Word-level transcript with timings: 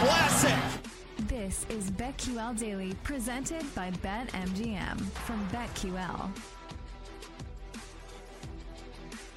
classic. 0.00 0.56
This 1.28 1.66
is 1.68 1.90
BetQL 1.90 2.58
Daily, 2.58 2.94
presented 3.02 3.62
by 3.74 3.90
BetMGM 3.90 4.98
from 4.98 5.46
BetQL. 5.48 6.30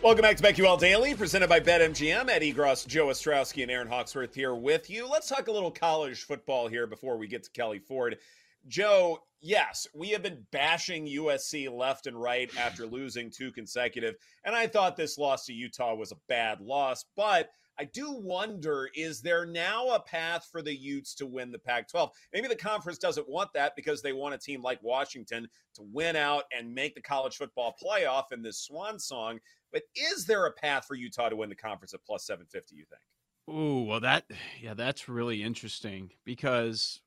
Welcome 0.02 0.22
back 0.22 0.38
to 0.38 0.44
BetQL 0.44 0.80
Daily, 0.80 1.16
presented 1.16 1.50
by 1.50 1.60
BetMGM. 1.60 2.30
Eddie 2.30 2.54
Gross, 2.54 2.86
Joe 2.86 3.08
Ostrowski, 3.08 3.64
and 3.64 3.72
Aaron 3.72 3.90
Hawksworth 3.90 4.34
here 4.34 4.56
with 4.56 4.90
you. 4.90 5.06
Let's 5.06 5.28
talk 5.28 5.50
a 5.50 5.52
little 5.52 5.70
college 5.70 6.24
football 6.24 6.70
here 6.70 6.88
before 6.88 7.18
we 7.18 7.28
get 7.28 7.44
to 7.44 7.52
Kelley 7.52 7.80
Ford. 7.80 8.18
Joe, 8.66 9.20
yes, 9.42 9.86
we 9.94 10.12
have 10.12 10.24
been 10.24 10.46
bashing 10.54 11.06
USC 11.06 11.70
left 11.70 12.08
and 12.08 12.16
right 12.16 12.50
after 12.58 12.86
losing 12.86 13.30
two 13.30 13.52
consecutive, 13.52 14.16
and 14.46 14.56
I 14.56 14.68
thought 14.68 14.96
this 14.96 15.18
loss 15.18 15.46
to 15.48 15.54
Utah 15.54 15.94
was 15.94 16.14
a 16.14 16.22
bad 16.30 16.62
loss, 16.62 17.04
but– 17.18 17.50
I 17.80 17.86
do 17.86 18.12
wonder 18.12 18.90
is 18.96 19.22
there 19.22 19.46
now 19.46 19.90
a 19.90 20.00
path 20.00 20.48
for 20.52 20.62
the 20.62 20.76
Utes 20.76 21.16
to 21.16 21.26
win 21.26 21.52
the 21.52 21.60
Pac 21.60 21.90
12? 21.90 22.12
Maybe 22.34 22.48
the 22.48 22.56
conference 22.56 22.98
doesn't 22.98 23.28
want 23.28 23.52
that 23.54 23.76
because 23.76 24.02
they 24.02 24.14
want 24.14 24.36
a 24.36 24.38
team 24.38 24.62
like 24.62 24.82
Washington 24.84 25.48
to 25.76 25.82
win 25.92 26.16
out 26.16 26.44
and 26.56 26.74
make 26.74 26.94
the 26.94 27.02
college 27.02 27.38
football 27.38 27.76
playoff 27.84 28.32
in 28.32 28.44
this 28.44 28.60
swan 28.60 29.00
song. 29.00 29.40
But 29.72 29.84
is 29.96 30.26
there 30.26 30.46
a 30.46 30.52
path 30.52 30.86
for 30.86 30.96
Utah 30.96 31.30
to 31.30 31.36
win 31.36 31.50
the 31.50 31.56
conference 31.56 31.94
at 31.94 32.06
plus 32.06 32.26
750, 32.26 32.76
you 32.76 32.86
think? 32.86 33.02
Oh, 33.48 33.84
well, 33.84 34.00
that, 34.02 34.26
yeah, 34.62 34.76
that's 34.76 35.10
really 35.10 35.42
interesting 35.42 36.12
because 36.24 37.02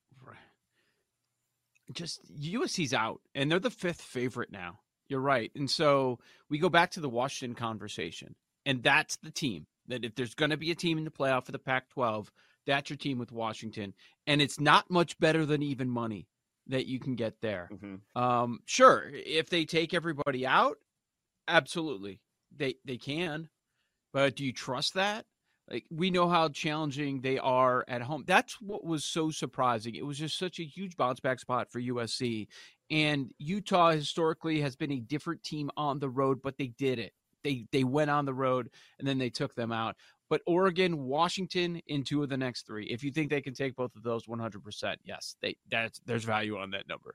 just 1.93 2.21
USC's 2.41 2.93
out 2.93 3.21
and 3.35 3.51
they're 3.51 3.61
the 3.61 3.71
fifth 3.71 4.03
favorite 4.03 4.51
now. 4.51 4.81
You're 5.09 5.21
right. 5.21 5.53
And 5.55 5.71
so 5.71 6.19
we 6.51 6.59
go 6.59 6.69
back 6.69 6.91
to 6.93 7.01
the 7.01 7.09
Washington 7.09 7.55
conversation, 7.55 8.35
and 8.65 8.83
that's 8.83 9.17
the 9.17 9.31
team 9.31 9.67
that 9.89 10.05
if 10.05 10.15
there's 10.15 10.35
going 10.35 10.51
to 10.51 10.57
be 10.57 10.71
a 10.71 10.75
team 10.75 10.99
in 10.99 11.05
the 11.05 11.11
playoff 11.11 11.47
for 11.47 11.53
the 11.53 11.59
Pac 11.59 11.89
12, 11.91 12.31
that's 12.67 12.91
your 12.91 12.97
team 12.97 13.19
with 13.19 13.33
Washington. 13.33 13.95
And 14.27 14.43
it's 14.43 14.61
not 14.61 14.91
much 14.91 15.19
better 15.19 15.47
than 15.47 15.63
even 15.63 15.89
money 15.89 16.27
that 16.69 16.87
you 16.87 16.99
can 16.99 17.15
get 17.15 17.41
there. 17.41 17.69
Mm-hmm. 17.73 18.21
Um, 18.21 18.61
sure, 18.67 19.11
if 19.13 19.49
they 19.49 19.65
take 19.65 19.95
everybody 19.95 20.47
out, 20.47 20.77
absolutely. 21.49 22.21
They 22.57 22.77
they 22.85 22.97
can. 22.97 23.49
But 24.13 24.37
do 24.37 24.45
you 24.45 24.53
trust 24.53 24.95
that? 24.95 25.27
Like 25.71 25.85
we 25.91 26.11
know 26.11 26.29
how 26.29 26.49
challenging 26.49 27.21
they 27.21 27.39
are 27.39 27.85
at 27.89 28.03
home. 28.03 28.25
That's 28.27 28.61
what 28.61 28.85
was 28.85 29.05
so 29.05 29.31
surprising. 29.31 29.95
It 29.95 30.07
was 30.07 30.19
just 30.19 30.39
such 30.39 30.59
a 30.59 30.65
huge 30.65 30.97
bounce 30.97 31.21
back 31.21 31.41
spot 31.41 31.71
for 31.71 31.81
USC. 31.81 32.47
And 32.91 33.33
Utah 33.39 33.91
historically 33.91 34.61
has 34.61 34.77
been 34.77 34.93
a 34.93 35.01
different 35.01 35.43
team 35.43 35.71
on 35.77 35.99
the 35.99 36.09
road, 36.09 36.41
but 36.41 36.57
they 36.57 36.69
did 36.69 37.01
it 37.01 37.13
they 37.47 37.67
they 37.73 37.85
went 37.85 38.11
on 38.11 38.25
the 38.25 38.35
road 38.35 38.69
and 38.99 39.07
then 39.07 39.19
they 39.19 39.31
took 39.31 39.55
them 39.55 39.73
out. 39.73 39.97
But 40.29 40.43
Oregon, 40.47 41.05
Washington 41.05 41.81
in 41.87 42.03
two 42.03 42.23
of 42.23 42.29
the 42.29 42.37
next 42.37 42.67
three. 42.67 42.87
If 42.87 43.05
you 43.05 43.13
think 43.13 43.31
they 43.31 43.41
can 43.41 43.55
take 43.55 43.77
both 43.77 43.95
of 43.95 44.03
those 44.03 44.27
100%, 44.27 44.97
yes, 45.05 45.37
they 45.41 45.57
that's 45.71 46.01
there's 46.05 46.25
value 46.25 46.59
on 46.59 46.71
that 46.73 46.89
number. 46.89 47.15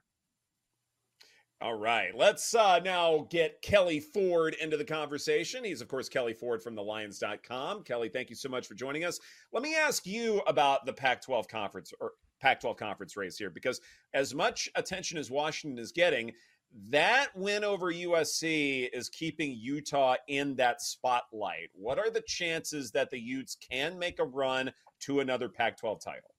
All 1.62 1.76
right, 1.76 2.09
let's 2.16 2.56
uh, 2.56 2.80
now 2.80 3.28
get 3.30 3.62
Kelley 3.62 4.00
Ford 4.00 4.56
into 4.59 4.78
the 4.78 4.84
conversation. 4.84 5.64
He's, 5.64 5.80
of 5.80 5.88
course, 5.88 6.09
Kelley 6.09 6.34
Ford 6.34 6.64
from 6.64 6.76
thelines.com. 6.76 7.84
Kelley, 7.84 8.09
thank 8.09 8.32
you 8.32 8.36
so 8.36 8.50
much 8.50 8.66
for 8.66 8.74
joining 8.74 9.04
us. 9.04 9.20
Let 9.54 9.62
me 9.62 9.76
ask 9.76 10.08
you 10.08 10.40
about 10.48 10.88
the 10.88 10.94
Pac 10.94 11.22
12 11.22 11.48
conference 11.48 11.94
or 12.02 12.14
Pac 12.42 12.62
12 12.62 12.78
conference 12.78 13.16
race 13.16 13.38
here, 13.38 13.52
because 13.52 13.80
as 14.16 14.34
much 14.34 14.70
attention 14.74 15.20
as 15.20 15.30
Washington 15.30 15.78
is 15.78 15.92
getting, 15.92 16.32
that 16.89 17.30
win 17.36 17.64
over 17.64 17.91
USC 17.91 18.89
is 18.94 19.09
keeping 19.09 19.55
Utah 19.59 20.16
in 20.27 20.55
that 20.55 20.81
spotlight. 20.81 21.69
What 21.73 22.00
are 22.00 22.09
the 22.09 22.22
chances 22.22 22.91
that 22.91 23.09
the 23.09 23.19
Utes 23.19 23.55
can 23.55 24.00
make 24.00 24.19
a 24.19 24.25
run 24.25 24.72
to 25.02 25.19
another 25.19 25.50
Pac 25.50 25.78
12 25.78 26.02
title? 26.02 26.30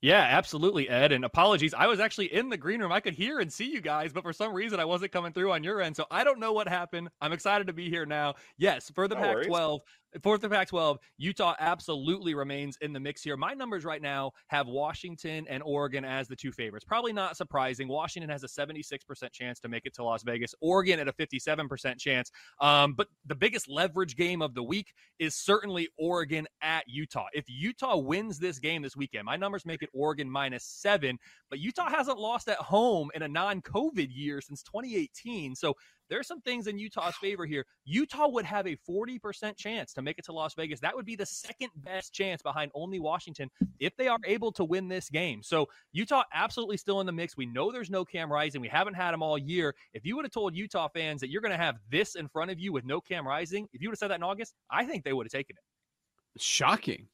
Yeah, 0.00 0.26
absolutely, 0.28 0.88
Ed. 0.88 1.12
And 1.12 1.24
apologies. 1.24 1.74
I 1.74 1.86
was 1.86 2.00
actually 2.00 2.34
in 2.34 2.48
the 2.48 2.56
green 2.56 2.80
room. 2.80 2.90
I 2.90 2.98
could 2.98 3.14
hear 3.14 3.38
and 3.38 3.52
see 3.52 3.70
you 3.70 3.80
guys, 3.80 4.12
but 4.12 4.24
for 4.24 4.32
some 4.32 4.52
reason 4.52 4.80
I 4.80 4.84
wasn't 4.84 5.12
coming 5.12 5.32
through 5.32 5.52
on 5.52 5.62
your 5.62 5.80
end. 5.80 5.94
So 5.94 6.06
I 6.10 6.24
don't 6.24 6.40
know 6.40 6.52
what 6.52 6.66
happened. 6.66 7.08
I'm 7.20 7.32
excited 7.32 7.68
to 7.68 7.72
be 7.72 7.88
here 7.88 8.04
now. 8.04 8.34
Yes, 8.58 8.90
for 8.92 9.06
the 9.06 9.14
no 9.14 9.20
Pac 9.20 9.46
12, 9.46 9.80
for 10.22 10.36
the 10.36 10.48
Pac 10.48 10.68
12, 10.68 10.98
Utah 11.16 11.54
absolutely 11.58 12.34
remains 12.34 12.76
in 12.80 12.92
the 12.92 13.00
mix 13.00 13.22
here. 13.22 13.36
My 13.36 13.54
numbers 13.54 13.84
right 13.84 14.02
now 14.02 14.32
have 14.48 14.66
Washington 14.66 15.46
and 15.48 15.62
Oregon 15.62 16.04
as 16.04 16.28
the 16.28 16.36
two 16.36 16.52
favorites. 16.52 16.84
Probably 16.84 17.12
not 17.12 17.36
surprising. 17.36 17.88
Washington 17.88 18.28
has 18.28 18.44
a 18.44 18.48
76% 18.48 19.32
chance 19.32 19.60
to 19.60 19.68
make 19.68 19.86
it 19.86 19.94
to 19.94 20.04
Las 20.04 20.22
Vegas, 20.22 20.54
Oregon 20.60 21.00
at 21.00 21.08
a 21.08 21.12
57% 21.12 21.98
chance. 21.98 22.30
Um, 22.60 22.94
but 22.94 23.08
the 23.26 23.34
biggest 23.34 23.68
leverage 23.68 24.16
game 24.16 24.42
of 24.42 24.54
the 24.54 24.62
week 24.62 24.92
is 25.18 25.34
certainly 25.34 25.88
Oregon 25.98 26.46
at 26.60 26.84
Utah. 26.86 27.26
If 27.32 27.44
Utah 27.48 27.96
wins 27.96 28.38
this 28.38 28.58
game 28.58 28.82
this 28.82 28.96
weekend, 28.96 29.24
my 29.24 29.36
numbers 29.36 29.64
make 29.64 29.82
it 29.82 29.90
Oregon 29.94 30.30
minus 30.30 30.64
seven, 30.64 31.18
but 31.48 31.58
Utah 31.58 31.88
hasn't 31.88 32.18
lost 32.18 32.48
at 32.48 32.58
home 32.58 33.10
in 33.14 33.22
a 33.22 33.28
non 33.28 33.62
COVID 33.62 34.08
year 34.10 34.40
since 34.40 34.62
2018. 34.62 35.54
So 35.54 35.74
there's 36.12 36.26
some 36.26 36.42
things 36.42 36.66
in 36.66 36.78
Utah's 36.78 37.16
favor 37.16 37.46
here. 37.46 37.64
Utah 37.86 38.28
would 38.28 38.44
have 38.44 38.66
a 38.66 38.76
40% 38.86 39.56
chance 39.56 39.94
to 39.94 40.02
make 40.02 40.18
it 40.18 40.26
to 40.26 40.32
Las 40.32 40.52
Vegas. 40.52 40.78
That 40.78 40.94
would 40.94 41.06
be 41.06 41.16
the 41.16 41.24
second 41.24 41.70
best 41.76 42.12
chance 42.12 42.42
behind 42.42 42.70
only 42.74 43.00
Washington 43.00 43.50
if 43.80 43.96
they 43.96 44.08
are 44.08 44.18
able 44.26 44.52
to 44.52 44.64
win 44.64 44.88
this 44.88 45.08
game. 45.08 45.42
So 45.42 45.70
Utah 45.92 46.24
absolutely 46.34 46.76
still 46.76 47.00
in 47.00 47.06
the 47.06 47.12
mix. 47.12 47.34
We 47.34 47.46
know 47.46 47.72
there's 47.72 47.88
no 47.88 48.04
Cam 48.04 48.30
Rising. 48.30 48.60
We 48.60 48.68
haven't 48.68 48.92
had 48.92 49.14
him 49.14 49.22
all 49.22 49.38
year. 49.38 49.74
If 49.94 50.04
you 50.04 50.14
would 50.16 50.26
have 50.26 50.32
told 50.32 50.54
Utah 50.54 50.88
fans 50.88 51.22
that 51.22 51.30
you're 51.30 51.40
going 51.40 51.50
to 51.50 51.56
have 51.56 51.76
this 51.90 52.14
in 52.14 52.28
front 52.28 52.50
of 52.50 52.60
you 52.60 52.74
with 52.74 52.84
no 52.84 53.00
Cam 53.00 53.26
Rising, 53.26 53.66
if 53.72 53.80
you 53.80 53.88
would 53.88 53.94
have 53.94 53.98
said 53.98 54.10
that 54.10 54.16
in 54.16 54.22
August, 54.22 54.52
I 54.70 54.84
think 54.84 55.04
they 55.04 55.14
would 55.14 55.24
have 55.24 55.32
taken 55.32 55.56
it. 55.56 56.42
Shocking. 56.42 57.06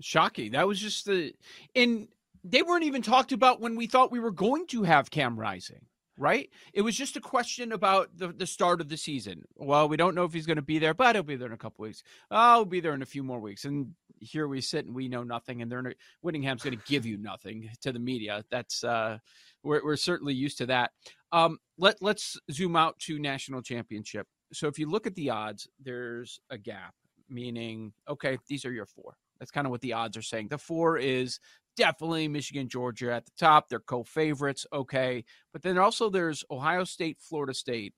Shocking. 0.00 0.52
That 0.52 0.66
was 0.66 0.80
just 0.80 1.04
the 1.04 1.34
and 1.74 2.08
they 2.44 2.62
weren't 2.62 2.84
even 2.84 3.02
talked 3.02 3.32
about 3.32 3.60
when 3.60 3.76
we 3.76 3.86
thought 3.86 4.10
we 4.10 4.20
were 4.20 4.30
going 4.30 4.66
to 4.68 4.84
have 4.84 5.10
Cam 5.10 5.38
Rising 5.38 5.84
right? 6.18 6.50
It 6.74 6.82
was 6.82 6.96
just 6.96 7.16
a 7.16 7.20
question 7.20 7.72
about 7.72 8.10
the, 8.16 8.28
the 8.28 8.46
start 8.46 8.80
of 8.80 8.88
the 8.88 8.96
season. 8.96 9.44
Well, 9.56 9.88
we 9.88 9.96
don't 9.96 10.14
know 10.14 10.24
if 10.24 10.32
he's 10.32 10.46
going 10.46 10.56
to 10.56 10.62
be 10.62 10.78
there, 10.78 10.94
but 10.94 11.14
he'll 11.14 11.22
be 11.22 11.36
there 11.36 11.46
in 11.46 11.54
a 11.54 11.58
couple 11.58 11.84
weeks. 11.84 12.02
I'll 12.30 12.64
be 12.64 12.80
there 12.80 12.94
in 12.94 13.02
a 13.02 13.06
few 13.06 13.22
more 13.22 13.38
weeks. 13.38 13.64
And 13.64 13.94
here 14.20 14.48
we 14.48 14.60
sit 14.60 14.84
and 14.84 14.94
we 14.94 15.08
know 15.08 15.22
nothing. 15.22 15.62
And 15.62 15.70
they're 15.70 15.82
going 15.82 15.94
to 16.24 16.76
give 16.86 17.06
you 17.06 17.16
nothing 17.16 17.70
to 17.82 17.92
the 17.92 17.98
media. 18.00 18.44
That's 18.50 18.82
uh, 18.82 19.18
we're, 19.62 19.84
we're 19.84 19.96
certainly 19.96 20.34
used 20.34 20.58
to 20.58 20.66
that. 20.66 20.90
Um, 21.30 21.58
let 21.78 22.02
let's 22.02 22.38
zoom 22.50 22.74
out 22.74 22.98
to 23.00 23.18
national 23.18 23.62
championship. 23.62 24.26
So 24.52 24.66
if 24.66 24.78
you 24.78 24.90
look 24.90 25.06
at 25.06 25.14
the 25.14 25.30
odds, 25.30 25.68
there's 25.78 26.40
a 26.50 26.58
gap, 26.58 26.94
meaning 27.28 27.92
okay, 28.08 28.38
these 28.48 28.64
are 28.64 28.72
your 28.72 28.86
four. 28.86 29.16
That's 29.38 29.50
kind 29.50 29.66
of 29.66 29.70
what 29.70 29.82
the 29.82 29.92
odds 29.92 30.16
are 30.16 30.22
saying. 30.22 30.48
The 30.48 30.58
four 30.58 30.98
is 30.98 31.38
definitely 31.78 32.28
Michigan, 32.28 32.68
Georgia 32.68 33.14
at 33.14 33.24
the 33.24 33.32
top. 33.38 33.68
They're 33.68 33.80
co 33.80 34.02
favorites. 34.02 34.66
Okay. 34.72 35.24
But 35.52 35.62
then 35.62 35.78
also 35.78 36.10
there's 36.10 36.44
Ohio 36.50 36.84
State, 36.84 37.18
Florida 37.20 37.54
State 37.54 37.94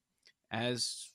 as 0.53 1.13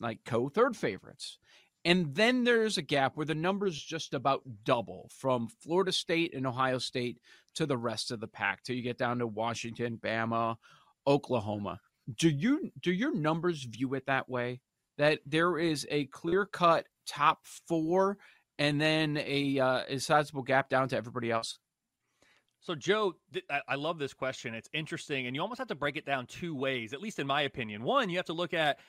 like 0.00 0.20
co 0.24 0.48
third 0.48 0.76
favorites. 0.76 1.38
And 1.84 2.14
then 2.14 2.44
there's 2.44 2.78
a 2.78 2.82
gap 2.82 3.16
where 3.16 3.26
the 3.26 3.34
numbers 3.34 3.80
just 3.80 4.14
about 4.14 4.42
double 4.64 5.08
from 5.16 5.48
Florida 5.60 5.92
State 5.92 6.34
and 6.34 6.46
Ohio 6.46 6.78
State 6.78 7.18
to 7.54 7.66
the 7.66 7.76
rest 7.76 8.10
of 8.10 8.20
the 8.20 8.26
pack 8.26 8.62
till 8.62 8.74
you 8.74 8.82
get 8.82 8.98
down 8.98 9.18
to 9.18 9.26
Washington, 9.26 9.98
Bama, 10.02 10.56
Oklahoma. 11.06 11.80
Do 12.16 12.28
you 12.28 12.70
do 12.80 12.92
your 12.92 13.14
numbers 13.14 13.64
view 13.64 13.94
it 13.94 14.06
that 14.06 14.28
way? 14.28 14.60
That 14.98 15.20
there 15.26 15.58
is 15.58 15.86
a 15.90 16.06
clear 16.06 16.46
cut 16.46 16.86
top 17.06 17.40
four 17.68 18.18
and 18.58 18.80
then 18.80 19.18
a, 19.18 19.58
uh, 19.58 19.80
a 19.88 19.98
sizable 19.98 20.42
gap 20.42 20.68
down 20.68 20.88
to 20.88 20.96
everybody 20.96 21.30
else? 21.30 21.58
So, 22.66 22.74
Joe, 22.74 23.14
th- 23.32 23.44
I 23.68 23.76
love 23.76 23.96
this 23.96 24.12
question. 24.12 24.52
It's 24.52 24.68
interesting, 24.72 25.28
and 25.28 25.36
you 25.36 25.40
almost 25.40 25.58
have 25.58 25.68
to 25.68 25.76
break 25.76 25.96
it 25.96 26.04
down 26.04 26.26
two 26.26 26.52
ways, 26.52 26.92
at 26.92 27.00
least 27.00 27.20
in 27.20 27.26
my 27.26 27.42
opinion. 27.42 27.84
One, 27.84 28.10
you 28.10 28.16
have 28.16 28.26
to 28.26 28.32
look 28.32 28.52
at 28.54 28.80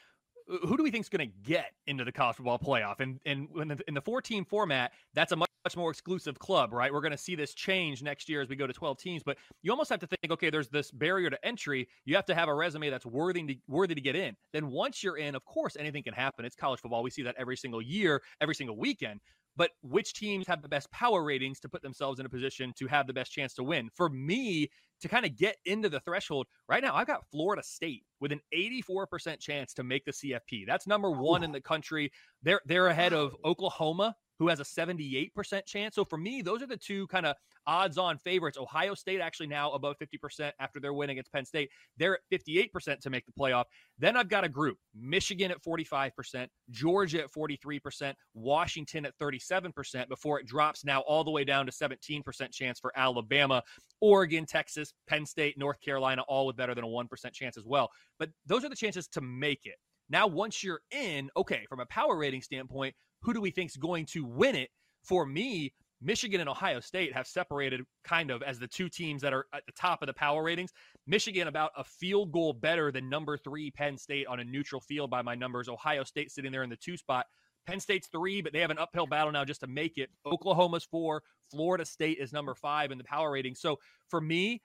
uh, 0.51 0.65
who 0.65 0.77
do 0.77 0.81
we 0.81 0.89
think 0.89 1.03
is 1.03 1.09
going 1.09 1.29
to 1.29 1.37
get 1.47 1.73
into 1.85 2.03
the 2.03 2.11
college 2.11 2.37
football 2.37 2.57
playoff, 2.57 3.01
and 3.01 3.19
and 3.27 3.47
in 3.55 3.67
the, 3.67 3.79
in 3.87 3.93
the 3.93 4.01
four 4.01 4.19
team 4.19 4.45
format, 4.45 4.93
that's 5.13 5.31
a 5.31 5.35
much, 5.35 5.49
much 5.63 5.77
more 5.77 5.91
exclusive 5.91 6.39
club, 6.39 6.73
right? 6.73 6.91
We're 6.91 7.01
going 7.01 7.11
to 7.11 7.19
see 7.19 7.35
this 7.35 7.53
change 7.53 8.01
next 8.01 8.27
year 8.27 8.41
as 8.41 8.49
we 8.49 8.55
go 8.55 8.65
to 8.65 8.73
twelve 8.73 8.97
teams, 8.97 9.21
but 9.21 9.37
you 9.61 9.69
almost 9.69 9.91
have 9.91 9.99
to 9.99 10.07
think, 10.07 10.31
okay, 10.31 10.49
there's 10.49 10.69
this 10.69 10.89
barrier 10.89 11.29
to 11.29 11.45
entry. 11.45 11.87
You 12.05 12.15
have 12.15 12.25
to 12.25 12.33
have 12.33 12.49
a 12.49 12.55
resume 12.55 12.89
that's 12.89 13.05
worthy 13.05 13.45
to 13.45 13.55
worthy 13.67 13.93
to 13.93 14.01
get 14.01 14.15
in. 14.15 14.35
Then 14.53 14.71
once 14.71 15.03
you're 15.03 15.17
in, 15.17 15.35
of 15.35 15.45
course, 15.45 15.77
anything 15.79 16.01
can 16.01 16.15
happen. 16.15 16.45
It's 16.45 16.55
college 16.55 16.79
football. 16.79 17.03
We 17.03 17.11
see 17.11 17.21
that 17.21 17.35
every 17.37 17.57
single 17.57 17.83
year, 17.83 18.23
every 18.41 18.55
single 18.55 18.75
weekend 18.75 19.19
but 19.57 19.71
which 19.81 20.13
teams 20.13 20.47
have 20.47 20.61
the 20.61 20.69
best 20.69 20.89
power 20.91 21.23
ratings 21.23 21.59
to 21.59 21.69
put 21.69 21.81
themselves 21.81 22.19
in 22.19 22.25
a 22.25 22.29
position 22.29 22.73
to 22.77 22.87
have 22.87 23.07
the 23.07 23.13
best 23.13 23.31
chance 23.31 23.53
to 23.55 23.63
win. 23.63 23.89
For 23.95 24.09
me 24.09 24.69
to 25.01 25.07
kind 25.07 25.25
of 25.25 25.35
get 25.35 25.57
into 25.65 25.89
the 25.89 25.99
threshold, 25.99 26.47
right 26.69 26.81
now 26.81 26.95
I've 26.95 27.07
got 27.07 27.25
Florida 27.31 27.63
State 27.63 28.03
with 28.21 28.31
an 28.31 28.39
84% 28.55 29.39
chance 29.39 29.73
to 29.73 29.83
make 29.83 30.05
the 30.05 30.11
CFP. 30.11 30.65
That's 30.65 30.87
number 30.87 31.11
1 31.11 31.43
in 31.43 31.51
the 31.51 31.61
country. 31.61 32.11
They're 32.43 32.61
they're 32.65 32.87
ahead 32.87 33.13
of 33.13 33.35
Oklahoma 33.43 34.15
who 34.39 34.47
has 34.47 34.59
a 34.59 34.63
78% 34.63 35.65
chance. 35.65 35.95
So 35.95 36.05
for 36.05 36.17
me, 36.17 36.41
those 36.41 36.61
are 36.61 36.67
the 36.67 36.77
two 36.77 37.07
kind 37.07 37.25
of 37.25 37.35
odds 37.65 37.97
on 37.97 38.17
favorites. 38.17 38.57
Ohio 38.57 38.93
State 38.93 39.19
actually 39.19 39.47
now 39.47 39.71
above 39.71 39.95
50% 39.99 40.51
after 40.59 40.79
their 40.79 40.93
win 40.93 41.09
against 41.09 41.31
Penn 41.31 41.45
State. 41.45 41.69
They're 41.97 42.19
at 42.31 42.39
58% 42.39 42.99
to 42.99 43.09
make 43.09 43.25
the 43.25 43.31
playoff. 43.31 43.65
Then 43.99 44.15
I've 44.15 44.29
got 44.29 44.43
a 44.43 44.49
group 44.49 44.77
Michigan 44.95 45.51
at 45.51 45.61
45%, 45.61 46.47
Georgia 46.69 47.23
at 47.23 47.31
43%, 47.31 48.13
Washington 48.33 49.05
at 49.05 49.17
37% 49.19 50.07
before 50.07 50.39
it 50.39 50.47
drops 50.47 50.85
now 50.85 51.01
all 51.01 51.23
the 51.23 51.31
way 51.31 51.43
down 51.43 51.65
to 51.65 51.71
17% 51.71 52.51
chance 52.51 52.79
for 52.79 52.91
Alabama, 52.95 53.61
Oregon, 54.01 54.45
Texas, 54.45 54.93
Penn 55.07 55.25
State, 55.25 55.57
North 55.57 55.81
Carolina, 55.81 56.23
all 56.27 56.47
with 56.47 56.55
better 56.55 56.73
than 56.73 56.83
a 56.83 56.87
1% 56.87 57.07
chance 57.33 57.57
as 57.57 57.65
well. 57.65 57.89
But 58.19 58.29
those 58.45 58.63
are 58.63 58.69
the 58.69 58.75
chances 58.75 59.07
to 59.09 59.21
make 59.21 59.65
it. 59.65 59.75
Now, 60.09 60.25
once 60.25 60.63
you're 60.63 60.81
in, 60.91 61.29
okay, 61.35 61.65
from 61.67 61.81
a 61.81 61.85
power 61.87 62.17
rating 62.17 62.41
standpoint, 62.41 62.95
who 63.21 63.33
do 63.33 63.41
we 63.41 63.51
think 63.51 63.71
is 63.71 63.77
going 63.77 64.05
to 64.07 64.25
win 64.25 64.55
it? 64.55 64.69
For 65.03 65.25
me, 65.25 65.73
Michigan 66.01 66.39
and 66.39 66.49
Ohio 66.49 66.79
State 66.79 67.13
have 67.13 67.27
separated 67.27 67.81
kind 68.03 68.29
of 68.29 68.43
as 68.43 68.59
the 68.59 68.67
two 68.67 68.89
teams 68.89 69.21
that 69.21 69.33
are 69.33 69.45
at 69.53 69.65
the 69.65 69.71
top 69.71 70.01
of 70.01 70.07
the 70.07 70.13
power 70.13 70.43
ratings. 70.43 70.71
Michigan 71.07 71.47
about 71.47 71.71
a 71.75 71.83
field 71.83 72.31
goal 72.31 72.53
better 72.53 72.91
than 72.91 73.09
number 73.09 73.37
three 73.37 73.71
Penn 73.71 73.97
State 73.97 74.27
on 74.27 74.39
a 74.39 74.43
neutral 74.43 74.81
field 74.81 75.09
by 75.09 75.21
my 75.21 75.33
numbers. 75.33 75.67
Ohio 75.67 76.03
State 76.03 76.31
sitting 76.31 76.51
there 76.51 76.63
in 76.63 76.69
the 76.69 76.75
two 76.75 76.97
spot. 76.97 77.25
Penn 77.65 77.79
State's 77.79 78.07
three, 78.07 78.41
but 78.41 78.53
they 78.53 78.59
have 78.59 78.71
an 78.71 78.77
uphill 78.77 79.07
battle 79.07 79.31
now 79.31 79.43
just 79.43 79.61
to 79.61 79.67
make 79.67 79.97
it. 79.97 80.09
Oklahoma's 80.25 80.85
four. 80.85 81.23
Florida 81.49 81.85
State 81.85 82.17
is 82.19 82.31
number 82.31 82.53
five 82.53 82.91
in 82.91 82.97
the 82.97 83.03
power 83.03 83.31
rating. 83.31 83.55
So 83.55 83.79
for 84.07 84.21
me, 84.21 84.61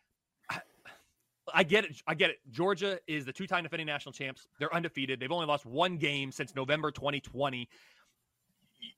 I 1.54 1.64
get 1.64 1.84
it. 1.84 2.00
I 2.06 2.14
get 2.14 2.30
it. 2.30 2.36
Georgia 2.50 2.98
is 3.08 3.24
the 3.24 3.32
two-time 3.32 3.64
defending 3.64 3.86
national 3.86 4.12
champs. 4.12 4.46
They're 4.60 4.72
undefeated. 4.72 5.18
They've 5.18 5.32
only 5.32 5.46
lost 5.46 5.66
one 5.66 5.96
game 5.96 6.30
since 6.30 6.54
November 6.54 6.92
2020 6.92 7.68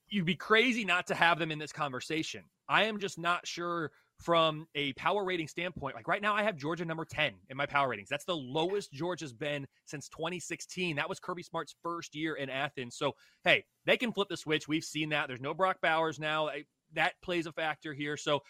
you'd 0.09 0.25
be 0.25 0.35
crazy 0.35 0.85
not 0.85 1.07
to 1.07 1.15
have 1.15 1.39
them 1.39 1.51
in 1.51 1.59
this 1.59 1.71
conversation. 1.71 2.43
I 2.67 2.85
am 2.85 2.99
just 2.99 3.17
not 3.17 3.45
sure 3.45 3.91
from 4.19 4.67
a 4.75 4.93
power 4.93 5.25
rating 5.25 5.47
standpoint. 5.47 5.95
Like 5.95 6.07
right 6.07 6.21
now, 6.21 6.33
I 6.33 6.43
have 6.43 6.55
Georgia 6.55 6.85
number 6.85 7.05
10 7.05 7.33
in 7.49 7.57
my 7.57 7.65
power 7.65 7.89
ratings. 7.89 8.09
That's 8.09 8.25
the 8.25 8.35
lowest 8.35 8.91
Georgia's 8.93 9.33
been 9.33 9.67
since 9.85 10.07
2016. 10.09 10.95
That 10.95 11.09
was 11.09 11.19
Kirby 11.19 11.43
Smart's 11.43 11.75
first 11.83 12.15
year 12.15 12.35
in 12.35 12.49
Athens. 12.49 12.95
So, 12.95 13.13
hey, 13.43 13.65
they 13.85 13.97
can 13.97 14.11
flip 14.13 14.29
the 14.29 14.37
switch. 14.37 14.67
We've 14.67 14.83
seen 14.83 15.09
that. 15.09 15.27
There's 15.27 15.41
no 15.41 15.53
Brock 15.53 15.77
Bowers 15.81 16.19
now. 16.19 16.49
That 16.93 17.13
plays 17.21 17.45
a 17.45 17.51
factor 17.51 17.93
here. 17.93 18.15
So, 18.15 18.41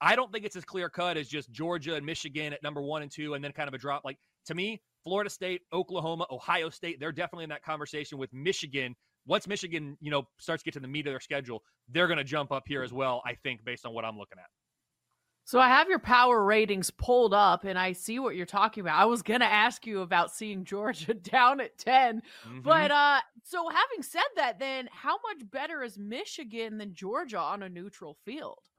I 0.00 0.16
don't 0.16 0.32
think 0.32 0.46
it's 0.46 0.56
as 0.56 0.64
clear 0.64 0.88
cut 0.88 1.18
as 1.18 1.28
just 1.28 1.50
Georgia 1.52 1.94
and 1.94 2.06
Michigan 2.06 2.54
at 2.54 2.62
number 2.62 2.80
one 2.80 3.02
and 3.02 3.10
two, 3.10 3.34
and 3.34 3.44
then 3.44 3.52
kind 3.52 3.68
of 3.68 3.74
a 3.74 3.78
drop. 3.78 4.02
Like 4.04 4.16
to 4.46 4.54
me, 4.54 4.80
Florida 5.04 5.30
State, 5.30 5.62
Oklahoma, 5.72 6.26
Ohio 6.30 6.70
State, 6.70 6.98
they're 7.00 7.12
definitely 7.12 7.44
in 7.44 7.50
that 7.50 7.62
conversation 7.62 8.18
with 8.18 8.32
Michigan 8.32 8.96
once 9.26 9.46
Michigan, 9.46 9.96
you 10.00 10.10
know, 10.10 10.26
starts 10.38 10.62
to 10.62 10.64
get 10.64 10.74
to 10.74 10.80
the 10.80 10.88
meat 10.88 11.06
of 11.06 11.12
their 11.12 11.20
schedule, 11.20 11.62
they're 11.88 12.06
going 12.06 12.18
to 12.18 12.24
jump 12.24 12.52
up 12.52 12.64
here 12.66 12.82
as 12.82 12.92
well, 12.92 13.22
I 13.24 13.34
think, 13.34 13.64
based 13.64 13.86
on 13.86 13.94
what 13.94 14.04
I'm 14.04 14.18
looking 14.18 14.38
at. 14.38 14.46
So 15.44 15.58
I 15.58 15.68
have 15.68 15.88
your 15.88 15.98
power 15.98 16.44
ratings 16.44 16.90
pulled 16.90 17.34
up 17.34 17.64
and 17.64 17.76
I 17.76 17.92
see 17.92 18.20
what 18.20 18.36
you're 18.36 18.46
talking 18.46 18.82
about. 18.82 19.00
I 19.00 19.06
was 19.06 19.22
going 19.22 19.40
to 19.40 19.46
ask 19.46 19.84
you 19.84 20.02
about 20.02 20.30
seeing 20.30 20.64
Georgia 20.64 21.12
down 21.14 21.60
at 21.60 21.76
10. 21.76 22.22
Mm-hmm. 22.46 22.60
But 22.60 22.92
uh 22.92 23.18
so 23.42 23.68
having 23.68 24.02
said 24.02 24.22
that 24.36 24.60
then 24.60 24.88
how 24.92 25.16
much 25.26 25.50
better 25.50 25.82
is 25.82 25.98
Michigan 25.98 26.78
than 26.78 26.94
Georgia 26.94 27.40
on 27.40 27.64
a 27.64 27.68
neutral 27.68 28.16
field? 28.24 28.69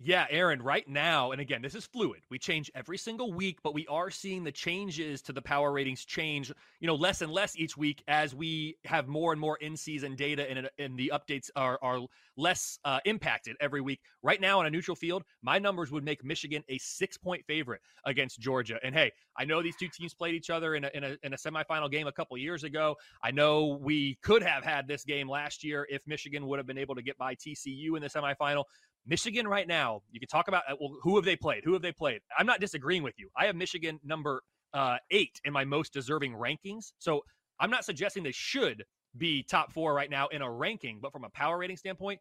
Yeah, 0.00 0.26
Aaron, 0.28 0.60
right 0.60 0.86
now, 0.88 1.30
and 1.30 1.40
again, 1.40 1.62
this 1.62 1.74
is 1.76 1.86
fluid. 1.86 2.22
We 2.28 2.36
change 2.38 2.68
every 2.74 2.98
single 2.98 3.32
week, 3.32 3.60
but 3.62 3.74
we 3.74 3.86
are 3.86 4.10
seeing 4.10 4.42
the 4.42 4.50
changes 4.50 5.22
to 5.22 5.32
the 5.32 5.40
power 5.40 5.70
ratings 5.70 6.04
change, 6.04 6.50
you 6.80 6.88
know, 6.88 6.96
less 6.96 7.22
and 7.22 7.30
less 7.30 7.56
each 7.56 7.76
week 7.76 8.02
as 8.08 8.34
we 8.34 8.76
have 8.84 9.06
more 9.06 9.30
and 9.30 9.40
more 9.40 9.56
in-season 9.58 10.16
data 10.16 10.50
and, 10.50 10.68
and 10.80 10.98
the 10.98 11.12
updates 11.14 11.48
are, 11.54 11.78
are 11.80 12.00
less 12.36 12.78
uh, 12.84 12.98
impacted 13.04 13.56
every 13.60 13.80
week. 13.80 14.00
Right 14.22 14.40
now 14.40 14.58
on 14.58 14.66
a 14.66 14.70
neutral 14.70 14.96
field, 14.96 15.22
my 15.42 15.60
numbers 15.60 15.92
would 15.92 16.04
make 16.04 16.24
Michigan 16.24 16.64
a 16.68 16.76
six-point 16.78 17.44
favorite 17.46 17.80
against 18.04 18.40
Georgia. 18.40 18.78
And 18.82 18.96
hey, 18.96 19.12
I 19.38 19.44
know 19.44 19.62
these 19.62 19.76
two 19.76 19.88
teams 19.88 20.12
played 20.12 20.34
each 20.34 20.50
other 20.50 20.74
in 20.74 20.84
a, 20.84 20.90
in 20.92 21.04
a, 21.04 21.16
in 21.22 21.34
a 21.34 21.36
semifinal 21.36 21.90
game 21.90 22.08
a 22.08 22.12
couple 22.12 22.36
years 22.36 22.64
ago. 22.64 22.96
I 23.22 23.30
know 23.30 23.78
we 23.80 24.18
could 24.22 24.42
have 24.42 24.64
had 24.64 24.88
this 24.88 25.04
game 25.04 25.30
last 25.30 25.62
year 25.62 25.86
if 25.88 26.02
Michigan 26.04 26.46
would 26.48 26.58
have 26.58 26.66
been 26.66 26.78
able 26.78 26.96
to 26.96 27.02
get 27.02 27.16
by 27.16 27.36
TCU 27.36 27.96
in 27.96 28.02
the 28.02 28.10
semifinal. 28.10 28.64
Michigan 29.06 29.46
right 29.46 29.68
now, 29.68 30.02
you 30.10 30.18
can 30.18 30.28
talk 30.28 30.48
about 30.48 30.62
uh, 30.70 30.76
well, 30.80 30.96
who 31.02 31.16
have 31.16 31.24
they 31.24 31.36
played? 31.36 31.62
Who 31.64 31.72
have 31.74 31.82
they 31.82 31.92
played? 31.92 32.20
I'm 32.38 32.46
not 32.46 32.60
disagreeing 32.60 33.02
with 33.02 33.14
you. 33.18 33.28
I 33.36 33.46
have 33.46 33.56
Michigan 33.56 34.00
number 34.04 34.42
uh, 34.72 34.96
eight 35.10 35.40
in 35.44 35.52
my 35.52 35.64
most 35.64 35.92
deserving 35.92 36.32
rankings. 36.32 36.92
So 36.98 37.22
I'm 37.60 37.70
not 37.70 37.84
suggesting 37.84 38.22
they 38.22 38.32
should 38.32 38.84
be 39.16 39.42
top 39.42 39.72
four 39.72 39.94
right 39.94 40.10
now 40.10 40.28
in 40.28 40.42
a 40.42 40.50
ranking, 40.50 40.98
but 41.00 41.12
from 41.12 41.24
a 41.24 41.30
power 41.30 41.58
rating 41.58 41.76
standpoint, 41.76 42.20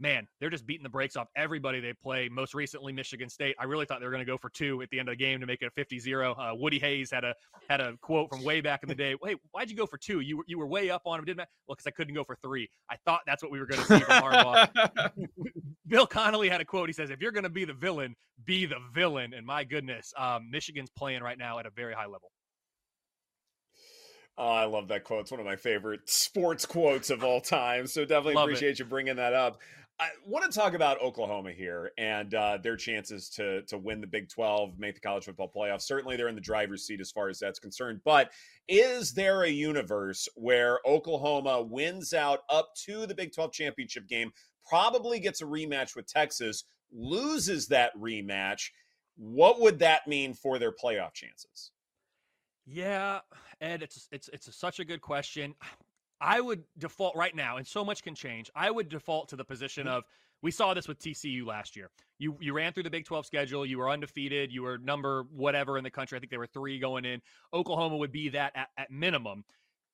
man, 0.00 0.26
they're 0.40 0.50
just 0.50 0.66
beating 0.66 0.82
the 0.82 0.88
brakes 0.88 1.14
off 1.14 1.28
everybody 1.36 1.78
they 1.78 1.92
play. 1.92 2.28
Most 2.28 2.54
recently, 2.54 2.92
Michigan 2.92 3.28
State. 3.28 3.54
I 3.60 3.64
really 3.64 3.84
thought 3.84 4.00
they 4.00 4.06
were 4.06 4.12
going 4.12 4.24
to 4.24 4.30
go 4.30 4.38
for 4.38 4.48
two 4.48 4.80
at 4.82 4.90
the 4.90 4.98
end 4.98 5.08
of 5.08 5.12
the 5.12 5.16
game 5.16 5.40
to 5.40 5.46
make 5.46 5.62
it 5.62 5.70
a 5.76 5.80
50-0. 5.80 6.34
Uh, 6.38 6.54
Woody 6.56 6.78
Hayes 6.78 7.10
had 7.10 7.24
a 7.24 7.34
had 7.68 7.80
a 7.80 7.96
quote 7.98 8.30
from 8.30 8.42
way 8.42 8.60
back 8.60 8.82
in 8.82 8.88
the 8.88 8.94
day. 8.94 9.14
Hey, 9.22 9.36
why'd 9.52 9.70
you 9.70 9.76
go 9.76 9.86
for 9.86 9.98
two? 9.98 10.20
You 10.20 10.38
were 10.38 10.44
you 10.46 10.58
were 10.58 10.66
way 10.66 10.90
up 10.90 11.02
on 11.04 11.18
him, 11.18 11.24
didn't? 11.26 11.40
I? 11.40 11.46
Well, 11.68 11.76
because 11.76 11.86
I 11.86 11.90
couldn't 11.90 12.14
go 12.14 12.24
for 12.24 12.36
three. 12.42 12.68
I 12.90 12.96
thought 13.04 13.20
that's 13.26 13.42
what 13.42 13.52
we 13.52 13.60
were 13.60 13.66
going 13.66 13.82
to 13.82 13.86
see 13.86 14.00
from 14.00 14.22
Harbaugh. 14.22 15.10
Bill 15.86 16.06
Connelly 16.06 16.48
had 16.48 16.60
a 16.60 16.64
quote. 16.64 16.88
He 16.88 16.92
says, 16.92 17.10
"If 17.10 17.20
you're 17.20 17.32
going 17.32 17.44
to 17.44 17.50
be 17.50 17.64
the 17.64 17.74
villain, 17.74 18.16
be 18.44 18.66
the 18.66 18.78
villain." 18.94 19.34
And 19.34 19.46
my 19.46 19.64
goodness, 19.64 20.12
um, 20.16 20.50
Michigan's 20.50 20.90
playing 20.90 21.22
right 21.22 21.38
now 21.38 21.58
at 21.58 21.66
a 21.66 21.70
very 21.70 21.94
high 21.94 22.06
level. 22.06 22.30
Oh, 24.40 24.48
I 24.48 24.64
love 24.64 24.88
that 24.88 25.04
quote. 25.04 25.20
It's 25.20 25.30
one 25.30 25.40
of 25.40 25.44
my 25.44 25.56
favorite 25.56 26.08
sports 26.08 26.64
quotes 26.64 27.10
of 27.10 27.22
all 27.22 27.42
time. 27.42 27.86
So 27.86 28.06
definitely 28.06 28.34
love 28.34 28.48
appreciate 28.48 28.70
it. 28.70 28.78
you 28.78 28.86
bringing 28.86 29.16
that 29.16 29.34
up. 29.34 29.60
I 30.00 30.08
want 30.24 30.50
to 30.50 30.58
talk 30.58 30.72
about 30.72 31.02
Oklahoma 31.02 31.52
here 31.52 31.90
and 31.98 32.34
uh, 32.34 32.56
their 32.62 32.76
chances 32.76 33.28
to 33.30 33.62
to 33.62 33.76
win 33.76 34.00
the 34.00 34.06
Big 34.06 34.30
12, 34.30 34.78
make 34.78 34.94
the 34.94 35.00
college 35.00 35.24
football 35.24 35.52
playoff. 35.54 35.82
Certainly, 35.82 36.16
they're 36.16 36.28
in 36.28 36.34
the 36.34 36.40
driver's 36.40 36.86
seat 36.86 37.00
as 37.00 37.10
far 37.10 37.28
as 37.28 37.38
that's 37.38 37.58
concerned. 37.58 38.00
But 38.02 38.30
is 38.66 39.12
there 39.12 39.42
a 39.42 39.50
universe 39.50 40.26
where 40.36 40.78
Oklahoma 40.86 41.60
wins 41.60 42.14
out 42.14 42.40
up 42.48 42.70
to 42.86 43.06
the 43.06 43.14
Big 43.14 43.34
12 43.34 43.52
championship 43.52 44.08
game, 44.08 44.32
probably 44.66 45.20
gets 45.20 45.42
a 45.42 45.44
rematch 45.46 45.94
with 45.94 46.06
Texas, 46.06 46.64
loses 46.90 47.68
that 47.68 47.94
rematch? 47.94 48.70
What 49.16 49.60
would 49.60 49.80
that 49.80 50.06
mean 50.06 50.32
for 50.32 50.58
their 50.58 50.72
playoff 50.72 51.12
chances? 51.12 51.72
Yeah, 52.64 53.20
Ed, 53.60 53.82
it's 53.82 54.08
it's 54.10 54.28
it's 54.32 54.48
a, 54.48 54.52
such 54.52 54.80
a 54.80 54.84
good 54.84 55.02
question. 55.02 55.54
I 56.20 56.40
would 56.40 56.64
default 56.78 57.16
right 57.16 57.34
now, 57.34 57.56
and 57.56 57.66
so 57.66 57.84
much 57.84 58.02
can 58.02 58.14
change. 58.14 58.50
I 58.54 58.70
would 58.70 58.88
default 58.88 59.28
to 59.30 59.36
the 59.36 59.44
position 59.44 59.86
mm-hmm. 59.86 59.96
of 59.96 60.04
we 60.42 60.50
saw 60.50 60.74
this 60.74 60.88
with 60.88 60.98
TCU 60.98 61.46
last 61.46 61.76
year. 61.76 61.90
You 62.18 62.36
you 62.40 62.52
ran 62.52 62.72
through 62.72 62.84
the 62.84 62.90
Big 62.90 63.04
12 63.04 63.26
schedule, 63.26 63.66
you 63.66 63.78
were 63.78 63.90
undefeated, 63.90 64.52
you 64.52 64.62
were 64.62 64.78
number 64.78 65.24
whatever 65.34 65.78
in 65.78 65.84
the 65.84 65.90
country. 65.90 66.16
I 66.16 66.20
think 66.20 66.30
they 66.30 66.38
were 66.38 66.46
three 66.46 66.78
going 66.78 67.04
in. 67.04 67.20
Oklahoma 67.52 67.96
would 67.96 68.12
be 68.12 68.28
that 68.30 68.52
at, 68.54 68.68
at 68.76 68.90
minimum. 68.90 69.44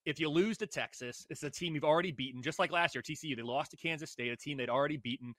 If 0.04 0.20
you 0.20 0.28
lose 0.28 0.56
to 0.58 0.68
Texas, 0.68 1.26
it's 1.30 1.42
a 1.42 1.50
team 1.50 1.74
you've 1.74 1.82
already 1.82 2.12
beaten, 2.12 2.40
just 2.40 2.60
like 2.60 2.70
last 2.70 2.94
year, 2.94 3.02
TCU. 3.02 3.34
They 3.34 3.42
lost 3.42 3.72
to 3.72 3.76
Kansas 3.76 4.10
State, 4.10 4.30
a 4.30 4.36
team 4.36 4.56
they'd 4.56 4.68
already 4.68 4.98
beaten. 4.98 5.34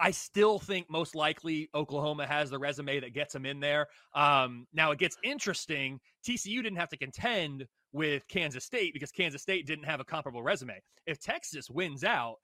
I 0.00 0.10
still 0.10 0.58
think 0.58 0.90
most 0.90 1.14
likely 1.14 1.68
Oklahoma 1.74 2.26
has 2.26 2.50
the 2.50 2.58
resume 2.58 3.00
that 3.00 3.14
gets 3.14 3.32
them 3.32 3.46
in 3.46 3.60
there. 3.60 3.86
Um, 4.14 4.66
now 4.72 4.90
it 4.90 4.98
gets 4.98 5.16
interesting. 5.22 6.00
TCU 6.26 6.62
didn't 6.62 6.78
have 6.78 6.88
to 6.90 6.96
contend 6.96 7.66
with 7.92 8.26
Kansas 8.28 8.64
State 8.64 8.92
because 8.92 9.12
Kansas 9.12 9.42
State 9.42 9.66
didn't 9.66 9.84
have 9.84 10.00
a 10.00 10.04
comparable 10.04 10.42
resume. 10.42 10.80
If 11.06 11.20
Texas 11.20 11.70
wins 11.70 12.02
out, 12.04 12.36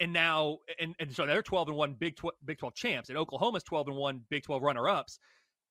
and 0.00 0.12
now 0.12 0.58
and, 0.78 0.94
and 1.00 1.12
so 1.12 1.26
they're 1.26 1.42
12 1.42 1.68
and 1.68 1.76
1 1.76 1.94
Big 1.94 2.16
12, 2.16 2.34
Big 2.44 2.58
12 2.58 2.74
champs, 2.74 3.08
and 3.08 3.18
Oklahoma's 3.18 3.64
12 3.64 3.88
and 3.88 3.96
1 3.96 4.20
Big 4.30 4.42
12 4.44 4.62
runner 4.62 4.88
ups, 4.88 5.18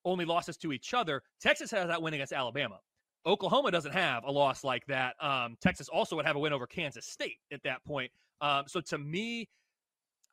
only 0.06 0.25
losses 0.25 0.58
to 0.58 0.74
each 0.74 0.94
other. 0.94 1.22
Texas 1.41 1.72
has 1.72 1.88
that 1.88 2.01
win 2.01 2.13
against 2.13 2.34
Alabama. 2.34 2.79
Oklahoma 3.25 3.72
doesn't 3.72 3.94
have 3.94 4.24
a 4.24 4.32
loss 4.32 4.63
like 4.63 4.86
that. 4.88 5.15
Um, 5.22 5.56
Texas 5.62 5.89
also 5.89 6.15
would 6.15 6.25
have 6.25 6.36
a 6.36 6.39
win 6.39 6.53
over 6.53 6.65
Kansas 6.65 7.06
State 7.06 7.38
at 7.51 7.62
that 7.63 7.84
point. 7.86 8.12
Um, 8.41 8.63
so 8.67 8.79
to 8.82 8.98
me, 8.98 9.50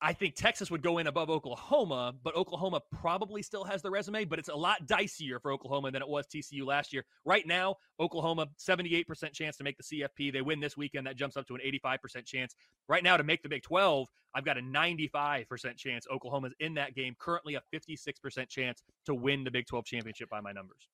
I 0.05 0.13
think 0.13 0.35
Texas 0.35 0.71
would 0.71 0.83
go 0.83 0.99
in 0.99 1.07
above 1.07 1.31
Oklahoma, 1.31 2.15
but 2.23 2.37
Oklahoma 2.37 2.83
probably 3.01 3.41
still 3.41 3.65
has 3.65 3.81
the 3.81 3.91
resume, 3.91 4.27
but 4.27 4.39
it's 4.39 4.51
a 4.51 4.55
lot 4.55 4.87
dicier 4.87 5.41
for 5.41 5.51
Oklahoma 5.51 5.91
than 5.91 6.03
it 6.03 6.09
was 6.09 6.27
TCU 6.27 6.67
last 6.67 6.93
year. 6.93 7.07
Right 7.25 7.47
now, 7.47 7.77
Oklahoma, 7.99 8.49
78% 8.59 9.33
chance 9.33 9.57
to 9.57 9.65
make 9.65 9.79
the 9.79 9.83
CFP. 9.83 10.31
They 10.31 10.43
win 10.43 10.61
this 10.61 10.77
weekend. 10.77 11.07
That 11.07 11.17
jumps 11.17 11.39
up 11.39 11.47
to 11.47 11.55
an 11.55 11.63
85% 11.83 12.27
chance. 12.27 12.55
Right 12.87 13.03
now, 13.03 13.17
to 13.17 13.25
make 13.25 13.43
the 13.43 13.49
Big 13.49 13.63
12, 13.63 14.07
I've 14.35 14.45
got 14.45 14.59
a 14.59 14.61
95% 14.61 15.47
chance 15.79 16.07
Oklahoma's 16.13 16.53
in 16.61 16.75
that 16.75 16.95
game, 16.95 17.17
currently 17.19 17.55
a 17.55 17.63
56% 17.75 18.47
chance 18.51 18.83
to 19.07 19.15
win 19.15 19.43
the 19.43 19.51
Big 19.51 19.67
12 19.67 19.87
championship 19.87 20.29
by 20.29 20.43
my 20.43 20.53
numbers. 20.53 20.87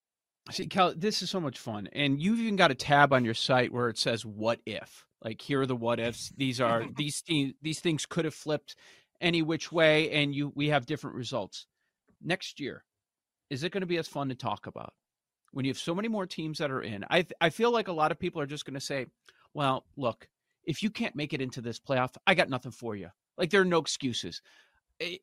See, 0.52 0.68
Cal, 0.68 0.94
this 0.96 1.20
is 1.20 1.30
so 1.30 1.40
much 1.40 1.58
fun. 1.58 1.88
And 1.92 2.22
you've 2.22 2.38
even 2.38 2.54
got 2.54 2.70
a 2.70 2.76
tab 2.76 3.12
on 3.12 3.24
your 3.24 3.34
site 3.34 3.72
where 3.72 3.88
it 3.88 3.98
says, 3.98 4.24
What 4.24 4.60
if? 4.64 5.04
Like, 5.22 5.42
here 5.42 5.60
are 5.60 5.66
the 5.66 5.76
what 5.76 6.00
ifs. 6.00 6.32
These 6.36 6.60
are, 6.60 6.84
these, 6.96 7.22
these 7.60 7.80
things 7.80 8.06
could 8.06 8.24
have 8.24 8.34
flipped 8.34 8.76
any 9.20 9.42
which 9.42 9.70
way 9.72 10.10
and 10.10 10.34
you 10.34 10.52
we 10.54 10.68
have 10.68 10.86
different 10.86 11.16
results 11.16 11.66
next 12.22 12.60
year 12.60 12.84
is 13.50 13.64
it 13.64 13.72
going 13.72 13.80
to 13.82 13.86
be 13.86 13.98
as 13.98 14.08
fun 14.08 14.28
to 14.28 14.34
talk 14.34 14.66
about 14.66 14.94
when 15.52 15.64
you 15.64 15.70
have 15.70 15.78
so 15.78 15.94
many 15.94 16.08
more 16.08 16.26
teams 16.26 16.58
that 16.58 16.70
are 16.70 16.82
in 16.82 17.04
i 17.10 17.24
i 17.40 17.50
feel 17.50 17.72
like 17.72 17.88
a 17.88 17.92
lot 17.92 18.12
of 18.12 18.18
people 18.18 18.40
are 18.40 18.46
just 18.46 18.64
going 18.64 18.74
to 18.74 18.80
say 18.80 19.06
well 19.54 19.84
look 19.96 20.28
if 20.64 20.82
you 20.82 20.90
can't 20.90 21.16
make 21.16 21.32
it 21.32 21.40
into 21.40 21.60
this 21.60 21.78
playoff 21.78 22.14
i 22.26 22.34
got 22.34 22.48
nothing 22.48 22.72
for 22.72 22.96
you 22.96 23.08
Like 23.40 23.50
there 23.50 23.62
are 23.62 23.64
no 23.64 23.78
excuses. 23.78 24.42
Eh, 25.00 25.16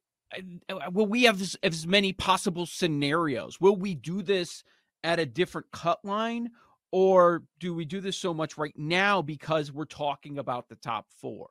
uh, 0.69 0.89
will 0.91 1.05
we 1.05 1.23
have 1.23 1.39
as, 1.39 1.55
as 1.63 1.87
many 1.87 2.11
possible 2.11 2.65
scenarios? 2.65 3.61
Will 3.61 3.75
we 3.75 3.95
do 3.95 4.21
this 4.21 4.63
at 5.03 5.19
a 5.19 5.25
different 5.25 5.67
cut 5.71 6.03
line? 6.03 6.49
Or 6.91 7.43
do 7.59 7.73
we 7.73 7.85
do 7.85 8.01
this 8.01 8.17
so 8.17 8.33
much 8.33 8.57
right 8.57 8.73
now 8.77 9.21
because 9.21 9.71
we're 9.71 9.85
talking 9.85 10.37
about 10.37 10.67
the 10.67 10.75
top 10.75 11.05
four? 11.21 11.49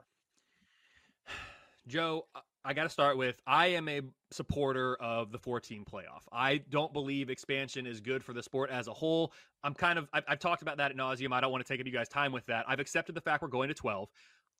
Joe, 1.87 2.27
I 2.65 2.75
got 2.75 2.83
to 2.83 2.89
start 2.89 3.17
with 3.17 3.41
I 3.47 3.69
am 3.69 3.89
a 3.89 4.01
supporter 4.33 4.97
of 4.97 5.31
the 5.31 5.39
14 5.39 5.85
playoff. 5.85 6.23
I 6.33 6.59
don't 6.69 6.93
believe 6.93 7.31
expansion 7.31 7.87
is 7.87 8.01
good 8.01 8.25
for 8.25 8.33
the 8.33 8.43
sport 8.43 8.71
as 8.71 8.89
a 8.89 8.93
whole. 8.93 9.33
I'm 9.63 9.75
kind 9.75 9.99
of, 9.99 10.09
I've, 10.13 10.25
I've 10.27 10.39
talked 10.41 10.63
about 10.63 10.77
that 10.79 10.91
at 10.91 10.97
nauseum. 10.97 11.33
I 11.33 11.41
don't 11.41 11.53
want 11.53 11.65
to 11.65 11.73
take 11.73 11.81
any 11.81 11.91
you 11.91 11.97
guys' 11.97 12.09
time 12.09 12.33
with 12.33 12.45
that. 12.47 12.65
I've 12.67 12.81
accepted 12.81 13.15
the 13.15 13.21
fact 13.21 13.43
we're 13.43 13.49
going 13.49 13.69
to 13.69 13.75
12. 13.75 14.09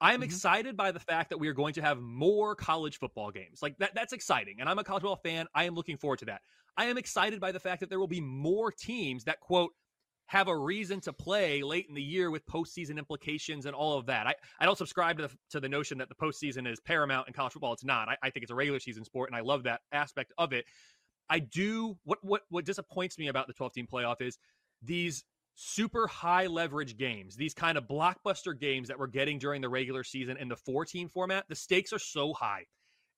I 0.01 0.11
am 0.11 0.17
mm-hmm. 0.17 0.25
excited 0.25 0.77
by 0.77 0.93
the 0.93 1.01
fact 1.01 1.31
that 1.31 1.39
we 1.39 1.49
are 1.49 1.55
going 1.55 1.75
to 1.75 1.83
have 1.83 2.01
more 2.01 2.55
college 2.55 2.99
football 2.99 3.31
games. 3.31 3.61
Like 3.61 3.77
that, 3.79 3.95
that's 3.95 4.13
exciting. 4.13 4.57
And 4.61 4.69
I'm 4.69 4.79
a 4.79 4.85
college 4.85 5.03
football 5.03 5.21
fan. 5.25 5.47
I 5.55 5.65
am 5.65 5.75
looking 5.75 5.97
forward 5.97 6.21
to 6.21 6.27
that. 6.27 6.43
I 6.77 6.85
am 6.85 6.99
excited 6.99 7.41
by 7.41 7.51
the 7.51 7.61
fact 7.61 7.81
that 7.81 7.89
there 7.89 7.99
will 7.99 8.07
be 8.07 8.21
more 8.21 8.71
teams 8.71 9.25
that, 9.25 9.41
quote, 9.41 9.73
have 10.27 10.49
a 10.49 10.57
reason 10.57 11.01
to 11.01 11.13
play 11.13 11.63
late 11.63 11.87
in 11.89 11.95
the 11.95 12.03
year 12.03 12.31
with 12.31 12.45
postseason 12.47 12.99
implications 12.99 13.67
and 13.67 13.75
all 13.75 13.97
of 13.97 14.07
that. 14.07 14.27
I, 14.27 14.35
I 14.59 14.65
don't 14.65 14.77
subscribe 14.77 15.19
to 15.19 15.29
the, 15.29 15.35
to 15.51 15.61
the 15.61 15.69
notion 15.69 15.99
that 15.99 16.09
the 16.09 16.15
postseason 16.15 16.71
is 16.71 16.81
paramount 16.81 17.29
in 17.29 17.35
college 17.35 17.53
football. 17.53 17.73
It's 17.73 17.85
not. 17.85 18.09
I, 18.09 18.17
I 18.23 18.31
think 18.31 18.43
it's 18.43 18.51
a 18.51 18.57
regular 18.57 18.81
season 18.81 19.05
sport, 19.05 19.31
and 19.31 19.37
I 19.37 19.41
love 19.41 19.63
that 19.65 19.83
aspect 19.93 20.33
of 20.37 20.53
it. 20.53 20.65
I 21.29 21.41
do 21.41 21.97
what 22.05 22.19
what 22.23 22.43
what 22.51 22.65
disappoints 22.65 23.19
me 23.19 23.29
about 23.29 23.47
the 23.47 23.53
12 23.53 23.73
team 23.73 23.89
playoff 23.93 24.21
is 24.21 24.39
these 24.83 25.25
super 25.57 26.07
high 26.07 26.47
leverage 26.47 26.97
games, 26.97 27.35
these 27.35 27.55
kind 27.55 27.79
of 27.79 27.85
blockbuster 27.85 28.59
games 28.59 28.89
that 28.89 28.99
we're 28.99 29.07
getting 29.07 29.39
during 29.39 29.61
the 29.63 29.69
regular 29.69 30.05
season 30.05 30.37
in 30.37 30.49
the 30.49 30.57
four 30.57 30.85
team 30.85 31.09
format. 31.09 31.45
The 31.49 31.57
stakes 31.57 31.93
are 31.93 31.99
so 31.99 32.33
high. 32.33 32.65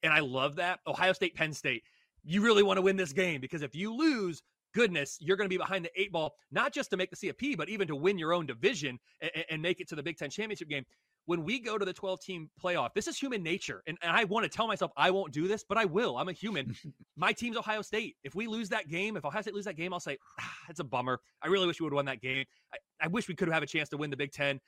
And 0.02 0.12
I 0.12 0.20
love 0.20 0.56
that. 0.56 0.78
Ohio 0.86 1.12
State, 1.12 1.34
Penn 1.34 1.52
State, 1.52 1.82
you 2.22 2.40
really 2.42 2.62
want 2.62 2.78
to 2.78 2.82
win 2.82 2.96
this 2.96 3.12
game 3.12 3.40
because 3.40 3.62
if 3.62 3.74
you 3.74 3.92
lose, 3.92 4.42
goodness, 4.74 5.18
you're 5.20 5.36
going 5.36 5.46
to 5.46 5.52
be 5.52 5.58
behind 5.58 5.84
the 5.84 6.00
eight 6.00 6.12
ball, 6.12 6.34
not 6.50 6.72
just 6.72 6.90
to 6.90 6.96
make 6.96 7.10
the 7.10 7.16
CFP, 7.16 7.56
but 7.56 7.68
even 7.68 7.88
to 7.88 7.96
win 7.96 8.18
your 8.18 8.32
own 8.32 8.46
division 8.46 8.98
and, 9.20 9.44
and 9.50 9.62
make 9.62 9.80
it 9.80 9.88
to 9.88 9.96
the 9.96 10.02
Big 10.02 10.16
Ten 10.16 10.30
championship 10.30 10.68
game. 10.68 10.84
When 11.26 11.44
we 11.44 11.60
go 11.60 11.76
to 11.76 11.84
the 11.84 11.92
12 11.92 12.20
team 12.22 12.50
playoff, 12.62 12.94
this 12.94 13.06
is 13.06 13.18
human 13.18 13.42
nature. 13.42 13.82
And, 13.86 13.98
and 14.00 14.10
I 14.10 14.24
want 14.24 14.44
to 14.44 14.48
tell 14.48 14.66
myself 14.66 14.92
I 14.96 15.10
won't 15.10 15.30
do 15.30 15.46
this, 15.46 15.62
but 15.62 15.76
I 15.76 15.84
will. 15.84 16.16
I'm 16.16 16.28
a 16.30 16.32
human. 16.32 16.74
My 17.16 17.32
team's 17.32 17.56
Ohio 17.58 17.82
State. 17.82 18.16
If 18.24 18.34
we 18.34 18.46
lose 18.46 18.70
that 18.70 18.88
game, 18.88 19.14
if 19.14 19.26
Ohio 19.26 19.42
State 19.42 19.52
lose 19.52 19.66
that 19.66 19.76
game, 19.76 19.92
I'll 19.92 20.00
say, 20.00 20.16
ah, 20.40 20.54
it's 20.70 20.80
a 20.80 20.84
bummer. 20.84 21.20
I 21.42 21.48
really 21.48 21.66
wish 21.66 21.80
we 21.80 21.84
would 21.84 21.92
have 21.92 21.96
won 21.96 22.06
that 22.06 22.22
game. 22.22 22.46
I, 22.72 22.78
I 23.02 23.08
wish 23.08 23.28
we 23.28 23.34
could 23.34 23.48
have 23.48 23.62
a 23.62 23.66
chance 23.66 23.90
to 23.90 23.98
win 23.98 24.08
the 24.08 24.16
Big 24.16 24.32
Ten. 24.32 24.58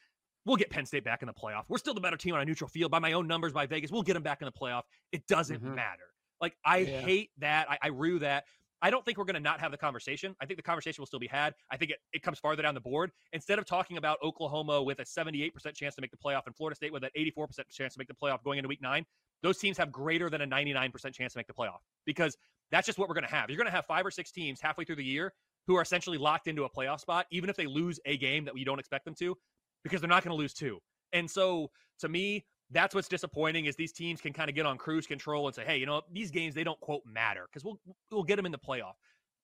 We'll 0.44 0.56
get 0.56 0.70
Penn 0.70 0.84
State 0.84 1.04
back 1.04 1.22
in 1.22 1.26
the 1.26 1.34
playoff. 1.34 1.64
We're 1.68 1.78
still 1.78 1.94
the 1.94 2.00
better 2.00 2.16
team 2.16 2.34
on 2.34 2.40
a 2.40 2.44
neutral 2.44 2.68
field 2.68 2.90
by 2.90 2.98
my 2.98 3.12
own 3.12 3.26
numbers 3.26 3.52
by 3.52 3.66
Vegas. 3.66 3.90
We'll 3.90 4.02
get 4.02 4.14
them 4.14 4.22
back 4.22 4.42
in 4.42 4.46
the 4.46 4.52
playoff. 4.52 4.82
It 5.12 5.26
doesn't 5.26 5.62
mm-hmm. 5.62 5.74
matter. 5.74 6.10
Like 6.40 6.56
I 6.64 6.78
yeah. 6.78 7.00
hate 7.00 7.30
that. 7.38 7.70
I, 7.70 7.78
I 7.82 7.88
rue 7.88 8.18
that. 8.20 8.44
I 8.82 8.90
don't 8.90 9.04
think 9.04 9.18
we're 9.18 9.24
going 9.24 9.34
to 9.34 9.40
not 9.40 9.60
have 9.60 9.70
the 9.70 9.78
conversation. 9.78 10.34
I 10.40 10.46
think 10.46 10.56
the 10.56 10.62
conversation 10.62 11.02
will 11.02 11.06
still 11.06 11.20
be 11.20 11.26
had. 11.26 11.54
I 11.70 11.76
think 11.76 11.90
it, 11.90 11.98
it 12.12 12.22
comes 12.22 12.38
farther 12.38 12.62
down 12.62 12.74
the 12.74 12.80
board. 12.80 13.10
Instead 13.32 13.58
of 13.58 13.66
talking 13.66 13.96
about 13.96 14.18
Oklahoma 14.22 14.82
with 14.82 15.00
a 15.00 15.04
78% 15.04 15.52
chance 15.74 15.94
to 15.94 16.00
make 16.00 16.10
the 16.10 16.16
playoff 16.16 16.42
and 16.46 16.56
Florida 16.56 16.76
State 16.76 16.92
with 16.92 17.04
an 17.04 17.10
84% 17.16 17.68
chance 17.70 17.94
to 17.94 17.98
make 17.98 18.08
the 18.08 18.14
playoff 18.14 18.42
going 18.42 18.58
into 18.58 18.68
week 18.68 18.82
nine, 18.82 19.04
those 19.42 19.58
teams 19.58 19.76
have 19.78 19.92
greater 19.92 20.30
than 20.30 20.40
a 20.40 20.46
99% 20.46 20.92
chance 21.12 21.32
to 21.32 21.38
make 21.38 21.46
the 21.46 21.52
playoff 21.52 21.78
because 22.06 22.36
that's 22.70 22.86
just 22.86 22.98
what 22.98 23.08
we're 23.08 23.14
going 23.14 23.26
to 23.26 23.34
have. 23.34 23.50
You're 23.50 23.56
going 23.56 23.66
to 23.66 23.72
have 23.72 23.86
five 23.86 24.06
or 24.06 24.10
six 24.10 24.30
teams 24.30 24.60
halfway 24.60 24.84
through 24.84 24.96
the 24.96 25.04
year 25.04 25.32
who 25.66 25.76
are 25.76 25.82
essentially 25.82 26.18
locked 26.18 26.46
into 26.46 26.64
a 26.64 26.70
playoff 26.70 27.00
spot, 27.00 27.26
even 27.30 27.50
if 27.50 27.56
they 27.56 27.66
lose 27.66 28.00
a 28.06 28.16
game 28.16 28.44
that 28.44 28.54
we 28.54 28.64
don't 28.64 28.78
expect 28.78 29.04
them 29.04 29.14
to, 29.18 29.36
because 29.82 30.00
they're 30.00 30.08
not 30.08 30.24
going 30.24 30.34
to 30.34 30.38
lose 30.38 30.54
two. 30.54 30.78
And 31.12 31.30
so 31.30 31.70
to 32.00 32.08
me, 32.08 32.44
that's 32.70 32.94
what's 32.94 33.08
disappointing 33.08 33.66
is 33.66 33.76
these 33.76 33.92
teams 33.92 34.20
can 34.20 34.32
kind 34.32 34.48
of 34.48 34.54
get 34.54 34.66
on 34.66 34.78
cruise 34.78 35.06
control 35.06 35.46
and 35.46 35.54
say, 35.54 35.64
hey, 35.64 35.76
you 35.76 35.86
know, 35.86 36.02
these 36.12 36.30
games 36.30 36.54
they 36.54 36.64
don't 36.64 36.80
quote 36.80 37.02
matter 37.04 37.46
because 37.50 37.64
we'll 37.64 37.80
we'll 38.10 38.22
get 38.22 38.36
them 38.36 38.46
in 38.46 38.52
the 38.52 38.58
playoff. 38.58 38.94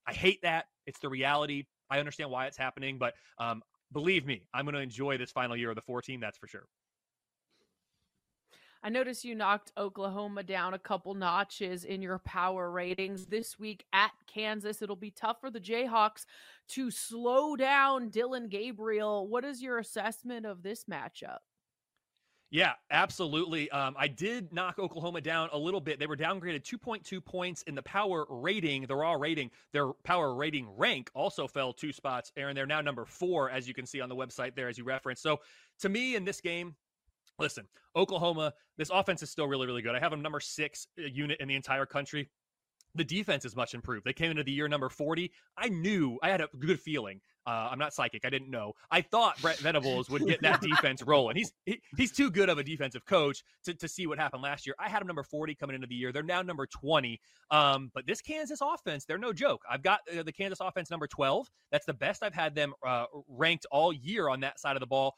I 0.07 0.13
hate 0.13 0.41
that. 0.43 0.67
It's 0.87 1.01
the 1.01 1.09
reality. 1.09 1.65
I 1.91 1.99
understand 1.99 2.31
why 2.31 2.47
it's 2.47 2.57
happening, 2.57 2.99
but 2.99 3.15
um, 3.39 3.63
believe 3.93 4.27
me, 4.27 4.43
I'm 4.55 4.65
going 4.65 4.75
to 4.75 4.81
enjoy 4.81 5.19
this 5.19 5.31
final 5.31 5.57
year 5.57 5.71
of 5.71 5.77
the 5.77 5.83
14. 5.83 6.21
That's 6.21 6.39
for 6.39 6.47
sure. 6.47 6.67
I 8.83 8.89
noticed 8.89 9.25
you 9.25 9.35
knocked 9.35 9.73
Oklahoma 9.77 10.45
down 10.45 10.75
a 10.75 10.79
couple 10.79 11.15
notches 11.15 11.83
in 11.85 12.03
your 12.03 12.19
power 12.21 12.71
ratings 12.71 13.27
this 13.27 13.59
week 13.59 13.85
at 13.93 14.13
Kansas. 14.33 14.81
It'll 14.81 14.95
be 14.95 15.11
tough 15.11 15.41
for 15.41 15.51
the 15.51 15.61
Jayhawks 15.61 16.25
to 16.69 16.93
slow 16.93 17.57
down 17.57 18.11
Dillon 18.11 18.49
Gabriel. 18.49 19.27
What 19.27 19.45
is 19.45 19.61
your 19.61 19.79
assessment 19.79 20.47
of 20.47 20.63
this 20.63 20.85
matchup? 20.85 21.39
Yeah, 22.51 22.73
absolutely. 22.93 23.69
Um, 23.71 23.97
I 23.99 24.07
did 24.07 24.53
knock 24.53 24.79
Oklahoma 24.79 25.21
down 25.21 25.49
a 25.53 25.59
little 25.59 25.81
bit. 25.81 25.99
They 25.99 26.07
were 26.07 26.17
downgraded 26.17 26.63
2.2 26.63 27.25
points 27.25 27.63
in 27.63 27.75
the 27.75 27.83
power 27.83 28.25
rating, 28.29 28.83
the 28.87 28.95
raw 28.95 29.15
rating. 29.15 29.51
Their 29.73 29.93
power 30.05 30.35
rating 30.35 30.69
rank 30.77 31.11
also 31.13 31.49
fell 31.49 31.73
two 31.73 31.93
spots, 31.93 32.31
Aaron. 32.37 32.55
They're 32.55 32.67
now 32.67 32.81
number 32.81 33.05
four, 33.05 33.51
as 33.51 33.67
you 33.67 33.75
can 33.75 33.85
see 33.85 34.01
on 34.01 34.09
the 34.09 34.15
website 34.15 34.55
there, 34.55 34.69
as 34.69 34.79
you 34.79 34.85
referenced. 34.85 35.23
So 35.23 35.41
to 35.81 35.89
me, 35.89 36.15
in 36.15 36.25
this 36.25 36.41
game, 36.41 36.77
listen, 37.41 37.67
Oklahoma, 37.97 38.55
this 38.79 38.91
offense 38.91 39.25
is 39.25 39.31
still 39.31 39.49
really, 39.49 39.67
really 39.67 39.83
good. 39.83 39.97
I 39.97 39.99
have 39.99 40.13
them 40.13 40.23
number 40.23 40.41
six 40.41 40.87
uh, 40.99 41.03
unit 41.03 41.41
in 41.41 41.49
the 41.49 41.57
entire 41.57 41.87
country 41.87 42.31
the 42.97 43.05
defense 43.05 43.45
is 43.45 43.57
much 43.57 43.75
improved. 43.75 44.05
They 44.05 44.13
came 44.13 44.31
into 44.31 44.43
the 44.43 44.53
year 44.53 44.69
number 44.69 44.89
40. 44.89 45.31
I 45.57 45.69
knew 45.69 46.19
I 46.23 46.31
had 46.31 46.41
a 46.41 46.49
good 46.59 46.81
feeling. 46.81 47.21
Uh, 47.47 47.69
I'm 47.71 47.79
not 47.79 47.95
psychic. 47.95 48.25
I 48.25 48.31
didn't 48.31 48.51
know. 48.51 48.73
I 48.91 49.01
thought 49.01 49.41
Brent 49.41 49.59
Venables 49.59 50.11
would 50.11 50.27
get 50.27 50.43
that 50.43 50.61
defense 50.61 51.03
rolling. 51.03 51.37
He's 51.37 51.53
he, 51.65 51.81
he's 51.97 52.11
too 52.11 52.29
good 52.29 52.49
of 52.49 52.59
a 52.59 52.65
defensive 52.65 53.05
coach 53.05 53.45
to, 53.65 53.75
to 53.75 53.87
see 53.87 54.09
what 54.09 54.19
happened 54.19 54.43
last 54.43 54.67
year. 54.67 54.75
I 54.81 54.89
had 54.89 55.01
him 55.01 55.07
number 55.07 55.23
40 55.23 55.55
coming 55.55 55.77
into 55.77 55.87
the 55.87 55.95
year. 55.95 56.11
They're 56.13 56.25
now 56.25 56.43
number 56.43 56.67
20. 56.67 57.21
Um, 57.53 57.93
but 57.95 58.05
this 58.07 58.21
Kansas 58.21 58.61
offense, 58.61 59.05
they're 59.05 59.17
no 59.17 59.33
joke. 59.33 59.63
I've 59.71 59.83
got 59.83 60.01
uh, 60.17 60.25
the 60.25 60.33
Kansas 60.33 60.59
offense 60.61 60.91
number 60.91 61.07
12. 61.07 61.49
That's 61.71 61.87
the 61.87 61.95
best 61.95 62.25
I've 62.25 62.35
had 62.35 62.57
them 62.57 62.75
uh, 62.85 63.05
ranked 63.29 63.67
all 63.71 63.93
year 63.93 64.29
on 64.29 64.41
that 64.41 64.59
side 64.59 64.75
of 64.75 64.81
the 64.81 64.87
ball. 64.87 65.15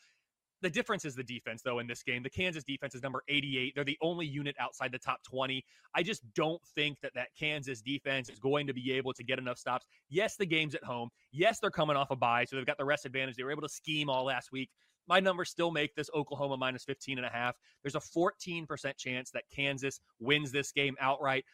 The 0.60 0.70
difference 0.70 1.04
is 1.04 1.14
the 1.14 1.22
defense, 1.22 1.62
though, 1.62 1.78
in 1.78 1.86
this 1.86 2.02
game. 2.02 2.22
The 2.22 2.30
Kansas 2.30 2.64
defense 2.64 2.94
is 2.94 3.02
number 3.02 3.22
88. 3.28 3.74
They're 3.74 3.84
the 3.84 3.98
only 4.02 4.26
unit 4.26 4.56
outside 4.58 4.90
the 4.90 4.98
top 4.98 5.22
20. 5.22 5.64
I 5.94 6.02
just 6.02 6.22
don't 6.34 6.60
think 6.74 6.98
that 7.02 7.14
that 7.14 7.28
Kansas 7.38 7.80
defense 7.80 8.28
is 8.28 8.40
going 8.40 8.66
to 8.66 8.74
be 8.74 8.92
able 8.92 9.12
to 9.12 9.22
get 9.22 9.38
enough 9.38 9.58
stops. 9.58 9.86
Yes, 10.08 10.36
the 10.36 10.46
game's 10.46 10.74
at 10.74 10.82
home. 10.82 11.10
Yes, 11.30 11.60
they're 11.60 11.70
coming 11.70 11.96
off 11.96 12.10
a 12.10 12.16
bye, 12.16 12.44
so 12.44 12.56
they've 12.56 12.66
got 12.66 12.78
the 12.78 12.84
rest 12.84 13.06
advantage. 13.06 13.36
They 13.36 13.44
were 13.44 13.52
able 13.52 13.62
to 13.62 13.68
scheme 13.68 14.10
all 14.10 14.24
last 14.24 14.50
week. 14.50 14.70
My 15.06 15.20
numbers 15.20 15.48
still 15.48 15.70
make 15.70 15.94
this 15.94 16.10
Oklahoma 16.14 16.56
minus 16.56 16.84
15 16.84 17.18
and 17.18 17.26
a 17.26 17.30
half. 17.30 17.56
There's 17.82 17.94
a 17.94 18.00
14% 18.00 18.96
chance 18.98 19.30
that 19.30 19.44
Kansas 19.54 20.00
wins 20.20 20.50
this 20.52 20.72
game 20.72 20.96
outright. 21.00 21.44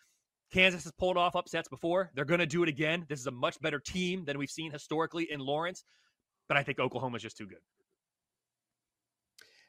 Kansas 0.52 0.84
has 0.84 0.92
pulled 0.92 1.16
off 1.16 1.36
upsets 1.36 1.68
before. 1.68 2.10
They're 2.14 2.24
going 2.24 2.40
to 2.40 2.46
do 2.46 2.62
it 2.62 2.68
again. 2.68 3.04
This 3.08 3.20
is 3.20 3.26
a 3.26 3.30
much 3.30 3.60
better 3.60 3.78
team 3.78 4.24
than 4.24 4.38
we've 4.38 4.50
seen 4.50 4.72
historically 4.72 5.30
in 5.30 5.40
Lawrence, 5.40 5.84
but 6.48 6.56
I 6.56 6.62
think 6.62 6.78
Oklahoma's 6.78 7.22
just 7.22 7.36
too 7.36 7.46
good. 7.46 7.58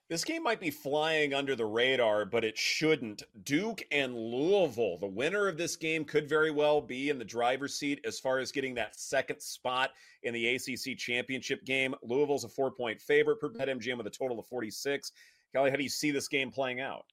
This 0.08 0.24
game 0.24 0.44
might 0.44 0.60
be 0.60 0.70
flying 0.70 1.34
under 1.34 1.56
the 1.56 1.66
radar, 1.66 2.26
but 2.26 2.44
it 2.44 2.56
shouldn't. 2.56 3.24
Duke 3.44 3.82
and 3.92 4.16
Louisville. 4.16 5.00
The 5.00 5.08
winner 5.08 5.48
of 5.48 5.58
this 5.58 5.76
game 5.76 6.06
could 6.06 6.30
very 6.30 6.52
well 6.52 6.80
be 6.80 7.10
in 7.10 7.18
the 7.18 7.26
driver's 7.26 7.74
seat 7.74 8.02
as 8.06 8.20
far 8.20 8.38
as 8.38 8.52
getting 8.52 8.76
that 8.76 9.00
second 9.00 9.42
spot 9.42 9.94
in 10.22 10.32
the 10.32 10.48
ACC 10.48 10.96
championship 10.96 11.66
game. 11.66 11.96
Louisville's 12.04 12.44
a 12.44 12.50
four 12.50 12.70
point 12.70 13.02
favorite 13.02 13.40
per 13.40 13.50
BetMGM 13.50 13.98
with 13.98 14.06
a 14.06 14.12
total 14.12 14.38
of 14.38 14.46
46. 14.46 15.12
Kelley, 15.54 15.72
how 15.72 15.76
do 15.76 15.84
you 15.84 15.90
see 15.90 16.12
this 16.12 16.28
game 16.28 16.52
playing 16.52 16.82
out? 16.82 17.06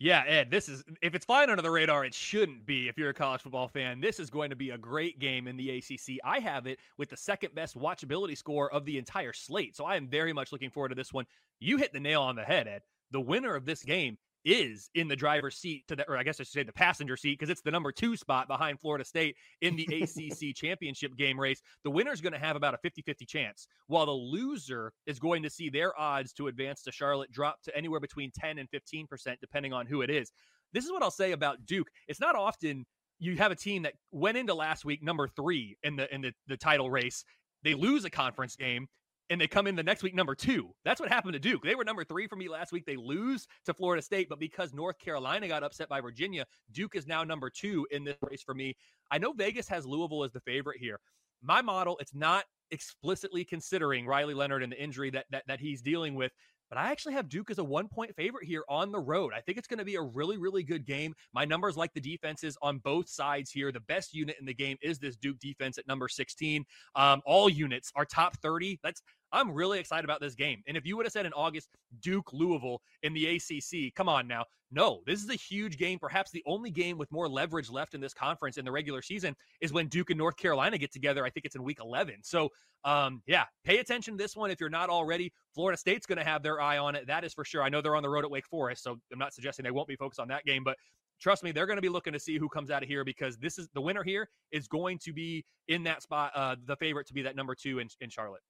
Yeah, 0.00 0.24
Ed, 0.26 0.50
this 0.50 0.68
is 0.68 0.82
if 1.00 1.14
it's 1.14 1.24
flying 1.24 1.48
under 1.48 1.62
the 1.62 1.70
radar, 1.70 2.04
it 2.04 2.12
shouldn't 2.12 2.66
be 2.66 2.88
if 2.88 2.98
you're 2.98 3.10
a 3.10 3.14
college 3.14 3.42
football 3.42 3.68
fan. 3.68 4.00
This 4.00 4.18
is 4.18 4.30
going 4.30 4.50
to 4.50 4.56
be 4.56 4.70
a 4.70 4.78
great 4.78 5.20
game 5.20 5.46
in 5.46 5.56
the 5.56 5.78
ACC. 5.78 6.18
I 6.24 6.40
have 6.40 6.66
it 6.66 6.80
with 6.98 7.10
the 7.10 7.16
second 7.16 7.54
best 7.54 7.78
watchability 7.78 8.36
score 8.36 8.72
of 8.74 8.84
the 8.84 8.98
entire 8.98 9.32
slate. 9.32 9.76
So 9.76 9.84
I 9.84 9.94
am 9.94 10.08
very 10.08 10.32
much 10.32 10.50
looking 10.50 10.70
forward 10.70 10.88
to 10.88 10.96
this 10.96 11.12
one. 11.12 11.24
You 11.62 11.76
hit 11.76 11.92
the 11.92 12.00
nail 12.00 12.22
on 12.22 12.34
the 12.34 12.42
head, 12.42 12.66
Ed. 12.66 12.82
The 13.12 13.20
winner 13.20 13.54
of 13.54 13.64
this 13.64 13.84
game 13.84 14.18
is 14.44 14.90
in 14.96 15.06
the 15.06 15.14
driver's 15.14 15.56
seat 15.56 15.86
to 15.86 15.94
the, 15.94 16.08
or 16.08 16.16
I 16.16 16.24
guess 16.24 16.40
I 16.40 16.42
should 16.42 16.52
say 16.52 16.62
the 16.64 16.72
passenger 16.72 17.16
seat 17.16 17.38
because 17.38 17.50
it's 17.50 17.60
the 17.60 17.70
number 17.70 17.92
two 17.92 18.16
spot 18.16 18.48
behind 18.48 18.80
Florida 18.80 19.04
State 19.04 19.36
in 19.60 19.76
the 19.76 19.84
ACC 19.84 20.54
championship 20.56 21.16
game 21.16 21.38
race. 21.38 21.62
The 21.84 21.90
winner 21.90 22.10
is 22.10 22.20
going 22.20 22.32
to 22.32 22.38
have 22.40 22.56
about 22.56 22.74
a 22.74 22.78
50 22.78 23.02
50 23.02 23.24
chance, 23.26 23.68
while 23.86 24.06
the 24.06 24.12
loser 24.12 24.92
is 25.06 25.20
going 25.20 25.44
to 25.44 25.50
see 25.50 25.70
their 25.70 25.96
odds 25.96 26.32
to 26.32 26.48
advance 26.48 26.82
to 26.82 26.90
Charlotte 26.90 27.30
drop 27.30 27.62
to 27.62 27.76
anywhere 27.76 28.00
between 28.00 28.32
10 28.34 28.58
and 28.58 28.68
15%, 28.72 29.06
depending 29.40 29.72
on 29.72 29.86
who 29.86 30.02
it 30.02 30.10
is. 30.10 30.32
This 30.72 30.84
is 30.84 30.90
what 30.90 31.04
I'll 31.04 31.12
say 31.12 31.30
about 31.30 31.64
Duke. 31.64 31.88
It's 32.08 32.20
not 32.20 32.34
often 32.34 32.86
you 33.20 33.36
have 33.36 33.52
a 33.52 33.56
team 33.56 33.82
that 33.82 33.94
went 34.10 34.36
into 34.36 34.52
last 34.52 34.84
week 34.84 35.00
number 35.00 35.28
three 35.28 35.76
in 35.84 35.94
the 35.94 36.12
in 36.12 36.22
the, 36.22 36.32
the 36.48 36.56
title 36.56 36.90
race. 36.90 37.24
They 37.62 37.74
lose 37.74 38.04
a 38.04 38.10
conference 38.10 38.56
game 38.56 38.88
and 39.30 39.40
they 39.40 39.46
come 39.46 39.66
in 39.66 39.76
the 39.76 39.82
next 39.82 40.02
week 40.02 40.14
number 40.14 40.34
two. 40.34 40.74
That's 40.84 41.00
what 41.00 41.08
happened 41.08 41.34
to 41.34 41.38
Duke. 41.38 41.62
They 41.62 41.74
were 41.74 41.84
number 41.84 42.04
three 42.04 42.26
for 42.26 42.36
me 42.36 42.48
last 42.48 42.72
week. 42.72 42.84
They 42.84 42.96
lose 42.96 43.46
to 43.64 43.74
Florida 43.74 44.02
State, 44.02 44.28
but 44.28 44.38
because 44.38 44.74
North 44.74 44.98
Carolina 44.98 45.48
got 45.48 45.62
upset 45.62 45.88
by 45.88 46.00
Virginia, 46.00 46.44
Duke 46.72 46.96
is 46.96 47.06
now 47.06 47.24
number 47.24 47.50
two 47.50 47.86
in 47.90 48.04
this 48.04 48.16
race 48.22 48.42
for 48.42 48.54
me. 48.54 48.76
I 49.10 49.18
know 49.18 49.32
Vegas 49.32 49.68
has 49.68 49.86
Louisville 49.86 50.24
as 50.24 50.32
the 50.32 50.40
favorite 50.40 50.78
here. 50.80 50.98
My 51.42 51.62
model, 51.62 51.96
it's 51.98 52.14
not 52.14 52.44
explicitly 52.70 53.44
considering 53.44 54.06
Riley 54.06 54.34
Leonard 54.34 54.62
and 54.62 54.72
the 54.72 54.82
injury 54.82 55.10
that 55.10 55.26
that, 55.30 55.44
that 55.46 55.60
he's 55.60 55.82
dealing 55.82 56.14
with. 56.14 56.32
But 56.72 56.80
I 56.80 56.90
actually 56.90 57.12
have 57.12 57.28
Duke 57.28 57.50
as 57.50 57.58
a 57.58 57.64
one 57.64 57.86
point 57.86 58.16
favorite 58.16 58.46
here 58.46 58.64
on 58.66 58.92
the 58.92 58.98
road. 58.98 59.34
I 59.36 59.42
think 59.42 59.58
it's 59.58 59.68
going 59.68 59.80
to 59.80 59.84
be 59.84 59.96
a 59.96 60.00
really, 60.00 60.38
really 60.38 60.62
good 60.62 60.86
game. 60.86 61.14
My 61.34 61.44
numbers 61.44 61.76
like 61.76 61.92
the 61.92 62.00
defenses 62.00 62.56
on 62.62 62.78
both 62.78 63.10
sides 63.10 63.50
here. 63.50 63.70
The 63.70 63.80
best 63.80 64.14
unit 64.14 64.36
in 64.40 64.46
the 64.46 64.54
game 64.54 64.78
is 64.80 64.98
this 64.98 65.14
Duke 65.16 65.38
defense 65.38 65.76
at 65.76 65.86
number 65.86 66.08
16. 66.08 66.64
Um, 66.94 67.20
all 67.26 67.50
units 67.50 67.92
are 67.94 68.06
top 68.06 68.38
30. 68.38 68.80
That's 68.82 69.02
I'm 69.32 69.50
really 69.50 69.78
excited 69.78 70.04
about 70.04 70.20
this 70.20 70.34
game. 70.34 70.62
And 70.66 70.76
if 70.76 70.86
you 70.86 70.96
would 70.96 71.06
have 71.06 71.12
said 71.12 71.26
in 71.26 71.32
August, 71.32 71.68
Duke 72.00 72.32
Louisville 72.32 72.80
in 73.02 73.14
the 73.14 73.36
ACC, 73.36 73.94
come 73.94 74.08
on 74.08 74.28
now. 74.28 74.44
No, 74.70 75.02
this 75.06 75.22
is 75.22 75.28
a 75.28 75.34
huge 75.34 75.76
game. 75.76 75.98
Perhaps 75.98 76.30
the 76.30 76.42
only 76.46 76.70
game 76.70 76.96
with 76.96 77.12
more 77.12 77.28
leverage 77.28 77.70
left 77.70 77.94
in 77.94 78.00
this 78.00 78.14
conference 78.14 78.56
in 78.56 78.64
the 78.64 78.72
regular 78.72 79.02
season 79.02 79.36
is 79.60 79.72
when 79.72 79.86
Duke 79.88 80.10
and 80.10 80.18
North 80.18 80.36
Carolina 80.36 80.78
get 80.78 80.92
together. 80.92 81.24
I 81.24 81.30
think 81.30 81.44
it's 81.44 81.56
in 81.56 81.62
week 81.62 81.78
11. 81.80 82.16
So, 82.22 82.48
um, 82.84 83.22
yeah, 83.26 83.44
pay 83.64 83.78
attention 83.78 84.16
to 84.16 84.22
this 84.22 84.34
one 84.34 84.50
if 84.50 84.60
you're 84.60 84.70
not 84.70 84.88
already. 84.88 85.32
Florida 85.54 85.76
State's 85.76 86.06
going 86.06 86.18
to 86.18 86.24
have 86.24 86.42
their 86.42 86.60
eye 86.60 86.78
on 86.78 86.94
it. 86.94 87.06
That 87.06 87.22
is 87.22 87.34
for 87.34 87.44
sure. 87.44 87.62
I 87.62 87.68
know 87.68 87.82
they're 87.82 87.96
on 87.96 88.02
the 88.02 88.08
road 88.08 88.24
at 88.24 88.30
Wake 88.30 88.46
Forest, 88.46 88.82
so 88.82 88.98
I'm 89.12 89.18
not 89.18 89.34
suggesting 89.34 89.62
they 89.62 89.70
won't 89.70 89.88
be 89.88 89.96
focused 89.96 90.20
on 90.20 90.28
that 90.28 90.44
game, 90.46 90.64
but 90.64 90.76
trust 91.20 91.44
me, 91.44 91.52
they're 91.52 91.66
going 91.66 91.76
to 91.76 91.82
be 91.82 91.88
looking 91.88 92.12
to 92.12 92.18
see 92.18 92.38
who 92.38 92.48
comes 92.48 92.70
out 92.70 92.82
of 92.82 92.88
here 92.88 93.04
because 93.04 93.36
this 93.36 93.58
is 93.58 93.68
the 93.74 93.80
winner 93.80 94.02
here 94.02 94.28
is 94.50 94.66
going 94.66 94.98
to 94.98 95.12
be 95.12 95.44
in 95.68 95.82
that 95.84 96.02
spot, 96.02 96.32
uh, 96.34 96.56
the 96.66 96.76
favorite 96.76 97.06
to 97.06 97.14
be 97.14 97.22
that 97.22 97.36
number 97.36 97.54
two 97.54 97.78
in, 97.78 97.88
in 98.00 98.10
Charlotte. 98.10 98.42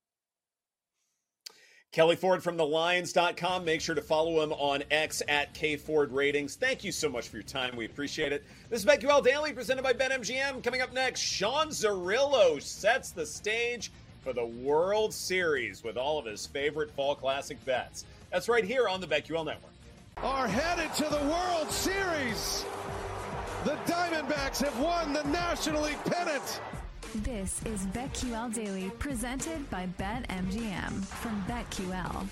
Kelley 1.92 2.16
Ford 2.16 2.42
from 2.42 2.56
thelines.com. 2.56 3.66
Make 3.66 3.82
sure 3.82 3.94
to 3.94 4.00
follow 4.00 4.42
him 4.42 4.54
on 4.54 4.82
X 4.90 5.22
at 5.28 5.52
K 5.52 5.76
Ford 5.76 6.11
Ratings. 6.11 6.56
Thank 6.56 6.84
you 6.84 6.90
so 6.90 7.06
much 7.11 7.28
for 7.28 7.37
your 7.37 7.42
time. 7.42 7.76
We 7.76 7.84
appreciate 7.84 8.32
it. 8.32 8.44
This 8.70 8.80
is 8.80 8.87
BetQL 8.87 9.22
Daily 9.22 9.52
presented 9.52 9.82
by 9.82 9.92
BetMGM. 9.92 10.64
Coming 10.64 10.80
up 10.80 10.94
next, 10.94 11.20
Sean 11.20 11.68
Zerillo 11.68 12.62
sets 12.62 13.11
the 13.11 13.26
stage 13.26 13.92
for 14.22 14.32
the 14.32 14.46
World 14.46 15.12
Series 15.12 15.84
with 15.84 15.99
all 15.99 16.18
of 16.18 16.25
his 16.25 16.46
favorite 16.46 16.90
fall 16.92 17.14
classic 17.14 17.62
bets. 17.66 18.06
That's 18.30 18.49
right 18.49 18.64
here 18.64 18.88
on 18.88 19.02
the 19.02 19.06
BetQL 19.06 19.44
Network. 19.44 19.72
Are 20.16 20.49
headed 20.49 20.94
to 20.94 21.04
the 21.04 21.22
World 21.26 21.70
Series. 21.70 22.64
The 23.64 23.76
Diamondbacks 23.84 24.64
have 24.64 24.78
won 24.80 25.12
the 25.12 25.25
National 25.25 25.82
League 25.82 26.02
pennant. 26.06 26.62
This 27.16 27.61
is 27.66 27.85
BetQL 27.88 28.54
Daily, 28.54 28.90
presented 28.99 29.69
by 29.69 29.87
BetMGM 29.99 31.04
from 31.04 31.45
BetQL. 31.47 32.26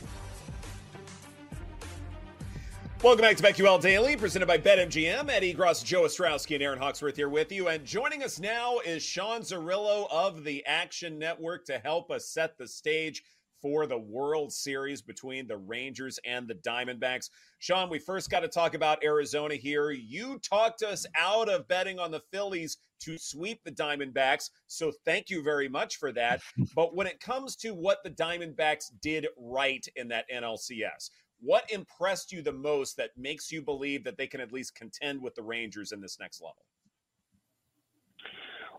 Welcome 3.03 3.21
back 3.21 3.37
to 3.37 3.43
BetQL 3.43 3.83
Daily, 3.83 4.17
presented 4.17 4.47
by 4.47 4.57
BetMGM. 4.57 5.29
Eddie 5.29 5.53
Gross, 5.53 5.83
Joe 5.83 6.05
Ostrowski, 6.05 6.55
and 6.55 6.63
Aaron 6.63 6.79
Hawksworth 6.79 7.17
here 7.17 7.29
with 7.29 7.53
you. 7.53 7.69
And 7.69 7.85
joining 7.85 8.23
us 8.23 8.41
now 8.41 8.79
is 8.79 9.03
Sean 9.03 9.43
Zerillo 9.43 10.07
of 10.11 10.45
the 10.45 10.65
Action 10.65 11.19
Network 11.19 11.67
to 11.67 11.79
help 11.79 12.11
us 12.11 12.27
set 12.29 12.57
the 12.57 12.67
stage 12.67 13.23
for 13.61 13.87
the 13.87 13.99
World 13.99 14.53
Series 14.53 15.03
between 15.03 15.47
the 15.47 15.57
Rangers 15.57 16.19
and 16.25 16.49
the 16.49 16.55
Diamondbacks. 16.55 17.31
Sean, 17.59 17.91
we 17.91 17.99
first 17.99 18.31
got 18.31 18.41
to 18.41 18.49
talk 18.49 18.75
about 18.75 19.05
Arizona 19.05 19.55
here. 19.55 19.91
You 19.91 20.39
talked 20.39 20.83
us 20.83 21.07
out 21.17 21.49
of 21.49 21.69
betting 21.69 21.99
on 21.99 22.11
the 22.11 22.23
Phillies 22.33 22.79
to 23.01 23.19
sweep 23.19 23.63
the 23.65 23.73
Diamondbacks, 23.73 24.51
so 24.67 24.93
thank 25.05 25.31
you 25.31 25.43
very 25.43 25.69
much 25.69 25.97
for 25.97 26.13
that. 26.13 26.41
but 26.75 26.95
when 26.95 27.07
it 27.07 27.21
comes 27.21 27.57
to 27.57 27.71
what 27.75 27.99
the 28.05 28.11
Diamondbacks 28.11 28.91
did 29.01 29.27
right 29.37 29.87
in 29.97 30.09
that 30.09 30.27
NLCS, 30.33 31.11
what 31.41 31.71
impressed 31.71 32.33
you 32.33 32.43
the 32.43 32.53
most 32.53 32.97
that 32.99 33.11
makes 33.17 33.51
you 33.51 33.63
believe 33.63 34.05
that 34.05 34.19
they 34.19 34.27
can 34.27 34.41
at 34.41 34.53
least 34.53 34.75
contend 34.75 35.23
with 35.23 35.35
the 35.35 35.43
Rangers 35.43 35.93
in 35.93 36.01
this 36.01 36.19
next 36.21 36.43
level? 36.43 36.65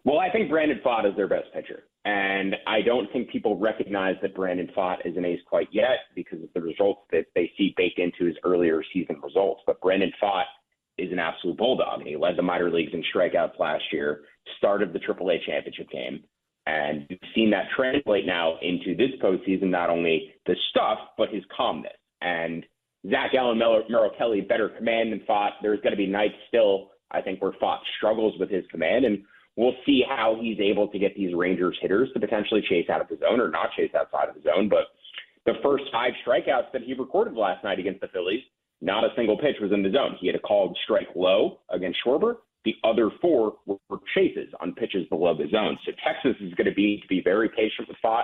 Well, 0.04 0.20
I 0.20 0.32
think 0.32 0.50
Brandon 0.50 0.80
Pfaadt 0.84 1.10
is 1.10 1.16
their 1.16 1.28
best 1.28 1.54
pitcher. 1.54 1.84
And 2.04 2.56
I 2.66 2.82
don't 2.82 3.12
think 3.14 3.30
people 3.30 3.58
recognize 3.58 4.16
that 4.22 4.34
Brandon 4.34 4.70
Pfaadt 4.76 5.06
is 5.06 5.16
an 5.18 5.26
ace 5.26 5.40
quite 5.46 5.68
yet 5.72 6.00
because 6.16 6.42
of 6.42 6.50
the 6.56 6.62
results 6.62 7.02
that 7.12 7.26
they 7.36 7.52
see 7.58 7.76
baked 7.78 8.00
into 8.00 8.26
his 8.26 8.36
earlier 8.44 8.82
season 8.92 9.20
results. 9.24 9.62
But 9.68 9.80
Brandon 9.82 10.12
Pfaadt 10.22 10.46
is 10.98 11.12
an 11.12 11.20
absolute 11.20 11.58
bulldog. 11.58 12.02
He 12.04 12.16
led 12.16 12.38
the 12.38 12.42
minor 12.42 12.72
leagues 12.72 12.94
in 12.94 13.04
strikeouts 13.14 13.60
last 13.60 13.84
year, 13.92 14.22
started 14.58 14.94
the 14.94 15.00
AAA 15.00 15.46
championship 15.46 15.90
game. 15.92 16.24
And 16.66 17.06
you've 17.10 17.20
seen 17.36 17.52
that 17.52 17.66
translate 17.76 18.26
now 18.26 18.58
into 18.62 18.96
this 18.96 19.12
postseason, 19.22 19.70
not 19.70 19.90
only 19.90 20.32
the 20.46 20.56
stuff, 20.70 21.00
but 21.18 21.30
his 21.30 21.44
calmness. 21.56 21.94
And 22.22 22.66
Zac 23.10 23.32
Gallen, 23.32 23.58
Merrill 23.58 24.12
Kelly, 24.18 24.42
better 24.42 24.70
command 24.70 25.12
than 25.12 25.22
Pfaadt. 25.22 25.52
There's 25.62 25.82
going 25.82 25.92
to 25.92 25.98
be 25.98 26.08
nights 26.08 26.36
still, 26.48 26.92
I 27.10 27.22
think, 27.22 27.42
where 27.42 27.52
Pfaadt 27.54 27.80
struggles 27.98 28.36
with 28.40 28.50
his 28.50 28.64
command. 28.70 29.06
And 29.06 29.24
We'll 29.62 29.78
see 29.86 30.02
how 30.10 30.40
he's 30.42 30.60
able 30.60 30.88
to 30.88 30.98
get 30.98 31.16
these 31.16 31.36
Rangers 31.36 31.78
hitters 31.84 32.10
to 32.16 32.20
potentially 32.20 32.64
chase 32.68 32.90
out 32.90 33.00
of 33.00 33.08
the 33.10 33.18
zone 33.18 33.40
or 33.40 33.48
not 33.48 33.70
chase 33.78 33.92
outside 33.94 34.28
of 34.28 34.34
the 34.34 34.42
zone. 34.42 34.68
But 34.68 34.86
the 35.46 35.54
first 35.62 35.84
five 35.92 36.14
strikeouts 36.26 36.72
that 36.74 36.82
he 36.82 36.96
recorded 36.96 37.36
last 37.36 37.64
night 37.64 37.78
against 37.78 38.02
the 38.02 38.08
Phillies, 38.08 38.42
not 38.82 39.04
a 39.04 39.10
single 39.16 39.38
pitch 39.38 39.58
was 39.62 39.72
in 39.72 39.84
the 39.84 39.92
zone. 39.92 40.18
He 40.20 40.26
had 40.26 40.36
a 40.36 40.40
called 40.40 40.76
strike 40.84 41.10
low 41.16 41.60
against 41.70 42.00
Schwarber. 42.04 42.38
The 42.66 42.74
other 42.84 43.12
four 43.22 43.58
were 43.68 44.00
chases 44.16 44.52
on 44.62 44.74
pitches 44.74 45.08
below 45.10 45.38
the 45.38 45.48
zone. 45.52 45.78
So 45.86 45.92
Texas 46.04 46.42
is 46.42 46.56
going 46.56 46.66
to 46.66 46.74
be 46.74 47.00
to 47.00 47.08
be 47.08 47.22
very 47.24 47.48
patient 47.48 47.88
with 47.88 47.98
Pfaadt. 48.04 48.24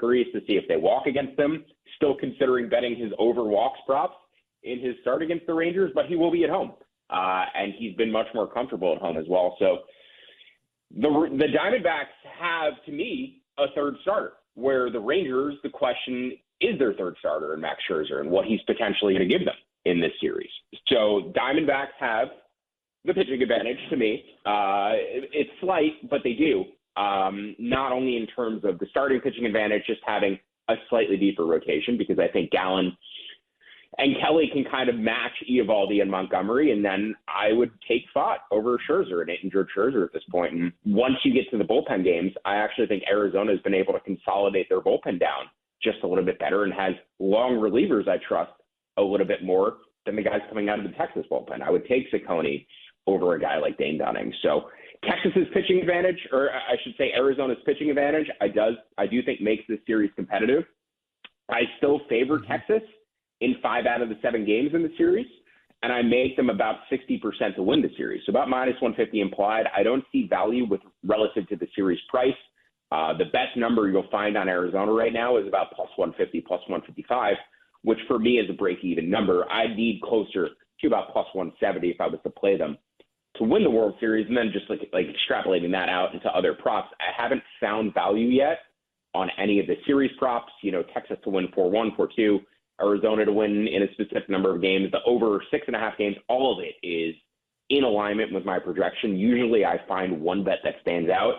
Curious 0.00 0.26
to 0.34 0.40
see 0.48 0.54
if 0.54 0.66
they 0.66 0.78
walk 0.78 1.06
against 1.06 1.36
them. 1.36 1.64
Still 1.94 2.16
considering 2.16 2.68
betting 2.68 2.96
his 2.96 3.12
over 3.20 3.44
walks 3.44 3.78
props 3.86 4.16
in 4.64 4.80
his 4.80 4.96
start 5.00 5.22
against 5.22 5.46
the 5.46 5.54
Rangers, 5.54 5.92
but 5.94 6.06
he 6.06 6.16
will 6.16 6.32
be 6.32 6.42
at 6.42 6.50
home. 6.50 6.72
Uh, 7.08 7.44
and 7.54 7.72
he's 7.78 7.94
been 7.94 8.10
much 8.10 8.26
more 8.34 8.52
comfortable 8.52 8.92
at 8.96 9.00
home 9.00 9.16
as 9.16 9.26
well. 9.28 9.54
So 9.60 9.78
the 10.96 11.08
the 11.38 11.46
Diamondbacks 11.46 12.14
have, 12.38 12.74
to 12.86 12.92
me, 12.92 13.42
a 13.58 13.66
third 13.74 13.94
starter. 14.02 14.32
Where 14.54 14.90
the 14.90 15.00
Rangers, 15.00 15.54
the 15.62 15.70
question 15.70 16.36
is 16.60 16.78
their 16.78 16.92
third 16.94 17.16
starter 17.18 17.54
and 17.54 17.62
Max 17.62 17.82
Scherzer 17.90 18.20
and 18.20 18.30
what 18.30 18.44
he's 18.44 18.60
potentially 18.62 19.14
going 19.14 19.26
to 19.26 19.38
give 19.38 19.46
them 19.46 19.54
in 19.84 20.00
this 20.00 20.12
series. 20.20 20.50
So 20.88 21.32
Diamondbacks 21.34 21.96
have 21.98 22.28
the 23.04 23.14
pitching 23.14 23.42
advantage 23.42 23.78
to 23.90 23.96
me. 23.96 24.24
Uh, 24.44 24.92
it's 25.32 25.50
slight, 25.60 26.08
but 26.08 26.20
they 26.22 26.34
do. 26.34 26.64
Um, 26.96 27.56
not 27.58 27.92
only 27.92 28.16
in 28.16 28.26
terms 28.26 28.64
of 28.64 28.78
the 28.78 28.86
starting 28.90 29.20
pitching 29.20 29.46
advantage, 29.46 29.82
just 29.86 30.00
having 30.06 30.38
a 30.68 30.74
slightly 30.88 31.16
deeper 31.16 31.46
rotation 31.46 31.96
because 31.98 32.18
I 32.18 32.28
think 32.28 32.50
Gallen 32.50 32.96
and 33.98 34.16
Kelly 34.20 34.48
can 34.52 34.64
kind 34.64 34.88
of 34.88 34.96
match 34.96 35.32
Eovaldi 35.50 36.00
and 36.00 36.10
Montgomery, 36.10 36.72
and 36.72 36.84
then 36.84 37.14
I 37.28 37.52
would 37.52 37.70
take 37.86 38.04
Pfaadt 38.14 38.38
over 38.50 38.78
Scherzer 38.88 39.20
and 39.20 39.30
injured 39.42 39.68
Scherzer 39.76 40.04
at 40.04 40.12
this 40.12 40.22
point. 40.30 40.54
And 40.54 40.72
once 40.86 41.16
you 41.24 41.32
get 41.34 41.50
to 41.50 41.58
the 41.58 41.64
bullpen 41.64 42.02
games, 42.02 42.32
I 42.44 42.56
actually 42.56 42.86
think 42.86 43.02
Arizona 43.08 43.52
has 43.52 43.60
been 43.60 43.74
able 43.74 43.92
to 43.92 44.00
consolidate 44.00 44.68
their 44.68 44.80
bullpen 44.80 45.20
down 45.20 45.44
just 45.82 45.98
a 46.04 46.06
little 46.06 46.24
bit 46.24 46.38
better 46.38 46.64
and 46.64 46.72
has 46.72 46.94
long 47.18 47.54
relievers 47.54 48.08
I 48.08 48.16
trust 48.26 48.52
a 48.96 49.02
little 49.02 49.26
bit 49.26 49.44
more 49.44 49.78
than 50.06 50.16
the 50.16 50.22
guys 50.22 50.40
coming 50.48 50.68
out 50.68 50.78
of 50.78 50.84
the 50.84 50.96
Texas 50.96 51.26
bullpen. 51.30 51.60
I 51.62 51.70
would 51.70 51.86
take 51.86 52.10
Cecconi 52.10 52.66
over 53.06 53.34
a 53.34 53.40
guy 53.40 53.58
like 53.58 53.76
Dane 53.78 53.98
Dunning. 53.98 54.32
So 54.42 54.70
Texas's 55.04 55.48
pitching 55.52 55.80
advantage, 55.80 56.18
or 56.32 56.50
I 56.50 56.76
should 56.82 56.94
say 56.96 57.12
Arizona's 57.14 57.58
pitching 57.66 57.90
advantage, 57.90 58.28
I 58.40 58.48
does 58.48 58.74
I 58.96 59.06
do 59.06 59.22
think 59.22 59.40
makes 59.40 59.64
this 59.68 59.80
series 59.86 60.10
competitive. 60.14 60.64
I 61.50 61.62
still 61.78 62.00
favor 62.08 62.38
mm-hmm. 62.38 62.52
Texas 62.52 62.82
in 63.42 63.56
five 63.62 63.86
out 63.86 64.02
of 64.02 64.08
the 64.08 64.18
seven 64.22 64.44
games 64.44 64.70
in 64.74 64.82
the 64.82 64.92
series, 64.96 65.26
and 65.82 65.92
I 65.92 66.02
make 66.02 66.36
them 66.36 66.50
about 66.50 66.76
60% 66.90 67.56
to 67.56 67.62
win 67.62 67.82
the 67.82 67.90
series. 67.96 68.22
So 68.24 68.30
about 68.30 68.48
minus 68.48 68.80
150 68.80 69.20
implied. 69.20 69.64
I 69.76 69.82
don't 69.82 70.04
see 70.12 70.26
value 70.28 70.66
with 70.68 70.80
relative 71.04 71.48
to 71.48 71.56
the 71.56 71.66
series 71.74 71.98
price. 72.08 72.34
Uh, 72.92 73.16
the 73.16 73.24
best 73.26 73.56
number 73.56 73.88
you'll 73.88 74.08
find 74.10 74.36
on 74.36 74.48
Arizona 74.48 74.92
right 74.92 75.12
now 75.12 75.38
is 75.38 75.46
about 75.48 75.72
plus 75.74 75.88
150, 75.96 76.40
plus 76.46 76.60
155, 76.68 77.36
which 77.82 77.98
for 78.06 78.18
me 78.18 78.38
is 78.38 78.48
a 78.48 78.52
break 78.52 78.78
even 78.82 79.10
number. 79.10 79.50
I'd 79.50 79.76
need 79.76 80.00
closer 80.02 80.50
to 80.80 80.86
about 80.86 81.12
plus 81.12 81.26
170 81.32 81.88
if 81.88 82.00
I 82.00 82.06
was 82.06 82.20
to 82.24 82.30
play 82.30 82.56
them 82.56 82.76
to 83.36 83.44
win 83.44 83.64
the 83.64 83.70
World 83.70 83.94
Series, 83.98 84.26
and 84.28 84.36
then 84.36 84.50
just 84.52 84.68
like 84.68 84.80
like 84.92 85.06
extrapolating 85.06 85.72
that 85.72 85.88
out 85.88 86.12
into 86.12 86.28
other 86.28 86.54
props. 86.54 86.88
I 87.00 87.20
haven't 87.20 87.42
found 87.60 87.94
value 87.94 88.28
yet 88.28 88.58
on 89.14 89.30
any 89.38 89.58
of 89.58 89.66
the 89.66 89.76
series 89.86 90.10
props. 90.18 90.52
You 90.62 90.72
know, 90.72 90.82
Texas 90.94 91.16
to 91.24 91.30
win 91.30 91.48
4-1, 91.48 91.96
4-2. 91.96 92.40
Arizona 92.82 93.24
to 93.24 93.32
win 93.32 93.68
in 93.68 93.82
a 93.82 93.92
specific 93.92 94.28
number 94.28 94.54
of 94.54 94.60
games. 94.60 94.90
The 94.90 95.02
over 95.06 95.42
six 95.50 95.64
and 95.66 95.76
a 95.76 95.78
half 95.78 95.96
games, 95.96 96.16
all 96.28 96.58
of 96.58 96.64
it 96.64 96.74
is 96.86 97.14
in 97.70 97.84
alignment 97.84 98.32
with 98.32 98.44
my 98.44 98.58
projection. 98.58 99.16
Usually 99.16 99.64
I 99.64 99.80
find 99.88 100.20
one 100.20 100.44
bet 100.44 100.58
that 100.64 100.74
stands 100.82 101.10
out. 101.10 101.34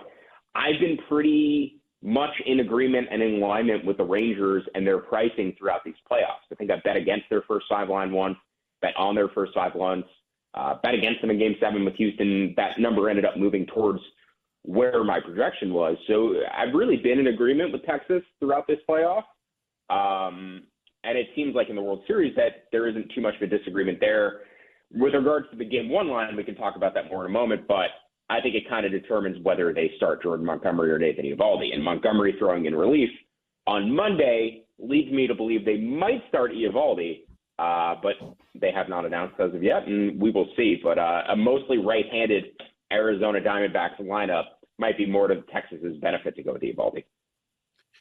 I've 0.56 0.79
been 0.79 0.97
pretty 1.08 1.82
much 2.01 2.32
in 2.45 2.60
agreement 2.60 3.08
and 3.12 3.21
in 3.21 3.36
alignment 3.36 3.86
with 3.86 3.97
the 3.97 4.03
Rangers 4.03 4.63
and 4.75 4.86
their 4.86 4.97
pricing 4.97 5.56
throughout 5.58 5.82
these 5.86 5.95
playoffs. 6.10 6.43
I 6.51 6.56
think 6.56 6.69
I 6.69 6.82
bet 6.84 6.97
against 6.97 7.25
their 7.29 7.43
first 7.47 7.65
five 7.69 7.89
line 7.89 8.12
once, 8.12 8.38
bet 8.82 8.95
on 8.97 9.15
their 9.15 9.29
first 9.29 9.53
five 9.53 9.73
once, 9.73 10.06
uh, 10.53 10.75
bet 10.84 10.93
against 10.93 11.21
them 11.21 11.29
in 11.29 11.39
game 11.39 11.56
seven 11.60 11.86
with 11.86 11.95
Houston. 11.95 12.53
That 12.58 12.79
number 12.79 13.10
ended 13.10 13.25
up 13.25 13.38
moving 13.38 13.65
towards 13.67 14.01
where 14.63 15.03
my 15.03 15.19
projection 15.19 15.73
was. 15.73 15.97
So 16.08 16.36
I've 16.56 16.73
really 16.73 16.97
been 16.97 17.19
in 17.19 17.27
agreement 17.27 17.71
with 17.71 17.84
Texas 17.86 18.21
throughout 18.39 18.67
this 18.67 18.79
playoff. 18.89 19.23
Um, 19.89 20.63
and 21.03 21.17
it 21.17 21.27
seems 21.35 21.55
like 21.55 21.69
in 21.69 21.75
the 21.75 21.81
World 21.81 22.03
Series 22.07 22.35
that 22.35 22.65
there 22.71 22.87
isn't 22.87 23.11
too 23.13 23.21
much 23.21 23.35
of 23.35 23.41
a 23.41 23.47
disagreement 23.47 23.99
there. 23.99 24.41
With 24.91 25.13
regards 25.13 25.47
to 25.51 25.57
the 25.57 25.65
game 25.65 25.89
one 25.89 26.07
line, 26.07 26.35
we 26.35 26.43
can 26.43 26.55
talk 26.55 26.75
about 26.75 26.93
that 26.93 27.09
more 27.09 27.25
in 27.25 27.31
a 27.31 27.33
moment, 27.33 27.67
but 27.67 27.87
I 28.29 28.41
think 28.41 28.55
it 28.55 28.69
kind 28.69 28.85
of 28.85 28.91
determines 28.91 29.43
whether 29.43 29.73
they 29.73 29.91
start 29.97 30.23
Jordan 30.23 30.45
Montgomery 30.45 30.91
or 30.91 30.99
Nathan 30.99 31.25
Eovaldi. 31.25 31.73
And 31.73 31.83
Montgomery 31.83 32.35
throwing 32.39 32.65
in 32.65 32.75
relief 32.75 33.09
on 33.67 33.93
Monday 33.93 34.63
leads 34.79 35.11
me 35.11 35.27
to 35.27 35.35
believe 35.35 35.65
they 35.65 35.77
might 35.77 36.21
start 36.29 36.51
Eovaldi, 36.51 37.21
uh, 37.59 37.95
but 38.01 38.13
they 38.59 38.71
have 38.71 38.89
not 38.89 39.05
announced 39.05 39.35
as 39.39 39.53
of 39.53 39.63
yet, 39.63 39.87
and 39.87 40.21
we 40.21 40.31
will 40.31 40.47
see. 40.55 40.79
But 40.81 40.97
uh, 40.97 41.23
a 41.29 41.35
mostly 41.35 41.77
right-handed 41.77 42.45
Arizona 42.91 43.39
Diamondbacks 43.39 43.99
lineup 44.01 44.45
might 44.79 44.97
be 44.97 45.05
more 45.05 45.27
to 45.27 45.41
Texas's 45.53 45.97
benefit 45.97 46.35
to 46.35 46.43
go 46.43 46.53
with 46.53 46.61
Eovaldi. 46.61 47.03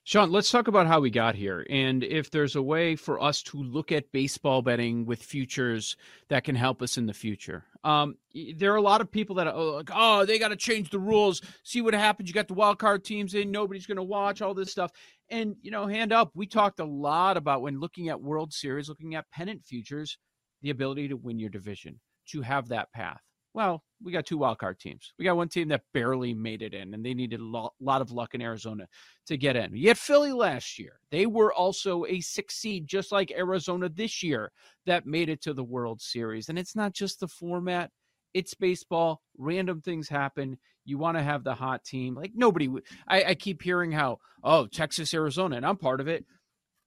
Sean, 0.05 0.33
let's 0.33 0.51
talk 0.51 0.67
about 0.67 0.89
how 0.89 0.99
we 0.99 1.11
got 1.11 1.37
here 1.37 1.65
and 1.71 2.03
if 2.03 2.29
there's 2.29 2.57
a 2.57 2.63
way 2.63 2.97
for 2.97 3.23
us 3.23 3.41
to 3.41 3.63
look 3.63 3.93
at 3.93 4.11
baseball 4.11 4.61
betting 4.61 5.07
with 5.07 5.23
futures 5.23 5.97
that 6.29 6.43
can 6.43 6.57
help 6.57 6.83
us 6.83 6.99
in 6.99 7.07
the 7.07 7.13
future. 7.13 7.65
Um, 7.85 8.17
there 8.57 8.73
are 8.73 8.77
a 8.77 8.83
lot 8.83 9.01
of 9.01 9.13
people 9.13 9.37
that 9.37 9.47
are 9.47 9.55
oh, 9.55 9.77
like, 9.77 9.91
oh, 9.95 10.25
they 10.25 10.41
got 10.41 10.49
to 10.49 10.57
change 10.57 10.91
the 10.91 10.99
rules. 10.99 11.41
See 11.63 11.83
what 11.83 11.95
happens. 11.95 12.29
You 12.29 12.35
got 12.35 12.49
the 12.49 12.55
wild 12.55 12.81
card 12.81 13.05
teams 13.05 13.35
in. 13.35 13.53
Nobody's 13.53 13.87
going 13.87 13.97
to 13.97 14.03
watch 14.03 14.43
all 14.43 14.55
this 14.55 14.73
stuff. 14.73 14.91
And, 15.31 15.55
you 15.63 15.71
know, 15.71 15.87
hand 15.87 16.13
up, 16.13 16.33
we 16.35 16.47
talked 16.47 16.81
a 16.81 16.85
lot 16.85 17.37
about 17.37 17.63
when 17.63 17.79
looking 17.79 18.09
at 18.09 18.21
World 18.21 18.53
Series, 18.53 18.89
looking 18.89 19.15
at 19.15 19.31
pennant 19.31 19.65
futures, 19.65 20.19
the 20.63 20.71
ability 20.71 21.09
to 21.09 21.17
win 21.17 21.39
your 21.39 21.51
division, 21.51 22.01
to 22.31 22.43
have 22.43 22.69
that 22.69 22.91
path. 22.93 23.21
Well, 23.55 23.83
we 24.03 24.13
got 24.13 24.25
two 24.25 24.39
wildcard 24.39 24.79
teams. 24.79 25.13
We 25.19 25.27
got 25.27 25.37
one 25.37 25.49
team 25.49 25.69
that 25.69 25.83
barely 25.93 26.33
made 26.33 26.63
it 26.63 26.73
in, 26.73 26.95
and 26.95 27.05
they 27.05 27.13
needed 27.13 27.41
a 27.41 27.45
lot, 27.45 28.01
of 28.01 28.11
luck 28.11 28.35
in 28.35 28.41
Arizona 28.41 28.89
to 29.27 29.37
get 29.37 29.57
in. 29.57 29.73
Yet 29.75 29.99
Philly 29.99 30.33
last 30.33 30.79
year, 30.79 31.01
they 31.11 31.27
were 31.27 31.53
also 31.53 32.07
a 32.07 32.21
six 32.21 32.57
seed, 32.57 32.87
just 32.87 33.13
like 33.13 33.31
Arizona 33.31 33.91
this 33.91 34.23
year, 34.23 34.51
that 34.87 35.07
made 35.07 35.29
it 35.29 35.43
to 35.43 35.53
the 35.53 35.63
World 35.63 36.01
Series. 36.01 36.49
And 36.49 36.59
it's 36.59 36.75
not 36.75 36.95
just 36.95 37.21
the 37.21 37.29
format; 37.29 37.91
it's 38.33 38.55
baseball. 38.55 39.21
Random 39.37 39.83
things 39.83 40.09
happen. 40.09 40.57
You 40.85 40.97
want 40.97 41.19
to 41.19 41.23
have 41.23 41.45
the 41.45 41.55
hot 41.55 41.85
team. 41.85 42.15
Like 42.15 42.33
nobody. 42.35 42.71
I, 43.07 43.25
I 43.25 43.35
keep 43.35 43.63
hearing 43.63 43.93
how 43.93 44.19
oh 44.43 44.67
Texas, 44.67 45.13
Arizona, 45.13 45.57
and 45.57 45.67
I'm 45.67 45.77
part 45.77 46.01
of 46.01 46.09
it. 46.09 46.25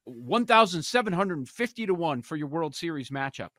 One 0.05 0.47
thousand 0.47 0.81
seven 0.81 1.13
hundred 1.13 1.37
and 1.37 1.49
fifty 1.49 1.85
to 1.85 1.93
one 1.93 2.23
for 2.23 2.35
your 2.35 2.47
World 2.47 2.75
Series 2.75 3.11
matchup. 3.11 3.49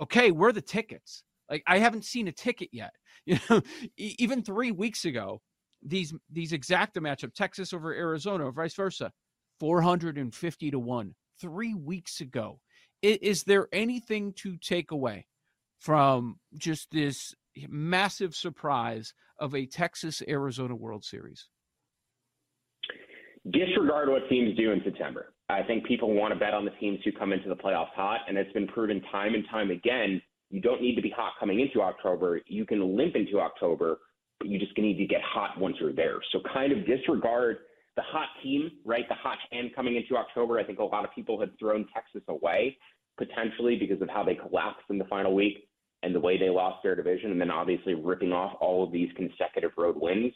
Okay, 0.00 0.32
where 0.32 0.50
are 0.50 0.52
the 0.52 0.60
tickets? 0.60 1.22
Like 1.50 1.62
I 1.66 1.78
haven't 1.78 2.04
seen 2.04 2.28
a 2.28 2.32
ticket 2.32 2.70
yet. 2.72 2.92
You 3.26 3.38
know, 3.50 3.60
even 3.98 4.42
three 4.42 4.70
weeks 4.70 5.04
ago, 5.04 5.42
these 5.82 6.14
these 6.30 6.52
exacta 6.52 6.96
matchup, 6.96 7.34
Texas 7.34 7.74
over 7.74 7.92
Arizona, 7.92 8.46
or 8.46 8.52
vice 8.52 8.74
versa, 8.74 9.12
four 9.60 9.82
hundred 9.82 10.16
and 10.16 10.34
fifty 10.34 10.70
to 10.70 10.78
one. 10.78 11.14
Three 11.38 11.74
weeks 11.74 12.22
ago, 12.22 12.60
is 13.02 13.44
there 13.44 13.68
anything 13.70 14.32
to 14.38 14.56
take 14.56 14.92
away 14.92 15.26
from 15.78 16.38
just 16.56 16.90
this 16.90 17.34
massive 17.68 18.34
surprise 18.34 19.12
of 19.38 19.54
a 19.54 19.66
Texas 19.66 20.22
Arizona 20.26 20.74
World 20.74 21.04
Series? 21.04 21.48
Disregard 23.50 24.08
what 24.08 24.28
teams 24.30 24.56
do 24.56 24.72
in 24.72 24.80
September. 24.84 25.34
I 25.50 25.62
think 25.62 25.86
people 25.86 26.14
want 26.14 26.32
to 26.32 26.40
bet 26.40 26.54
on 26.54 26.64
the 26.64 26.72
teams 26.80 26.98
who 27.04 27.12
come 27.12 27.32
into 27.32 27.48
the 27.48 27.56
playoffs 27.56 27.92
hot, 27.94 28.20
and 28.28 28.38
it's 28.38 28.52
been 28.52 28.68
proven 28.68 29.02
time 29.12 29.34
and 29.34 29.44
time 29.50 29.70
again 29.70 30.22
you 30.50 30.60
don't 30.60 30.80
need 30.80 30.94
to 30.96 31.02
be 31.02 31.10
hot 31.10 31.32
coming 31.38 31.60
into 31.60 31.82
October. 31.82 32.40
You 32.46 32.64
can 32.64 32.96
limp 32.96 33.16
into 33.16 33.40
October, 33.40 33.98
but 34.38 34.48
you 34.48 34.58
just 34.58 34.76
need 34.78 34.96
to 34.98 35.06
get 35.06 35.20
hot 35.22 35.58
once 35.58 35.76
you're 35.80 35.92
there. 35.92 36.18
So 36.32 36.40
kind 36.52 36.72
of 36.72 36.86
disregard 36.86 37.58
the 37.96 38.02
hot 38.02 38.28
team, 38.42 38.70
right? 38.84 39.08
The 39.08 39.14
hot 39.14 39.38
hand 39.50 39.70
coming 39.74 39.96
into 39.96 40.16
October. 40.16 40.58
I 40.58 40.64
think 40.64 40.78
a 40.78 40.84
lot 40.84 41.04
of 41.04 41.10
people 41.14 41.38
had 41.38 41.58
thrown 41.58 41.86
Texas 41.92 42.22
away 42.28 42.76
potentially 43.18 43.76
because 43.76 44.00
of 44.00 44.08
how 44.08 44.22
they 44.22 44.36
collapsed 44.36 44.84
in 44.90 44.96
the 44.96 45.04
final 45.06 45.34
week 45.34 45.68
and 46.04 46.14
the 46.14 46.20
way 46.20 46.38
they 46.38 46.48
lost 46.48 46.80
their 46.84 46.94
division, 46.94 47.32
and 47.32 47.40
then 47.40 47.50
obviously 47.50 47.94
ripping 47.94 48.32
off 48.32 48.56
all 48.60 48.84
of 48.84 48.92
these 48.92 49.08
consecutive 49.16 49.72
road 49.76 49.96
wins. 49.98 50.32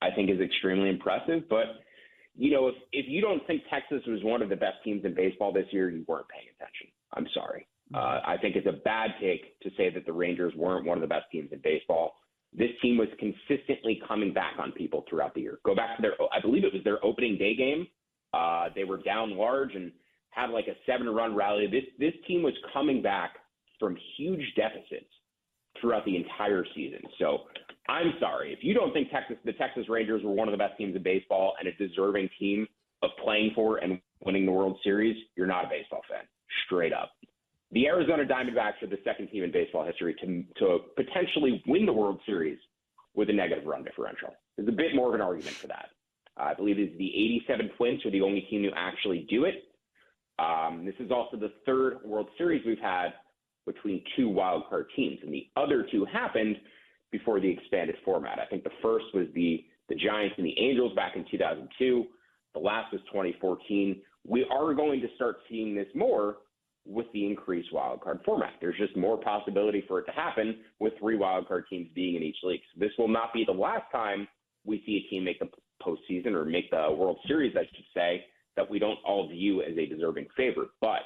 I 0.00 0.10
think 0.14 0.30
is 0.30 0.40
extremely 0.40 0.90
impressive. 0.90 1.48
But 1.48 1.66
you 2.36 2.52
know, 2.52 2.68
if 2.68 2.74
if 2.92 3.06
you 3.08 3.20
don't 3.20 3.44
think 3.46 3.62
Texas 3.70 4.02
was 4.06 4.22
one 4.22 4.42
of 4.42 4.48
the 4.48 4.56
best 4.56 4.76
teams 4.84 5.04
in 5.04 5.14
baseball 5.14 5.52
this 5.52 5.66
year, 5.72 5.90
you 5.90 6.04
weren't 6.06 6.28
paying 6.28 6.46
attention. 6.54 6.88
I'm 7.14 7.26
sorry. 7.34 7.66
Uh, 7.94 8.20
I 8.26 8.36
think 8.40 8.56
it's 8.56 8.66
a 8.66 8.80
bad 8.84 9.12
take 9.20 9.58
to 9.60 9.70
say 9.76 9.90
that 9.90 10.04
the 10.04 10.12
Rangers 10.12 10.52
weren't 10.56 10.84
one 10.84 10.98
of 10.98 11.02
the 11.02 11.08
best 11.08 11.26
teams 11.32 11.50
in 11.52 11.60
baseball. 11.62 12.14
This 12.52 12.70
team 12.82 12.98
was 12.98 13.08
consistently 13.18 14.00
coming 14.06 14.32
back 14.32 14.54
on 14.58 14.72
people 14.72 15.04
throughout 15.08 15.34
the 15.34 15.42
year. 15.42 15.58
Go 15.64 15.74
back 15.74 15.96
to 15.96 16.02
their, 16.02 16.12
I 16.32 16.40
believe 16.40 16.64
it 16.64 16.72
was 16.72 16.84
their 16.84 17.02
opening 17.04 17.38
day 17.38 17.54
game. 17.54 17.86
Uh, 18.34 18.68
they 18.74 18.84
were 18.84 18.98
down 18.98 19.36
large 19.36 19.74
and 19.74 19.90
had 20.30 20.50
like 20.50 20.66
a 20.66 20.74
seven-run 20.86 21.34
rally. 21.34 21.66
This 21.66 21.84
this 21.98 22.12
team 22.26 22.42
was 22.42 22.54
coming 22.72 23.02
back 23.02 23.36
from 23.78 23.96
huge 24.16 24.42
deficits 24.56 25.10
throughout 25.80 26.04
the 26.04 26.16
entire 26.16 26.64
season. 26.74 27.00
So 27.18 27.40
I'm 27.88 28.12
sorry 28.20 28.52
if 28.52 28.58
you 28.62 28.74
don't 28.74 28.92
think 28.92 29.10
Texas, 29.10 29.36
the 29.44 29.52
Texas 29.54 29.88
Rangers 29.88 30.22
were 30.24 30.32
one 30.32 30.48
of 30.48 30.52
the 30.52 30.58
best 30.58 30.76
teams 30.76 30.94
in 30.94 31.02
baseball 31.02 31.54
and 31.58 31.68
a 31.68 31.72
deserving 31.72 32.28
team 32.38 32.66
of 33.02 33.10
playing 33.22 33.52
for 33.54 33.78
and 33.78 34.00
winning 34.24 34.44
the 34.44 34.52
World 34.52 34.78
Series. 34.84 35.16
You're 35.36 35.46
not 35.46 35.64
a 35.64 35.68
baseball 35.68 36.02
fan, 36.10 36.24
straight 36.66 36.92
up. 36.92 37.12
The 37.70 37.86
Arizona 37.86 38.24
Diamondbacks 38.24 38.82
are 38.82 38.86
the 38.86 38.98
second 39.04 39.28
team 39.28 39.44
in 39.44 39.52
baseball 39.52 39.84
history 39.84 40.14
to, 40.20 40.44
to 40.60 40.78
potentially 40.96 41.62
win 41.66 41.84
the 41.84 41.92
World 41.92 42.20
Series 42.24 42.58
with 43.14 43.28
a 43.28 43.32
negative 43.32 43.66
run 43.66 43.84
differential. 43.84 44.34
There's 44.56 44.68
a 44.68 44.72
bit 44.72 44.94
more 44.94 45.08
of 45.08 45.14
an 45.14 45.20
argument 45.20 45.54
for 45.56 45.66
that. 45.66 45.90
Uh, 46.38 46.44
I 46.44 46.54
believe 46.54 46.78
it's 46.78 46.96
the 46.96 47.08
87 47.08 47.70
Twins 47.76 48.06
are 48.06 48.10
the 48.10 48.22
only 48.22 48.42
team 48.42 48.62
to 48.62 48.70
actually 48.74 49.26
do 49.28 49.44
it. 49.44 49.64
Um, 50.38 50.84
this 50.86 50.94
is 50.98 51.10
also 51.10 51.36
the 51.36 51.52
third 51.66 51.98
World 52.04 52.28
Series 52.38 52.64
we've 52.64 52.78
had 52.78 53.08
between 53.66 54.02
two 54.16 54.28
wildcard 54.28 54.84
teams, 54.96 55.18
and 55.22 55.32
the 55.32 55.46
other 55.56 55.86
two 55.90 56.06
happened 56.06 56.56
before 57.10 57.40
the 57.40 57.50
expanded 57.50 57.96
format. 58.04 58.38
I 58.38 58.46
think 58.46 58.64
the 58.64 58.70
first 58.82 59.06
was 59.14 59.26
the 59.34 59.64
the 59.88 59.94
Giants 59.94 60.34
and 60.36 60.46
the 60.46 60.58
Angels 60.58 60.94
back 60.94 61.16
in 61.16 61.24
2002. 61.30 62.06
The 62.52 62.60
last 62.60 62.92
was 62.92 63.00
2014. 63.10 64.02
We 64.26 64.46
are 64.50 64.74
going 64.74 65.00
to 65.00 65.06
start 65.16 65.38
seeing 65.48 65.74
this 65.74 65.86
more 65.94 66.36
with 66.88 67.06
the 67.12 67.26
increased 67.26 67.68
wildcard 67.72 68.24
format. 68.24 68.54
There's 68.60 68.78
just 68.78 68.96
more 68.96 69.18
possibility 69.18 69.84
for 69.86 70.00
it 70.00 70.06
to 70.06 70.12
happen 70.12 70.58
with 70.80 70.94
three 70.98 71.18
wildcard 71.18 71.62
teams 71.68 71.88
being 71.94 72.16
in 72.16 72.22
each 72.22 72.38
league. 72.42 72.60
So 72.74 72.80
this 72.80 72.92
will 72.98 73.08
not 73.08 73.32
be 73.34 73.44
the 73.44 73.52
last 73.52 73.84
time 73.92 74.26
we 74.64 74.82
see 74.86 75.04
a 75.06 75.10
team 75.10 75.24
make 75.24 75.38
the 75.38 75.48
postseason 75.82 76.34
or 76.34 76.44
make 76.44 76.70
the 76.70 76.90
World 76.90 77.18
Series, 77.26 77.54
I 77.56 77.64
should 77.64 77.84
say, 77.94 78.24
that 78.56 78.68
we 78.68 78.78
don't 78.78 78.98
all 79.04 79.28
view 79.28 79.62
as 79.62 79.76
a 79.76 79.86
deserving 79.86 80.26
favorite. 80.36 80.70
But 80.80 81.00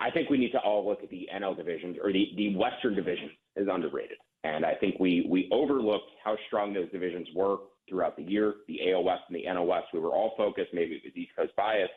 I 0.00 0.10
think 0.10 0.30
we 0.30 0.38
need 0.38 0.52
to 0.52 0.58
all 0.58 0.86
look 0.86 1.02
at 1.02 1.10
the 1.10 1.28
NL 1.34 1.56
divisions 1.56 1.96
or 2.02 2.12
the, 2.12 2.28
the 2.36 2.54
Western 2.56 2.94
division 2.94 3.30
is 3.56 3.68
underrated. 3.70 4.18
And 4.44 4.64
I 4.66 4.74
think 4.74 4.96
we 5.00 5.26
we 5.28 5.48
overlooked 5.50 6.10
how 6.22 6.36
strong 6.46 6.74
those 6.74 6.90
divisions 6.90 7.26
were 7.34 7.56
throughout 7.88 8.16
the 8.16 8.22
year. 8.22 8.56
The 8.68 8.92
AL 8.92 9.02
West 9.04 9.22
and 9.28 9.36
the 9.36 9.44
NL 9.48 9.66
West, 9.66 9.86
we 9.92 10.00
were 10.00 10.10
all 10.10 10.34
focused, 10.36 10.68
maybe 10.74 10.96
it 10.96 11.02
was 11.02 11.16
East 11.16 11.32
Coast 11.34 11.56
bias, 11.56 11.88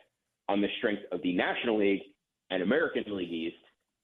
on 0.48 0.60
the 0.60 0.68
strength 0.78 1.02
of 1.12 1.22
the 1.22 1.34
National 1.34 1.78
League 1.78 2.02
and 2.50 2.62
American 2.62 3.04
League 3.08 3.32
East, 3.32 3.56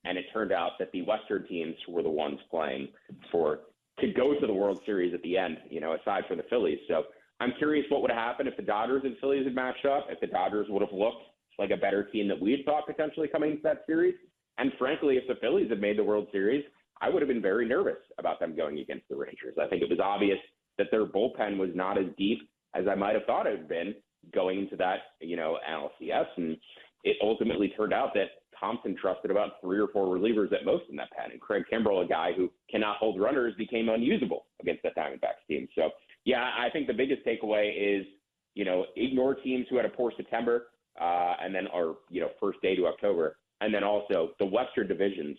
and 0.04 0.18
it 0.18 0.26
turned 0.32 0.52
out 0.52 0.72
that 0.78 0.92
the 0.92 1.02
Western 1.02 1.46
teams 1.46 1.74
were 1.88 2.02
the 2.02 2.10
ones 2.10 2.38
playing 2.50 2.88
for 3.32 3.60
to 4.00 4.12
go 4.12 4.38
to 4.38 4.46
the 4.46 4.52
World 4.52 4.80
Series 4.84 5.14
at 5.14 5.22
the 5.22 5.38
end. 5.38 5.58
You 5.70 5.80
know, 5.80 5.94
aside 5.94 6.24
from 6.28 6.36
the 6.36 6.44
Phillies. 6.50 6.78
So 6.88 7.04
I'm 7.40 7.52
curious 7.58 7.86
what 7.88 8.02
would 8.02 8.10
have 8.10 8.18
happened 8.18 8.48
if 8.48 8.56
the 8.56 8.62
Dodgers 8.62 9.02
and 9.04 9.16
Phillies 9.20 9.44
had 9.44 9.54
matched 9.54 9.86
up. 9.86 10.06
If 10.10 10.20
the 10.20 10.26
Dodgers 10.26 10.66
would 10.68 10.82
have 10.82 10.92
looked 10.92 11.22
like 11.58 11.70
a 11.70 11.76
better 11.76 12.04
team 12.04 12.28
that 12.28 12.40
we 12.40 12.52
had 12.52 12.64
thought 12.64 12.86
potentially 12.86 13.28
coming 13.28 13.52
into 13.52 13.62
that 13.62 13.84
series. 13.86 14.14
And 14.58 14.72
frankly, 14.78 15.16
if 15.16 15.26
the 15.28 15.34
Phillies 15.40 15.70
had 15.70 15.80
made 15.80 15.98
the 15.98 16.04
World 16.04 16.28
Series, 16.32 16.64
I 17.00 17.08
would 17.08 17.22
have 17.22 17.28
been 17.28 17.42
very 17.42 17.66
nervous 17.66 17.98
about 18.18 18.40
them 18.40 18.56
going 18.56 18.78
against 18.78 19.08
the 19.08 19.16
Rangers. 19.16 19.56
I 19.60 19.66
think 19.66 19.82
it 19.82 19.90
was 19.90 20.00
obvious 20.00 20.38
that 20.78 20.88
their 20.90 21.06
bullpen 21.06 21.58
was 21.58 21.70
not 21.74 21.98
as 21.98 22.06
deep 22.16 22.48
as 22.74 22.86
I 22.88 22.94
might 22.94 23.14
have 23.14 23.24
thought 23.24 23.46
it 23.46 23.58
had 23.58 23.68
been 23.68 23.94
going 24.32 24.60
into 24.60 24.76
that, 24.76 24.98
you 25.20 25.36
know, 25.36 25.58
NLCS. 25.68 26.26
And 26.36 26.56
it 27.02 27.16
ultimately 27.22 27.68
turned 27.76 27.92
out 27.92 28.14
that 28.14 28.28
Thomson 28.58 28.96
trusted 29.00 29.30
about 29.30 29.60
three 29.60 29.78
or 29.78 29.88
four 29.88 30.06
relievers 30.06 30.52
at 30.52 30.64
most 30.64 30.84
in 30.90 30.96
that 30.96 31.10
pen. 31.12 31.30
And 31.32 31.40
Craig 31.40 31.64
Kimbrel, 31.70 32.04
a 32.04 32.08
guy 32.08 32.32
who 32.36 32.50
cannot 32.70 32.96
hold 32.98 33.20
runners, 33.20 33.54
became 33.58 33.88
unusable 33.88 34.46
against 34.60 34.82
that 34.84 34.96
Diamondbacks 34.96 35.46
team. 35.48 35.68
So, 35.74 35.90
yeah, 36.24 36.50
I 36.58 36.70
think 36.70 36.86
the 36.86 36.94
biggest 36.94 37.22
takeaway 37.26 37.72
is, 37.76 38.06
you 38.54 38.64
know, 38.64 38.86
ignore 38.96 39.34
teams 39.34 39.66
who 39.68 39.76
had 39.76 39.84
a 39.84 39.90
poor 39.90 40.12
September 40.16 40.68
uh, 41.00 41.34
and 41.42 41.54
then, 41.54 41.66
our, 41.74 41.96
you 42.08 42.20
know, 42.20 42.30
first 42.40 42.62
day 42.62 42.76
to 42.76 42.86
October. 42.86 43.36
And 43.60 43.74
then 43.74 43.84
also 43.84 44.30
the 44.38 44.46
Western 44.46 44.86
divisions 44.86 45.36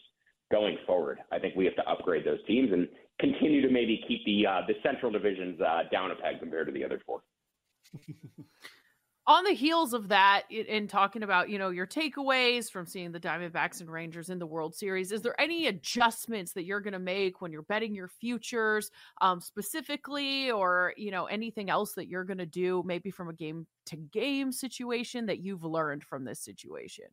going 0.51 0.77
forward. 0.85 1.19
I 1.31 1.39
think 1.39 1.55
we 1.55 1.65
have 1.65 1.75
to 1.75 1.89
upgrade 1.89 2.25
those 2.25 2.45
teams 2.47 2.71
and 2.71 2.87
continue 3.19 3.61
to 3.61 3.69
maybe 3.69 4.03
keep 4.07 4.23
the 4.25 4.45
uh, 4.45 4.61
the 4.67 4.73
Central 4.83 5.11
divisions 5.11 5.59
uh, 5.61 5.83
down 5.91 6.11
a 6.11 6.15
peg 6.15 6.39
compared 6.39 6.67
to 6.67 6.73
the 6.73 6.83
other 6.83 7.01
four. 7.05 7.21
On 9.27 9.43
the 9.43 9.53
heels 9.53 9.93
of 9.93 10.09
that, 10.09 10.43
in 10.49 10.87
talking 10.87 11.23
about 11.23 11.49
you 11.49 11.57
know 11.57 11.69
your 11.69 11.87
takeaways 11.87 12.69
from 12.69 12.85
seeing 12.85 13.11
the 13.11 13.19
Diamondbacks 13.19 13.81
and 13.81 13.89
Rangers 13.89 14.29
in 14.29 14.39
the 14.39 14.45
World 14.45 14.75
Series, 14.75 15.11
is 15.11 15.21
there 15.21 15.39
any 15.39 15.67
adjustments 15.67 16.53
that 16.53 16.65
you're 16.65 16.79
going 16.79 16.93
to 16.93 16.99
make 16.99 17.41
when 17.41 17.51
you're 17.51 17.63
betting 17.63 17.95
your 17.95 18.07
futures, 18.07 18.91
um, 19.21 19.41
specifically, 19.41 20.51
or 20.51 20.93
you 20.97 21.11
know 21.11 21.25
anything 21.25 21.69
else 21.69 21.93
that 21.93 22.07
you're 22.07 22.23
going 22.23 22.37
to 22.37 22.45
do, 22.45 22.83
maybe 22.85 23.09
from 23.09 23.29
a 23.29 23.33
game 23.33 23.65
to 23.87 23.95
game 23.95 24.51
situation 24.51 25.25
that 25.25 25.39
you've 25.39 25.63
learned 25.63 26.03
from 26.03 26.23
this 26.23 26.39
situation? 26.39 27.05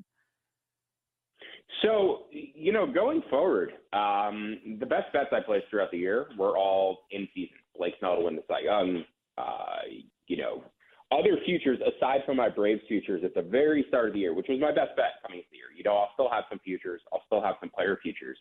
So, 1.80 2.26
you 2.30 2.72
know, 2.72 2.86
going 2.86 3.22
forward, 3.30 3.72
um, 3.92 4.58
the 4.78 4.86
best 4.86 5.12
bets 5.12 5.30
I 5.32 5.40
placed 5.40 5.66
throughout 5.70 5.90
the 5.90 5.98
year 5.98 6.26
were 6.38 6.56
all 6.56 6.98
in 7.10 7.26
season. 7.34 7.56
Blake 7.76 7.94
Snell 7.98 8.16
to 8.16 8.22
win 8.22 8.36
the 8.36 8.42
Cy 8.46 8.60
Young, 8.64 9.04
uh, 9.38 9.78
you 10.26 10.36
know, 10.36 10.62
other 11.10 11.36
futures 11.44 11.78
aside 11.80 12.20
from 12.24 12.36
my 12.38 12.48
Braves 12.48 12.82
futures 12.88 13.22
at 13.24 13.34
the 13.34 13.42
very 13.42 13.84
start 13.88 14.08
of 14.08 14.14
the 14.14 14.20
year, 14.20 14.34
which 14.34 14.46
was 14.48 14.58
my 14.60 14.72
best 14.72 14.96
bet 14.96 15.20
coming 15.22 15.38
into 15.38 15.48
the 15.50 15.58
year. 15.58 15.66
You 15.76 15.84
know, 15.84 15.96
I'll 15.96 16.10
still 16.14 16.30
have 16.30 16.44
some 16.48 16.58
futures. 16.60 17.02
I'll 17.12 17.22
still 17.26 17.42
have 17.42 17.56
some 17.60 17.70
player 17.70 17.98
futures. 18.02 18.38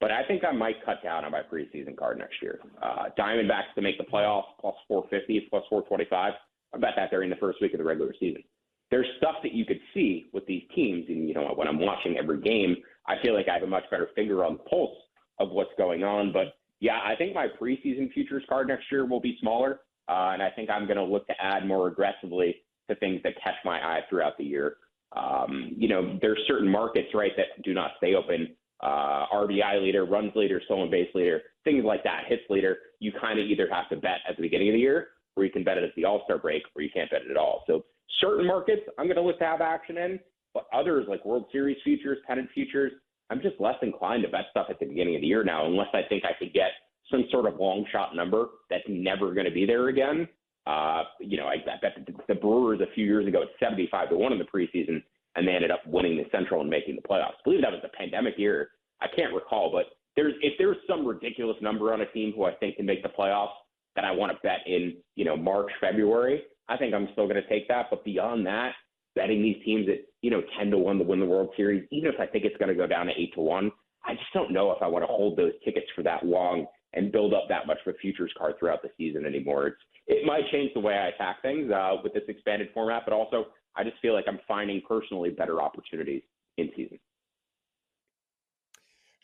But 0.00 0.10
I 0.10 0.22
think 0.26 0.44
I 0.44 0.52
might 0.52 0.84
cut 0.84 1.02
down 1.02 1.24
on 1.24 1.32
my 1.32 1.40
preseason 1.40 1.96
card 1.96 2.18
next 2.18 2.42
year. 2.42 2.60
Uh, 2.82 3.06
Diamondbacks 3.18 3.72
to 3.74 3.82
make 3.82 3.98
the 3.98 4.04
playoffs 4.04 4.44
plus 4.60 4.74
450, 4.88 5.48
plus 5.50 5.64
425. 5.70 6.32
I 6.74 6.78
bet 6.78 6.90
that 6.96 7.10
during 7.10 7.30
the 7.30 7.36
first 7.36 7.60
week 7.60 7.72
of 7.72 7.78
the 7.78 7.84
regular 7.84 8.12
season. 8.18 8.42
There's 8.90 9.06
stuff 9.18 9.36
that 9.42 9.52
you 9.52 9.64
could 9.64 9.80
see 9.94 10.26
with 10.32 10.46
these 10.46 10.62
teams, 10.74 11.06
and 11.08 11.26
you 11.26 11.34
know 11.34 11.52
when 11.54 11.66
I'm 11.66 11.80
watching 11.80 12.16
every 12.18 12.40
game, 12.40 12.76
I 13.08 13.14
feel 13.22 13.34
like 13.34 13.48
I 13.48 13.54
have 13.54 13.62
a 13.62 13.66
much 13.66 13.84
better 13.90 14.10
finger 14.14 14.44
on 14.44 14.54
the 14.54 14.62
pulse 14.70 14.96
of 15.40 15.50
what's 15.50 15.70
going 15.78 16.04
on. 16.04 16.32
But 16.32 16.54
yeah, 16.80 17.00
I 17.04 17.16
think 17.16 17.34
my 17.34 17.48
preseason 17.48 18.12
futures 18.12 18.42
card 18.48 18.68
next 18.68 18.84
year 18.92 19.06
will 19.06 19.20
be 19.20 19.38
smaller, 19.40 19.80
uh, 20.08 20.30
and 20.32 20.42
I 20.42 20.50
think 20.50 20.70
I'm 20.70 20.86
going 20.86 20.98
to 20.98 21.04
look 21.04 21.26
to 21.28 21.34
add 21.40 21.66
more 21.66 21.88
aggressively 21.88 22.56
to 22.88 22.96
things 22.96 23.20
that 23.24 23.34
catch 23.42 23.54
my 23.64 23.78
eye 23.78 24.00
throughout 24.08 24.36
the 24.38 24.44
year. 24.44 24.76
Um, 25.16 25.72
you 25.76 25.88
know, 25.88 26.18
there's 26.20 26.40
certain 26.46 26.68
markets 26.68 27.08
right 27.14 27.32
that 27.36 27.62
do 27.62 27.72
not 27.72 27.92
stay 27.98 28.14
open. 28.14 28.54
Uh, 28.82 29.26
RBI 29.32 29.82
leader, 29.82 30.04
runs 30.04 30.32
leader, 30.34 30.60
stolen 30.64 30.90
base 30.90 31.08
leader, 31.14 31.40
things 31.62 31.84
like 31.84 32.02
that, 32.04 32.24
hits 32.28 32.42
leader. 32.50 32.76
You 32.98 33.12
kind 33.18 33.38
of 33.38 33.46
either 33.46 33.68
have 33.72 33.88
to 33.90 33.96
bet 33.96 34.18
at 34.28 34.36
the 34.36 34.42
beginning 34.42 34.68
of 34.68 34.74
the 34.74 34.80
year, 34.80 35.08
or 35.36 35.44
you 35.44 35.50
can 35.50 35.64
bet 35.64 35.78
it 35.78 35.84
at 35.84 35.94
the 35.96 36.04
All 36.04 36.22
Star 36.24 36.38
break, 36.38 36.62
or 36.74 36.82
you 36.82 36.90
can't 36.92 37.10
bet 37.10 37.22
it 37.22 37.30
at 37.30 37.36
all. 37.36 37.62
So 37.66 37.84
certain 38.20 38.46
markets 38.46 38.82
I'm 38.98 39.06
going 39.06 39.16
to 39.16 39.22
look 39.22 39.38
to 39.38 39.44
have 39.44 39.60
action 39.60 39.96
in, 39.96 40.20
but 40.52 40.66
others 40.72 41.06
like 41.08 41.24
World 41.24 41.46
Series 41.52 41.78
futures, 41.84 42.18
pennant 42.26 42.50
futures, 42.52 42.92
I'm 43.30 43.40
just 43.40 43.58
less 43.58 43.76
inclined 43.80 44.24
to 44.24 44.28
bet 44.28 44.46
stuff 44.50 44.66
at 44.68 44.78
the 44.78 44.86
beginning 44.86 45.14
of 45.14 45.22
the 45.22 45.26
year 45.26 45.44
now, 45.44 45.66
unless 45.66 45.88
I 45.94 46.02
think 46.08 46.24
I 46.24 46.36
could 46.38 46.52
get 46.52 46.70
some 47.10 47.24
sort 47.30 47.46
of 47.46 47.56
long 47.58 47.84
shot 47.92 48.14
number 48.14 48.46
that's 48.70 48.84
never 48.88 49.32
going 49.32 49.46
to 49.46 49.52
be 49.52 49.66
there 49.66 49.88
again. 49.88 50.28
Uh, 50.66 51.02
you 51.20 51.36
know, 51.36 51.46
I, 51.46 51.54
I 51.54 51.76
bet 51.82 51.96
the 52.26 52.34
Brewers 52.34 52.80
a 52.80 52.92
few 52.94 53.04
years 53.04 53.26
ago 53.26 53.42
at 53.42 53.48
75 53.60 54.10
to 54.10 54.16
one 54.16 54.32
in 54.32 54.38
the 54.38 54.44
preseason, 54.44 55.02
and 55.36 55.46
they 55.46 55.52
ended 55.52 55.70
up 55.70 55.82
winning 55.86 56.16
the 56.16 56.24
Central 56.32 56.62
and 56.62 56.70
making 56.70 56.96
the 56.96 57.02
playoffs. 57.02 57.36
I 57.38 57.44
believe 57.44 57.60
that 57.62 57.72
was 57.72 57.82
the 57.82 57.90
pandemic 57.96 58.34
year. 58.38 58.70
I 59.02 59.06
can't 59.14 59.34
recall, 59.34 59.70
but 59.70 59.96
there's 60.16 60.34
if 60.40 60.54
there's 60.58 60.76
some 60.88 61.06
ridiculous 61.06 61.56
number 61.60 61.92
on 61.92 62.00
a 62.00 62.06
team 62.06 62.32
who 62.34 62.44
I 62.44 62.54
think 62.54 62.76
can 62.76 62.86
make 62.86 63.02
the 63.02 63.08
playoffs 63.08 63.52
that 63.96 64.04
I 64.04 64.12
want 64.12 64.32
to 64.32 64.38
bet 64.42 64.60
in, 64.66 64.96
you 65.16 65.24
know, 65.24 65.36
March, 65.36 65.70
February, 65.80 66.42
I 66.68 66.76
think 66.76 66.94
I'm 66.94 67.08
still 67.12 67.28
going 67.28 67.40
to 67.40 67.48
take 67.48 67.68
that. 67.68 67.86
But 67.90 68.04
beyond 68.04 68.46
that, 68.46 68.72
betting 69.14 69.42
these 69.42 69.62
teams 69.64 69.88
at 69.88 69.98
you 70.22 70.30
know 70.30 70.42
10 70.58 70.70
to 70.70 70.78
one 70.78 70.98
to 70.98 71.04
win 71.04 71.20
the 71.20 71.26
World 71.26 71.50
Series, 71.56 71.86
even 71.90 72.10
if 72.12 72.18
I 72.20 72.26
think 72.26 72.44
it's 72.44 72.56
going 72.56 72.70
to 72.70 72.74
go 72.74 72.86
down 72.86 73.06
to 73.06 73.12
eight 73.16 73.34
to 73.34 73.40
one, 73.40 73.70
I 74.04 74.14
just 74.14 74.32
don't 74.32 74.52
know 74.52 74.70
if 74.72 74.82
I 74.82 74.86
want 74.86 75.02
to 75.02 75.08
hold 75.08 75.36
those 75.36 75.52
tickets 75.64 75.86
for 75.94 76.02
that 76.02 76.24
long 76.24 76.66
and 76.94 77.12
build 77.12 77.34
up 77.34 77.44
that 77.48 77.66
much 77.66 77.78
of 77.86 77.94
a 77.94 77.98
futures 77.98 78.32
card 78.38 78.54
throughout 78.58 78.82
the 78.82 78.90
season 78.96 79.26
anymore. 79.26 79.68
It's 79.68 79.76
it 80.06 80.26
might 80.26 80.50
change 80.52 80.72
the 80.74 80.80
way 80.80 80.94
I 80.94 81.08
attack 81.08 81.40
things 81.42 81.70
uh, 81.70 81.96
with 82.02 82.12
this 82.12 82.24
expanded 82.28 82.68
format, 82.74 83.04
but 83.06 83.14
also 83.14 83.46
I 83.74 83.84
just 83.84 83.96
feel 84.00 84.12
like 84.12 84.26
I'm 84.28 84.40
finding 84.46 84.82
personally 84.86 85.30
better 85.30 85.62
opportunities 85.62 86.22
in 86.58 86.70
season. 86.76 86.98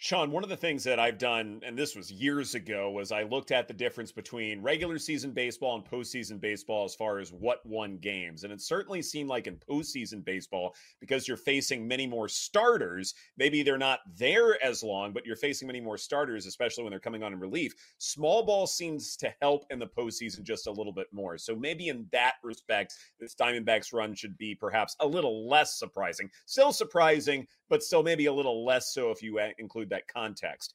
Sean, 0.03 0.31
one 0.31 0.43
of 0.43 0.49
the 0.49 0.57
things 0.57 0.83
that 0.85 0.99
I've 0.99 1.19
done, 1.19 1.61
and 1.63 1.77
this 1.77 1.95
was 1.95 2.11
years 2.11 2.55
ago, 2.55 2.91
was 2.91 3.13
I 3.13 3.25
looked 3.25 3.51
at 3.51 3.69
the 3.69 3.75
difference 3.75 4.11
between 4.11 4.63
regular 4.63 4.99
season 4.99 5.33
baseball 5.33 5.77
and 5.77 5.85
postseason 5.85 6.41
baseball 6.41 6.87
as 6.87 6.95
far 6.95 7.19
as 7.19 7.35
what 7.35 7.61
won 7.67 7.99
games. 7.99 8.43
And 8.43 8.51
it 8.51 8.63
certainly 8.63 9.03
seemed 9.03 9.29
like 9.29 9.47
in 9.47 9.57
postseason 9.57 10.25
baseball, 10.25 10.75
because 11.01 11.29
you're 11.29 11.37
facing 11.37 11.87
many 11.87 12.07
more 12.07 12.29
starters, 12.29 13.15
maybe 13.37 13.63
they're 13.63 13.77
not 13.77 14.01
there 14.17 14.57
as 14.65 14.83
long, 14.83 15.13
but 15.13 15.27
you're 15.27 15.37
facing 15.37 15.67
many 15.67 15.83
more 15.83 15.99
starters, 15.99 16.47
especially 16.47 16.83
when 16.83 16.93
they're 16.93 16.99
coming 16.99 17.23
on 17.23 17.35
in 17.35 17.39
relief. 17.39 17.75
Small 17.99 18.43
ball 18.43 18.67
seems 18.67 19.19
to 19.19 19.31
help 19.43 19.67
in 19.69 19.79
the 19.79 19.87
postseason 19.87 20.45
just 20.45 20.67
a 20.67 20.73
little 20.73 20.95
bit 20.95 21.09
more. 21.13 21.37
So 21.37 21.55
maybe 21.55 21.89
in 21.89 22.07
that 22.11 22.37
respect, 22.43 22.95
this 23.21 23.35
Diamondbacks 23.35 23.93
run 23.93 24.15
should 24.15 24.39
be 24.39 24.55
perhaps 24.55 24.97
a 25.01 25.07
little 25.07 25.47
less 25.47 25.79
surprising. 25.79 26.31
Still 26.47 26.73
surprising, 26.73 27.47
but 27.71 27.83
still 27.83 28.03
maybe 28.03 28.27
a 28.27 28.33
little 28.33 28.67
less 28.67 28.93
so 28.93 29.11
if 29.11 29.23
you 29.23 29.41
include 29.59 29.89
that 29.89 30.07
context. 30.07 30.75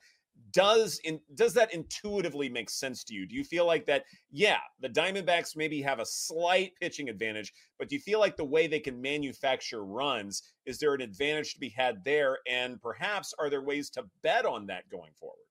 Does 0.52 1.00
in 1.04 1.20
does 1.36 1.54
that 1.54 1.74
intuitively 1.74 2.50
make 2.50 2.70
sense 2.70 3.04
to 3.06 3.14
you? 3.14 3.26
Do 3.26 3.36
you 3.36 3.44
feel 3.44 3.66
like 3.66 3.86
that 3.86 4.04
yeah 4.32 4.60
the 4.82 4.90
diamondbacks 4.90 5.56
maybe 5.56 5.82
have 5.82 6.00
a 6.00 6.06
slight 6.06 6.74
pitching 6.82 7.10
advantage 7.10 7.54
but 7.78 7.90
do 7.90 7.96
you 7.96 8.02
feel 8.02 8.20
like 8.20 8.36
the 8.36 8.44
way 8.44 8.68
they 8.68 8.80
can 8.80 9.02
manufacture 9.02 9.86
runs 9.86 10.44
is 10.66 10.78
there 10.78 10.94
an 10.94 11.02
advantage 11.02 11.54
to 11.54 11.60
be 11.60 11.70
had 11.70 12.04
there? 12.04 12.40
And 12.50 12.82
perhaps 12.82 13.34
are 13.40 13.50
there 13.50 13.62
ways 13.62 13.90
to 13.92 14.04
bet 14.24 14.46
on 14.46 14.66
that 14.68 14.90
going 14.90 15.12
forward 15.20 15.46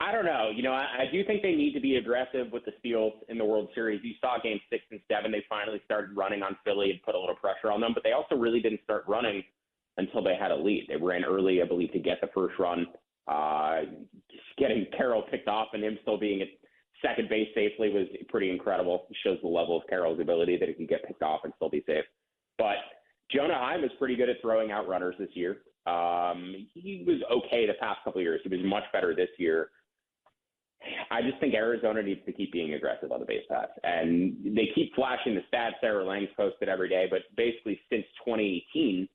I 0.00 0.12
don't 0.12 0.24
know. 0.24 0.50
You 0.54 0.62
know, 0.62 0.72
I, 0.72 0.86
I 1.00 1.04
do 1.10 1.24
think 1.24 1.42
they 1.42 1.54
need 1.54 1.72
to 1.74 1.80
be 1.80 1.96
aggressive 1.96 2.52
with 2.52 2.64
the 2.64 2.72
steals 2.78 3.14
in 3.28 3.36
the 3.36 3.44
World 3.44 3.68
Series. 3.74 4.00
You 4.04 4.14
saw 4.20 4.38
game 4.40 4.60
six 4.70 4.84
and 4.90 5.00
seven. 5.10 5.32
They 5.32 5.44
finally 5.48 5.82
started 5.84 6.16
running 6.16 6.42
on 6.42 6.56
Philly 6.64 6.90
and 6.90 7.02
put 7.02 7.16
a 7.16 7.18
little 7.18 7.34
pressure 7.34 7.72
on 7.72 7.80
them, 7.80 7.92
but 7.94 8.04
they 8.04 8.12
also 8.12 8.36
really 8.36 8.60
didn't 8.60 8.80
start 8.84 9.04
running 9.08 9.42
until 9.96 10.22
they 10.22 10.36
had 10.40 10.52
a 10.52 10.56
lead. 10.56 10.86
They 10.88 10.96
ran 10.96 11.24
early, 11.24 11.60
I 11.60 11.66
believe, 11.66 11.92
to 11.92 11.98
get 11.98 12.20
the 12.20 12.28
first 12.32 12.58
run. 12.60 12.86
Uh, 13.26 13.80
getting 14.56 14.86
Carroll 14.96 15.22
picked 15.30 15.48
off 15.48 15.68
and 15.72 15.82
him 15.82 15.98
still 16.02 16.16
being 16.16 16.42
at 16.42 16.48
second 17.02 17.28
base 17.28 17.48
safely 17.54 17.90
was 17.90 18.06
pretty 18.28 18.50
incredible. 18.50 19.06
It 19.10 19.16
shows 19.24 19.38
the 19.42 19.48
level 19.48 19.76
of 19.76 19.86
Carroll's 19.88 20.20
ability 20.20 20.56
that 20.58 20.68
he 20.68 20.74
can 20.74 20.86
get 20.86 21.06
picked 21.06 21.22
off 21.22 21.40
and 21.44 21.52
still 21.56 21.68
be 21.68 21.82
safe. 21.86 22.04
But 22.56 22.76
Jonah 23.30 23.58
Heim 23.58 23.84
is 23.84 23.90
pretty 23.98 24.16
good 24.16 24.28
at 24.28 24.36
throwing 24.40 24.70
out 24.70 24.88
runners 24.88 25.14
this 25.18 25.28
year. 25.34 25.58
Um, 25.86 26.66
he 26.74 27.04
was 27.06 27.20
okay 27.30 27.66
the 27.66 27.74
past 27.80 28.00
couple 28.04 28.20
of 28.20 28.24
years. 28.24 28.40
He 28.42 28.48
was 28.48 28.64
much 28.64 28.84
better 28.92 29.14
this 29.14 29.28
year. 29.38 29.70
I 31.10 31.22
just 31.22 31.38
think 31.40 31.54
Arizona 31.54 32.02
needs 32.02 32.24
to 32.26 32.32
keep 32.32 32.52
being 32.52 32.74
aggressive 32.74 33.12
on 33.12 33.20
the 33.20 33.26
base 33.26 33.44
pass. 33.48 33.68
And 33.82 34.36
they 34.44 34.68
keep 34.74 34.94
flashing 34.94 35.34
the 35.34 35.42
stats 35.52 35.72
Sarah 35.80 36.04
Langs 36.04 36.28
posted 36.36 36.68
every 36.68 36.88
day, 36.88 37.06
but 37.10 37.22
basically 37.36 37.80
since 37.90 38.04
2018, 38.24 39.08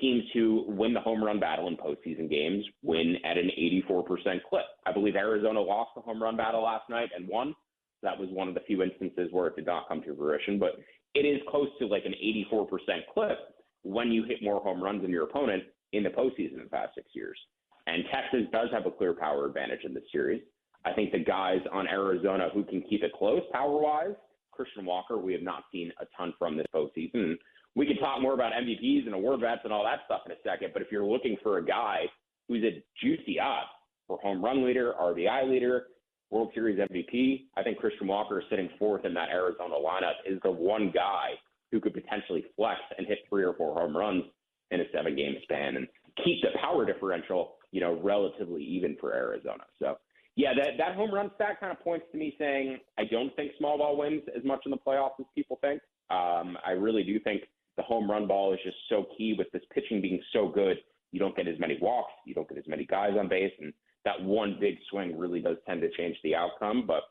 teams 0.00 0.24
who 0.32 0.64
win 0.68 0.94
the 0.94 1.00
home 1.00 1.22
run 1.22 1.40
battle 1.40 1.68
in 1.68 1.76
postseason 1.76 2.30
games 2.30 2.64
win 2.82 3.16
at 3.24 3.36
an 3.36 3.50
84% 3.58 4.42
clip. 4.48 4.64
I 4.86 4.92
believe 4.92 5.16
Arizona 5.16 5.60
lost 5.60 5.90
the 5.94 6.00
home 6.00 6.22
run 6.22 6.36
battle 6.36 6.62
last 6.62 6.88
night 6.88 7.10
and 7.14 7.28
won. 7.28 7.54
That 8.02 8.18
was 8.18 8.28
one 8.30 8.48
of 8.48 8.54
the 8.54 8.60
few 8.60 8.82
instances 8.82 9.28
where 9.30 9.48
it 9.48 9.56
did 9.56 9.66
not 9.66 9.88
come 9.88 10.02
to 10.02 10.16
fruition, 10.16 10.58
but 10.58 10.78
it 11.14 11.26
is 11.26 11.40
close 11.48 11.68
to 11.80 11.86
like 11.86 12.04
an 12.06 12.14
84% 12.50 12.68
clip 13.12 13.38
when 13.82 14.10
you 14.10 14.24
hit 14.24 14.42
more 14.42 14.60
home 14.60 14.82
runs 14.82 15.02
than 15.02 15.10
your 15.10 15.24
opponent 15.24 15.64
in 15.92 16.02
the 16.02 16.10
postseason 16.10 16.54
in 16.54 16.64
the 16.64 16.70
past 16.70 16.94
six 16.94 17.08
years. 17.12 17.38
And 17.86 18.04
Texas 18.12 18.46
does 18.52 18.68
have 18.72 18.86
a 18.86 18.90
clear 18.90 19.12
power 19.12 19.46
advantage 19.46 19.80
in 19.84 19.92
this 19.92 20.04
series. 20.12 20.42
I 20.84 20.92
think 20.92 21.12
the 21.12 21.18
guys 21.18 21.60
on 21.72 21.86
Arizona 21.86 22.48
who 22.52 22.64
can 22.64 22.82
keep 22.82 23.02
it 23.02 23.12
close 23.18 23.42
power 23.52 23.80
wise, 23.80 24.14
Christian 24.52 24.84
Walker, 24.84 25.18
we 25.18 25.32
have 25.32 25.42
not 25.42 25.64
seen 25.72 25.92
a 26.00 26.06
ton 26.16 26.34
from 26.38 26.56
this 26.56 26.66
postseason 26.74 27.36
we 27.76 27.86
can 27.86 27.96
talk 27.98 28.20
more 28.20 28.34
about 28.34 28.52
MVPs 28.52 29.06
and 29.06 29.14
award 29.14 29.40
bets 29.40 29.60
and 29.64 29.72
all 29.72 29.84
that 29.84 30.00
stuff 30.06 30.22
in 30.26 30.32
a 30.32 30.36
second. 30.44 30.70
But 30.72 30.82
if 30.82 30.88
you're 30.90 31.04
looking 31.04 31.36
for 31.42 31.58
a 31.58 31.64
guy 31.64 32.02
who's 32.48 32.64
a 32.64 32.82
juicy 33.00 33.38
odds 33.38 33.68
for 34.06 34.18
home 34.18 34.44
run 34.44 34.64
leader, 34.64 34.94
RBI 35.00 35.48
leader, 35.48 35.86
World 36.30 36.50
Series 36.54 36.78
MVP, 36.78 37.46
I 37.56 37.62
think 37.62 37.78
Christian 37.78 38.06
Walker 38.06 38.42
sitting 38.50 38.70
fourth 38.78 39.04
in 39.04 39.14
that 39.14 39.30
Arizona 39.30 39.74
lineup 39.74 40.14
is 40.26 40.40
the 40.42 40.50
one 40.50 40.92
guy 40.94 41.30
who 41.72 41.80
could 41.80 41.94
potentially 41.94 42.44
flex 42.56 42.80
and 42.98 43.06
hit 43.06 43.18
three 43.28 43.44
or 43.44 43.54
four 43.54 43.74
home 43.74 43.96
runs 43.96 44.24
in 44.70 44.80
a 44.80 44.84
seven 44.92 45.16
game 45.16 45.36
span 45.42 45.76
and 45.76 45.86
keep 46.24 46.40
the 46.42 46.56
power 46.60 46.84
differential, 46.84 47.54
you 47.72 47.80
know, 47.80 48.00
relatively 48.02 48.62
even 48.62 48.96
for 49.00 49.14
Arizona. 49.14 49.64
So 49.78 49.96
yeah, 50.36 50.52
that, 50.54 50.78
that 50.78 50.94
home 50.94 51.12
run 51.12 51.30
stat 51.34 51.60
kind 51.60 51.72
of 51.72 51.80
points 51.80 52.06
to 52.12 52.18
me 52.18 52.34
saying 52.38 52.78
I 52.98 53.04
don't 53.04 53.34
think 53.36 53.52
small 53.58 53.78
ball 53.78 53.96
wins 53.96 54.22
as 54.36 54.44
much 54.44 54.60
in 54.64 54.70
the 54.70 54.78
playoffs 54.78 55.18
as 55.20 55.26
people 55.34 55.58
think. 55.60 55.80
Um, 56.10 56.56
I 56.66 56.72
really 56.72 57.02
do 57.02 57.18
think 57.20 57.42
the 57.76 57.82
home 57.82 58.10
run 58.10 58.26
ball 58.26 58.52
is 58.52 58.60
just 58.64 58.76
so 58.88 59.06
key 59.16 59.34
with 59.36 59.50
this 59.52 59.62
pitching 59.72 60.00
being 60.00 60.20
so 60.32 60.48
good. 60.48 60.78
You 61.12 61.20
don't 61.20 61.36
get 61.36 61.48
as 61.48 61.58
many 61.58 61.78
walks, 61.80 62.12
you 62.24 62.34
don't 62.34 62.48
get 62.48 62.58
as 62.58 62.68
many 62.68 62.84
guys 62.84 63.12
on 63.18 63.28
base, 63.28 63.52
and 63.60 63.72
that 64.04 64.22
one 64.22 64.56
big 64.60 64.76
swing 64.90 65.18
really 65.18 65.40
does 65.40 65.56
tend 65.66 65.80
to 65.82 65.90
change 65.96 66.16
the 66.22 66.34
outcome. 66.34 66.84
But 66.86 67.02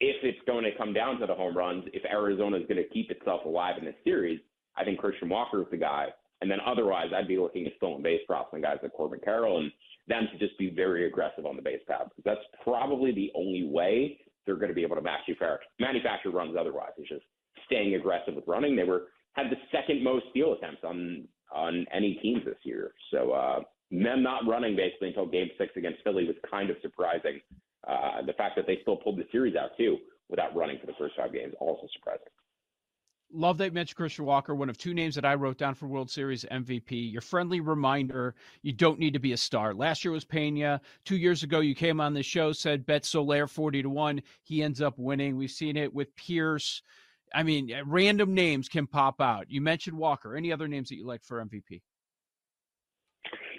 if 0.00 0.16
it's 0.22 0.38
going 0.46 0.64
to 0.64 0.76
come 0.76 0.92
down 0.92 1.18
to 1.20 1.26
the 1.26 1.34
home 1.34 1.56
runs, 1.56 1.84
if 1.92 2.04
Arizona 2.04 2.56
is 2.58 2.66
going 2.68 2.82
to 2.82 2.88
keep 2.88 3.10
itself 3.10 3.44
alive 3.44 3.76
in 3.78 3.84
this 3.84 3.94
series, 4.04 4.40
I 4.76 4.84
think 4.84 4.98
Christian 4.98 5.28
Walker 5.28 5.60
is 5.62 5.68
the 5.70 5.76
guy. 5.76 6.08
And 6.40 6.50
then 6.50 6.58
otherwise, 6.66 7.08
I'd 7.14 7.28
be 7.28 7.38
looking 7.38 7.66
at 7.66 7.72
stolen 7.76 8.02
base 8.02 8.20
props 8.26 8.50
and 8.52 8.62
guys 8.62 8.78
like 8.82 8.92
Corbin 8.92 9.20
Carroll 9.24 9.58
and 9.58 9.72
them 10.06 10.28
to 10.32 10.38
just 10.38 10.58
be 10.58 10.70
very 10.70 11.06
aggressive 11.06 11.46
on 11.46 11.56
the 11.56 11.62
base 11.62 11.80
path. 11.88 12.08
That's 12.24 12.40
probably 12.62 13.12
the 13.12 13.32
only 13.34 13.68
way 13.68 14.18
they're 14.44 14.56
going 14.56 14.68
to 14.68 14.74
be 14.74 14.82
able 14.82 14.96
to 14.96 15.02
manufacture, 15.02 15.58
manufacture 15.80 16.30
runs 16.30 16.56
otherwise. 16.58 16.90
It's 16.98 17.08
just 17.08 17.24
staying 17.64 17.94
aggressive 17.94 18.34
with 18.34 18.44
running. 18.46 18.76
They 18.76 18.84
were 18.84 19.08
had 19.32 19.50
the 19.50 19.56
second 19.70 20.02
most 20.02 20.26
steal 20.30 20.54
attempts 20.54 20.82
on 20.84 21.28
on 21.52 21.86
any 21.94 22.14
teams 22.22 22.44
this 22.44 22.58
year. 22.64 22.92
So 23.12 23.32
uh, 23.32 23.60
them 23.90 24.22
not 24.22 24.46
running 24.46 24.74
basically 24.74 25.08
until 25.08 25.26
Game 25.26 25.48
Six 25.58 25.72
against 25.76 26.02
Philly 26.02 26.26
was 26.26 26.36
kind 26.50 26.70
of 26.70 26.76
surprising. 26.82 27.40
Uh, 27.86 28.22
the 28.26 28.32
fact 28.32 28.56
that 28.56 28.66
they 28.66 28.78
still 28.82 28.96
pulled 28.96 29.16
the 29.16 29.26
series 29.30 29.54
out 29.54 29.70
too 29.76 29.98
without 30.28 30.56
running 30.56 30.78
for 30.80 30.86
the 30.86 30.94
first 30.98 31.14
five 31.16 31.32
games 31.32 31.54
also 31.60 31.86
surprising. 31.94 32.26
Love 33.32 33.58
that 33.58 33.74
mentioned 33.74 33.96
Christian 33.96 34.24
Walker, 34.24 34.54
one 34.54 34.70
of 34.70 34.78
two 34.78 34.94
names 34.94 35.16
that 35.16 35.24
I 35.24 35.34
wrote 35.34 35.58
down 35.58 35.74
for 35.74 35.88
World 35.88 36.10
Series 36.10 36.44
MVP. 36.44 37.12
Your 37.12 37.20
friendly 37.20 37.60
reminder 37.60 38.34
you 38.62 38.72
don't 38.72 39.00
need 39.00 39.14
to 39.14 39.18
be 39.18 39.32
a 39.32 39.36
star. 39.36 39.74
Last 39.74 40.04
year 40.04 40.12
was 40.12 40.24
Pena. 40.24 40.80
Two 41.04 41.16
years 41.16 41.42
ago, 41.42 41.60
you 41.60 41.74
came 41.74 42.00
on 42.00 42.14
the 42.14 42.22
show, 42.22 42.52
said 42.52 42.86
bet 42.86 43.04
Soler 43.04 43.48
40 43.48 43.82
to 43.82 43.90
1. 43.90 44.22
He 44.42 44.62
ends 44.62 44.80
up 44.80 44.96
winning. 44.96 45.36
We've 45.36 45.50
seen 45.50 45.76
it 45.76 45.92
with 45.92 46.14
Pearce. 46.14 46.82
I 47.34 47.42
mean, 47.42 47.72
random 47.84 48.32
names 48.32 48.68
can 48.68 48.86
pop 48.86 49.20
out. 49.20 49.50
You 49.50 49.60
mentioned 49.60 49.98
Walker. 49.98 50.36
Any 50.36 50.52
other 50.52 50.68
names 50.68 50.88
that 50.90 50.96
you 50.96 51.06
like 51.06 51.24
for 51.24 51.44
MVP? 51.44 51.82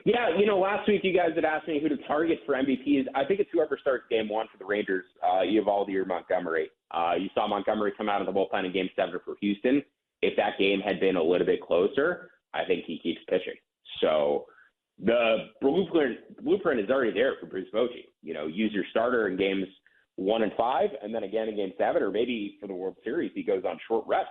Yeah, 0.07 0.29
you 0.39 0.45
know, 0.45 0.57
last 0.57 0.87
week 0.87 1.01
you 1.03 1.13
guys 1.13 1.31
had 1.35 1.43
asked 1.43 1.67
me 1.67 1.81
who 1.81 1.89
to 1.89 1.97
target 2.07 2.39
for 2.45 2.55
MVPs. 2.55 3.07
I 3.13 3.25
think 3.25 3.41
it's 3.41 3.49
whoever 3.51 3.77
starts 3.77 4.05
game 4.09 4.29
one 4.29 4.47
for 4.49 4.57
the 4.57 4.63
Rangers, 4.63 5.03
uh, 5.21 5.41
Eovaldi 5.41 5.95
or 5.95 6.05
Montgomery. 6.05 6.69
Uh, 6.91 7.15
you 7.19 7.27
saw 7.35 7.45
Montgomery 7.45 7.91
come 7.97 8.07
out 8.07 8.21
of 8.21 8.25
the 8.25 8.31
bullpen 8.31 8.65
in 8.65 8.71
game 8.71 8.89
seven 8.95 9.19
for 9.25 9.35
Houston. 9.41 9.83
If 10.21 10.37
that 10.37 10.57
game 10.57 10.79
had 10.79 11.01
been 11.01 11.17
a 11.17 11.21
little 11.21 11.45
bit 11.45 11.61
closer, 11.61 12.31
I 12.53 12.63
think 12.63 12.85
he 12.85 12.99
keeps 12.99 13.19
pitching. 13.27 13.55
So 13.99 14.45
the 14.97 15.49
blueprint, 15.59 16.41
blueprint 16.41 16.79
is 16.79 16.89
already 16.89 17.11
there 17.11 17.33
for 17.41 17.47
Bruce 17.47 17.67
Bochy. 17.73 18.05
You 18.23 18.33
know, 18.33 18.47
use 18.47 18.71
your 18.71 18.85
starter 18.91 19.27
in 19.27 19.35
games 19.35 19.67
one 20.15 20.43
and 20.43 20.53
five, 20.55 20.89
and 21.03 21.13
then 21.13 21.23
again 21.23 21.49
in 21.49 21.57
game 21.57 21.73
seven, 21.77 22.01
or 22.01 22.11
maybe 22.11 22.55
for 22.61 22.67
the 22.67 22.73
World 22.73 22.95
Series, 23.03 23.33
he 23.35 23.43
goes 23.43 23.63
on 23.67 23.77
short 23.85 24.05
rest 24.07 24.29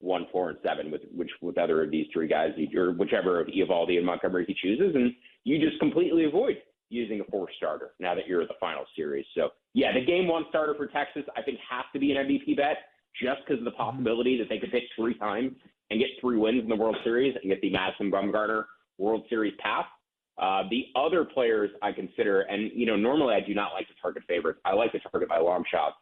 one, 0.00 0.26
four, 0.30 0.50
and 0.50 0.58
seven 0.64 0.90
with 0.90 1.02
which 1.14 1.30
with 1.40 1.58
other 1.58 1.82
of 1.82 1.90
these 1.90 2.06
three 2.12 2.28
guys, 2.28 2.50
or 2.76 2.92
whichever 2.92 3.40
of 3.40 3.48
Eovaldi 3.48 3.96
and 3.96 4.06
Montgomery 4.06 4.44
he 4.46 4.54
chooses, 4.54 4.94
and 4.94 5.12
you 5.44 5.58
just 5.58 5.78
completely 5.80 6.24
avoid 6.24 6.56
using 6.90 7.20
a 7.20 7.24
four 7.30 7.48
starter 7.56 7.90
now 7.98 8.14
that 8.14 8.26
you're 8.26 8.42
at 8.42 8.48
the 8.48 8.54
final 8.60 8.84
series. 8.96 9.26
So 9.34 9.50
yeah, 9.74 9.92
the 9.92 10.04
game 10.04 10.26
one 10.26 10.44
starter 10.48 10.74
for 10.74 10.86
Texas 10.86 11.24
I 11.36 11.42
think 11.42 11.58
has 11.68 11.84
to 11.92 11.98
be 11.98 12.12
an 12.12 12.26
MVP 12.26 12.56
bet 12.56 12.78
just 13.20 13.40
because 13.46 13.58
of 13.58 13.64
the 13.64 13.72
possibility 13.72 14.38
that 14.38 14.48
they 14.48 14.58
could 14.58 14.70
pick 14.70 14.84
three 14.96 15.14
times 15.18 15.52
and 15.90 15.98
get 15.98 16.08
three 16.20 16.36
wins 16.36 16.62
in 16.62 16.68
the 16.68 16.76
World 16.76 16.96
Series 17.04 17.34
and 17.40 17.50
get 17.50 17.60
the 17.60 17.70
Madison 17.70 18.10
Bumgarner 18.10 18.64
World 18.98 19.24
Series 19.28 19.54
pass. 19.58 19.86
Uh, 20.38 20.62
the 20.70 20.84
other 20.94 21.24
players 21.24 21.70
I 21.82 21.90
consider, 21.90 22.42
and 22.42 22.70
you 22.72 22.86
know, 22.86 22.94
normally 22.94 23.34
I 23.34 23.40
do 23.40 23.54
not 23.54 23.72
like 23.72 23.88
to 23.88 23.94
target 24.00 24.22
favorites. 24.28 24.60
I 24.64 24.72
like 24.74 24.92
to 24.92 25.00
target 25.00 25.28
my 25.28 25.38
long 25.38 25.64
shots. 25.70 25.96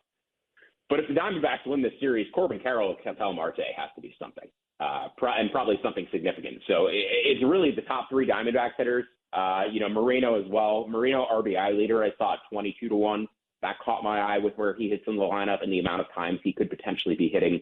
But 0.88 1.01
if 1.01 1.09
the 1.09 1.14
Diamondbacks 1.14 1.66
win 1.66 1.83
this 1.83 1.92
series, 1.99 2.27
Corbin 2.33 2.61
Carroll 2.61 2.90
and 2.90 2.99
Ketel 3.03 3.33
Marte 3.33 3.61
has 3.77 3.90
to 3.96 4.01
be 4.01 4.14
something, 4.20 4.49
uh, 4.81 5.09
and 5.20 5.51
probably 5.51 5.79
something 5.83 6.07
significant. 6.12 6.59
So 6.68 6.88
it's 6.90 7.42
really 7.42 7.72
the 7.72 7.83
top 7.83 8.09
three 8.09 8.27
Diamondbacks 8.27 8.77
hitters. 8.79 9.05
Uh, 9.33 9.64
you 9.70 9.81
know, 9.81 9.88
Moreno 9.88 10.40
as 10.40 10.46
well. 10.49 10.87
Moreno 10.88 11.27
RBI 11.31 11.77
leader, 11.77 12.03
I 12.05 12.11
saw 12.16 12.37
22 12.51 12.88
to 12.88 12.94
one. 12.94 13.27
That 13.62 13.77
caught 13.85 14.05
my 14.05 14.20
eye 14.20 14.38
with 14.38 14.55
where 14.57 14.75
he 14.75 14.88
hits 14.88 15.03
in 15.07 15.16
the 15.16 15.22
lineup 15.22 15.62
and 15.62 15.72
the 15.72 15.81
amount 15.81 16.01
of 16.01 16.07
times 16.14 16.38
he 16.44 16.53
could 16.53 16.70
potentially 16.70 17.16
be 17.16 17.29
hitting 17.29 17.61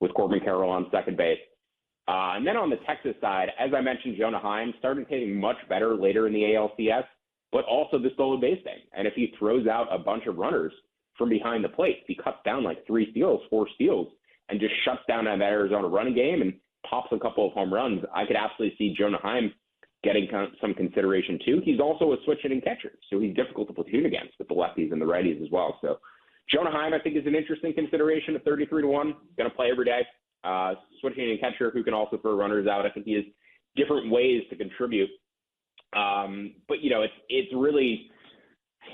with 0.00 0.12
Corbin 0.14 0.40
Carroll 0.40 0.70
on 0.70 0.86
second 0.90 1.16
base. 1.16 1.38
Uh, 2.08 2.36
and 2.36 2.46
then 2.46 2.56
on 2.56 2.68
the 2.68 2.76
Texas 2.86 3.14
side, 3.20 3.48
as 3.58 3.70
I 3.74 3.80
mentioned, 3.80 4.16
Jonah 4.18 4.38
Heim 4.38 4.74
started 4.78 5.06
hitting 5.08 5.38
much 5.38 5.56
better 5.68 5.94
later 5.94 6.26
in 6.26 6.32
the 6.32 6.42
ALCS, 6.42 7.04
but 7.52 7.64
also 7.64 7.98
the 7.98 8.10
stolen 8.14 8.40
base 8.40 8.62
thing. 8.64 8.80
And 8.92 9.06
if 9.06 9.14
he 9.14 9.32
throws 9.38 9.66
out 9.66 9.86
a 9.90 9.98
bunch 9.98 10.26
of 10.26 10.36
runners, 10.36 10.72
from 11.16 11.28
behind 11.28 11.64
the 11.64 11.68
plate. 11.68 12.04
He 12.06 12.14
cuts 12.14 12.38
down 12.44 12.64
like 12.64 12.86
three 12.86 13.10
steals, 13.10 13.40
four 13.50 13.66
steals, 13.74 14.08
and 14.48 14.60
just 14.60 14.74
shuts 14.84 15.02
down 15.08 15.24
that 15.24 15.40
Arizona 15.40 15.88
running 15.88 16.14
game 16.14 16.42
and 16.42 16.54
pops 16.88 17.12
a 17.12 17.18
couple 17.18 17.46
of 17.46 17.52
home 17.52 17.72
runs. 17.72 18.02
I 18.14 18.26
could 18.26 18.36
absolutely 18.36 18.76
see 18.76 18.94
Jonah 18.96 19.18
Heim 19.22 19.52
getting 20.02 20.28
some 20.60 20.74
consideration 20.74 21.38
too. 21.44 21.62
He's 21.64 21.80
also 21.80 22.12
a 22.12 22.16
switch 22.24 22.40
hitting 22.42 22.60
catcher, 22.60 22.92
so 23.10 23.18
he's 23.18 23.34
difficult 23.34 23.68
to 23.68 23.74
platoon 23.74 24.06
against 24.06 24.34
with 24.38 24.48
the 24.48 24.54
lefties 24.54 24.92
and 24.92 25.00
the 25.00 25.06
righties 25.06 25.42
as 25.42 25.50
well. 25.50 25.78
So 25.80 25.98
Jonah 26.52 26.70
Heim, 26.70 26.92
I 26.92 26.98
think, 26.98 27.16
is 27.16 27.26
an 27.26 27.34
interesting 27.34 27.72
consideration 27.72 28.34
at 28.34 28.44
33 28.44 28.82
to 28.82 28.88
1. 28.88 29.14
Going 29.38 29.50
to 29.50 29.56
play 29.56 29.70
every 29.70 29.86
day. 29.86 30.02
Uh, 30.42 30.74
switch 31.00 31.14
hitting 31.16 31.38
catcher 31.38 31.70
who 31.70 31.82
can 31.82 31.94
also 31.94 32.18
throw 32.18 32.36
runners 32.36 32.66
out. 32.66 32.84
I 32.84 32.90
think 32.90 33.06
he 33.06 33.14
has 33.14 33.24
different 33.76 34.10
ways 34.10 34.42
to 34.50 34.56
contribute. 34.56 35.08
Um, 35.96 36.54
but, 36.68 36.80
you 36.80 36.90
know, 36.90 37.02
it's, 37.02 37.14
it's 37.30 37.52
really 37.54 38.10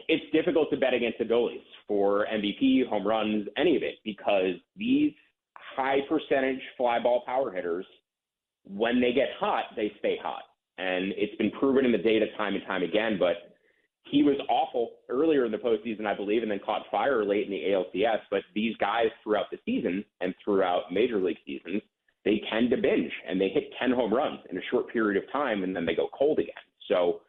it's 0.08 0.24
difficult 0.32 0.70
to 0.70 0.76
bet 0.76 0.94
against 0.94 1.18
the 1.18 1.24
goalies 1.24 1.62
for 1.90 2.24
MVP, 2.32 2.86
home 2.86 3.04
runs, 3.04 3.48
any 3.56 3.74
of 3.74 3.82
it, 3.82 3.96
because 4.04 4.54
these 4.76 5.12
high 5.56 5.98
percentage 6.08 6.60
fly 6.76 7.00
ball 7.00 7.24
power 7.26 7.50
hitters, 7.50 7.84
when 8.62 9.00
they 9.00 9.12
get 9.12 9.30
hot, 9.40 9.64
they 9.74 9.90
stay 9.98 10.16
hot. 10.22 10.42
And 10.78 11.12
it's 11.16 11.34
been 11.34 11.50
proven 11.50 11.84
in 11.84 11.90
the 11.90 11.98
data 11.98 12.26
time 12.38 12.54
and 12.54 12.64
time 12.64 12.84
again, 12.84 13.16
but 13.18 13.56
he 14.04 14.22
was 14.22 14.36
awful 14.48 14.92
earlier 15.08 15.44
in 15.44 15.50
the 15.50 15.58
postseason, 15.58 16.06
I 16.06 16.14
believe, 16.14 16.42
and 16.42 16.50
then 16.50 16.60
caught 16.64 16.82
fire 16.92 17.24
late 17.24 17.46
in 17.46 17.50
the 17.50 17.72
ALCS. 17.72 18.20
But 18.30 18.42
these 18.54 18.76
guys 18.76 19.06
throughout 19.24 19.50
the 19.50 19.58
season 19.66 20.04
and 20.20 20.32
throughout 20.44 20.92
major 20.92 21.18
league 21.18 21.38
seasons, 21.44 21.82
they 22.24 22.40
tend 22.52 22.70
to 22.70 22.76
binge 22.76 23.10
and 23.28 23.40
they 23.40 23.48
hit 23.48 23.72
10 23.80 23.90
home 23.90 24.14
runs 24.14 24.38
in 24.48 24.56
a 24.56 24.62
short 24.70 24.88
period 24.92 25.20
of 25.20 25.28
time 25.32 25.64
and 25.64 25.74
then 25.74 25.84
they 25.84 25.96
go 25.96 26.08
cold 26.16 26.38
again. 26.38 26.54
So 26.86 27.22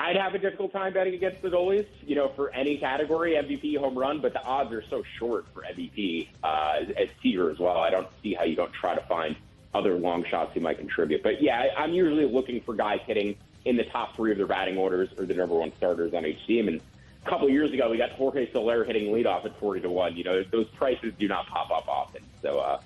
I'd 0.00 0.16
have 0.16 0.34
a 0.34 0.38
difficult 0.38 0.72
time 0.72 0.94
betting 0.94 1.12
against 1.12 1.42
the 1.42 1.50
goalies, 1.50 1.86
you 2.06 2.14
know, 2.14 2.28
for 2.28 2.48
any 2.54 2.78
category, 2.78 3.32
MVP, 3.32 3.76
home 3.76 3.98
run, 3.98 4.20
but 4.20 4.32
the 4.32 4.42
odds 4.42 4.72
are 4.72 4.82
so 4.88 5.02
short 5.18 5.44
for 5.52 5.62
MVP 5.62 6.28
uh, 6.42 6.84
as 6.96 7.08
Teeter 7.22 7.50
as 7.50 7.58
well. 7.58 7.76
I 7.76 7.90
don't 7.90 8.08
see 8.22 8.32
how 8.32 8.44
you 8.44 8.56
don't 8.56 8.72
try 8.72 8.94
to 8.94 9.02
find 9.02 9.36
other 9.74 9.98
long 9.98 10.24
shots 10.24 10.54
who 10.54 10.60
might 10.60 10.78
contribute. 10.78 11.22
But 11.22 11.42
yeah, 11.42 11.66
I'm 11.76 11.92
usually 11.92 12.24
looking 12.24 12.62
for 12.62 12.74
guys 12.74 13.00
hitting 13.06 13.36
in 13.66 13.76
the 13.76 13.84
top 13.84 14.16
three 14.16 14.32
of 14.32 14.38
their 14.38 14.46
batting 14.46 14.78
orders 14.78 15.10
or 15.18 15.26
the 15.26 15.34
number 15.34 15.54
one 15.54 15.70
starters 15.76 16.14
on 16.14 16.24
each 16.24 16.46
team. 16.46 16.68
And 16.68 16.80
a 17.26 17.28
couple 17.28 17.48
of 17.48 17.52
years 17.52 17.70
ago, 17.70 17.90
we 17.90 17.98
got 17.98 18.12
Jorge 18.12 18.50
Soler 18.54 18.84
hitting 18.84 19.12
leadoff 19.12 19.44
at 19.44 19.60
40 19.60 19.82
to 19.82 19.90
1. 19.90 20.16
You 20.16 20.24
know, 20.24 20.42
those 20.44 20.68
prices 20.68 21.12
do 21.18 21.28
not 21.28 21.46
pop 21.46 21.70
up 21.70 21.86
often. 21.88 22.22
So 22.40 22.58
uh, 22.58 22.80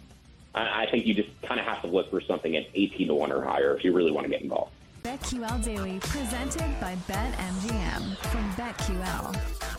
I 0.53 0.87
think 0.91 1.07
you 1.07 1.15
just 1.15 1.31
kind 1.43 1.61
of 1.61 1.67
have 1.67 1.81
to 1.83 1.87
look 1.87 2.11
for 2.11 2.21
something 2.21 2.57
at 2.57 2.67
18 2.75 3.07
to 3.07 3.15
1 3.15 3.31
or 3.31 3.45
higher 3.45 3.77
if 3.77 3.85
you 3.85 3.93
really 3.93 4.11
want 4.11 4.25
to 4.25 4.31
get 4.31 4.43
involved. 4.43 4.73
BetQL 5.15 5.63
Daily, 5.63 6.01
presented 6.01 6.81
by 6.81 6.97
BetMGM 7.07 8.17
from 8.17 8.51
BetQL. 8.55 9.74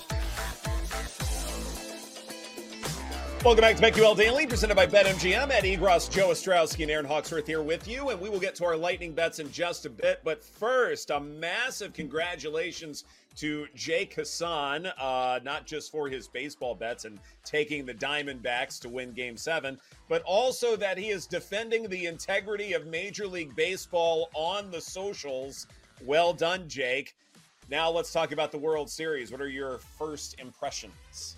Welcome 3.46 3.62
back 3.62 3.76
to 3.76 3.84
BetQL 3.84 4.18
Daily, 4.18 4.48
presented 4.48 4.74
by 4.74 4.88
BetMGM. 4.88 5.52
Ed 5.52 5.66
Egros, 5.66 6.10
Joe 6.10 6.30
Ostrowski, 6.30 6.82
and 6.82 6.90
Aaron 6.90 7.06
Hawksworth 7.06 7.46
here 7.46 7.62
with 7.62 7.88
you, 7.88 8.10
and 8.10 8.20
we 8.20 8.28
will 8.28 8.40
get 8.40 8.56
to 8.56 8.66
our 8.66 8.76
lightning 8.76 9.14
bets 9.14 9.38
in 9.38 9.52
just 9.52 9.86
a 9.86 9.90
bit. 9.92 10.20
But 10.24 10.44
first, 10.44 11.12
a 11.12 11.20
massive 11.20 11.94
congratulations 11.94 13.04
to 13.36 13.68
Jake 13.76 14.16
Hassan, 14.16 14.88
uh, 15.00 15.42
not 15.44 15.68
just 15.68 15.92
for 15.92 16.10
his 16.10 16.28
baseball 16.28 16.74
bets 16.74 17.06
and 17.06 17.20
taking 17.44 17.86
the 17.86 17.94
Diamondbacks 17.94 18.82
to 18.82 18.90
win 18.90 19.12
Game 19.12 19.38
7, 19.38 19.78
but 20.10 20.24
also 20.24 20.76
that 20.78 20.98
he 20.98 21.10
is 21.12 21.28
defending 21.28 21.88
the 21.88 22.08
integrity 22.08 22.74
of 22.74 22.88
Major 22.88 23.28
League 23.28 23.56
Baseball 23.56 24.32
on 24.34 24.72
the 24.72 24.82
socials. 24.82 25.68
Well 26.04 26.34
done, 26.34 26.68
Jake. 26.68 27.16
Now 27.70 27.92
let's 27.92 28.12
talk 28.12 28.32
about 28.32 28.52
the 28.52 28.58
World 28.58 28.90
Series. 28.90 29.32
What 29.32 29.40
are 29.40 29.50
your 29.50 29.78
first 29.78 30.40
impressions? 30.40 31.35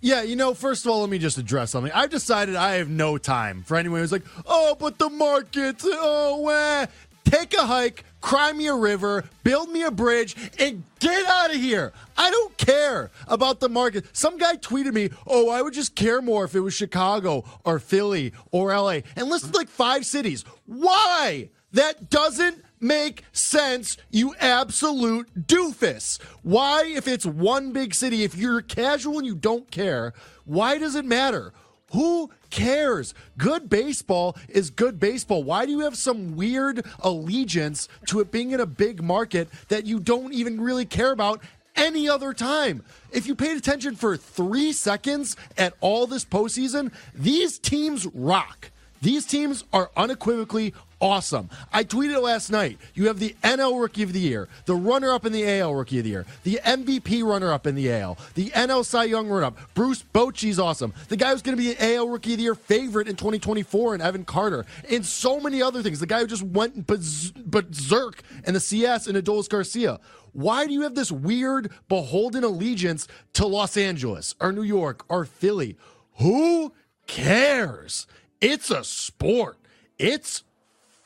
Yeah, 0.00 0.22
you 0.22 0.36
know, 0.36 0.54
first 0.54 0.84
of 0.84 0.92
all, 0.92 1.00
let 1.00 1.10
me 1.10 1.18
just 1.18 1.38
address 1.38 1.72
something. 1.72 1.92
I've 1.92 2.10
decided 2.10 2.54
I 2.54 2.74
have 2.74 2.88
no 2.88 3.18
time 3.18 3.62
for 3.62 3.76
anyone 3.76 4.00
who's 4.00 4.12
like, 4.12 4.24
oh, 4.46 4.76
but 4.78 4.98
the 4.98 5.10
markets, 5.10 5.84
oh, 5.86 6.48
eh. 6.48 6.86
Take 7.24 7.52
a 7.52 7.66
hike, 7.66 8.04
cry 8.22 8.52
me 8.52 8.68
a 8.68 8.74
river, 8.74 9.24
build 9.44 9.70
me 9.70 9.82
a 9.82 9.90
bridge, 9.90 10.34
and 10.58 10.82
get 10.98 11.26
out 11.26 11.50
of 11.50 11.56
here. 11.56 11.92
I 12.16 12.30
don't 12.30 12.56
care 12.56 13.10
about 13.26 13.60
the 13.60 13.68
market. 13.68 14.06
Some 14.16 14.38
guy 14.38 14.56
tweeted 14.56 14.94
me, 14.94 15.10
oh, 15.26 15.50
I 15.50 15.60
would 15.60 15.74
just 15.74 15.94
care 15.94 16.22
more 16.22 16.44
if 16.44 16.54
it 16.54 16.60
was 16.60 16.72
Chicago 16.72 17.44
or 17.64 17.78
Philly 17.78 18.32
or 18.50 18.74
LA 18.74 19.00
and 19.14 19.28
listed 19.28 19.54
like 19.54 19.68
five 19.68 20.06
cities. 20.06 20.44
Why? 20.64 21.50
That 21.72 22.08
doesn't 22.08 22.64
make 22.80 23.24
sense, 23.32 23.96
you 24.10 24.34
absolute 24.40 25.46
doofus. 25.46 26.20
Why, 26.42 26.84
if 26.86 27.08
it's 27.08 27.26
one 27.26 27.72
big 27.72 27.94
city, 27.94 28.24
if 28.24 28.36
you're 28.36 28.62
casual 28.62 29.18
and 29.18 29.26
you 29.26 29.34
don't 29.34 29.70
care, 29.70 30.12
why 30.44 30.78
does 30.78 30.94
it 30.94 31.04
matter? 31.04 31.52
Who 31.92 32.30
cares? 32.50 33.14
Good 33.38 33.70
baseball 33.70 34.36
is 34.48 34.70
good 34.70 35.00
baseball. 35.00 35.42
Why 35.42 35.64
do 35.64 35.72
you 35.72 35.80
have 35.80 35.96
some 35.96 36.36
weird 36.36 36.84
allegiance 37.00 37.88
to 38.08 38.20
it 38.20 38.30
being 38.30 38.50
in 38.50 38.60
a 38.60 38.66
big 38.66 39.02
market 39.02 39.48
that 39.68 39.86
you 39.86 39.98
don't 39.98 40.34
even 40.34 40.60
really 40.60 40.84
care 40.84 41.12
about 41.12 41.42
any 41.76 42.08
other 42.08 42.34
time? 42.34 42.84
If 43.10 43.26
you 43.26 43.34
paid 43.34 43.56
attention 43.56 43.96
for 43.96 44.16
three 44.16 44.72
seconds 44.72 45.36
at 45.56 45.74
all 45.80 46.06
this 46.06 46.26
postseason, 46.26 46.92
these 47.14 47.58
teams 47.58 48.06
rock. 48.06 48.70
These 49.00 49.26
teams 49.26 49.64
are 49.72 49.90
unequivocally 49.96 50.74
awesome. 51.00 51.48
I 51.72 51.84
tweeted 51.84 52.20
last 52.22 52.50
night. 52.50 52.78
You 52.94 53.06
have 53.06 53.18
the 53.18 53.36
NL 53.42 53.80
Rookie 53.80 54.02
of 54.02 54.12
the 54.12 54.20
Year, 54.20 54.48
the 54.64 54.74
runner 54.74 55.12
up 55.12 55.24
in 55.24 55.32
the 55.32 55.48
AL 55.60 55.74
Rookie 55.74 55.98
of 55.98 56.04
the 56.04 56.10
Year, 56.10 56.26
the 56.42 56.60
MVP 56.64 57.22
runner 57.22 57.52
up 57.52 57.66
in 57.66 57.74
the 57.74 57.92
AL, 57.92 58.18
the 58.34 58.50
NL 58.50 58.84
Cy 58.84 59.04
Young 59.04 59.28
runner 59.28 59.46
up. 59.46 59.58
Bruce 59.74 60.02
Bochy's 60.02 60.58
awesome. 60.58 60.92
The 61.08 61.16
guy 61.16 61.30
who's 61.30 61.42
going 61.42 61.56
to 61.56 61.62
be 61.62 61.72
an 61.72 61.96
AL 61.96 62.08
Rookie 62.08 62.32
of 62.32 62.38
the 62.38 62.44
Year 62.44 62.54
favorite 62.54 63.08
in 63.08 63.16
2024 63.16 63.94
and 63.94 64.02
Evan 64.02 64.24
Carter, 64.24 64.66
and 64.90 65.04
so 65.04 65.40
many 65.40 65.62
other 65.62 65.82
things. 65.82 66.00
The 66.00 66.06
guy 66.06 66.20
who 66.20 66.26
just 66.26 66.42
went 66.42 66.86
berserk 66.86 68.22
in 68.46 68.54
the 68.54 68.60
CS 68.60 69.06
and 69.06 69.16
Adolis 69.16 69.48
Garcia. 69.48 70.00
Why 70.32 70.66
do 70.66 70.72
you 70.72 70.82
have 70.82 70.94
this 70.94 71.10
weird, 71.10 71.72
beholden 71.88 72.44
allegiance 72.44 73.08
to 73.34 73.46
Los 73.46 73.76
Angeles 73.76 74.34
or 74.40 74.52
New 74.52 74.62
York 74.62 75.04
or 75.08 75.24
Philly? 75.24 75.76
Who 76.18 76.72
cares? 77.06 78.06
It's 78.40 78.70
a 78.70 78.84
sport. 78.84 79.58
It's 79.98 80.44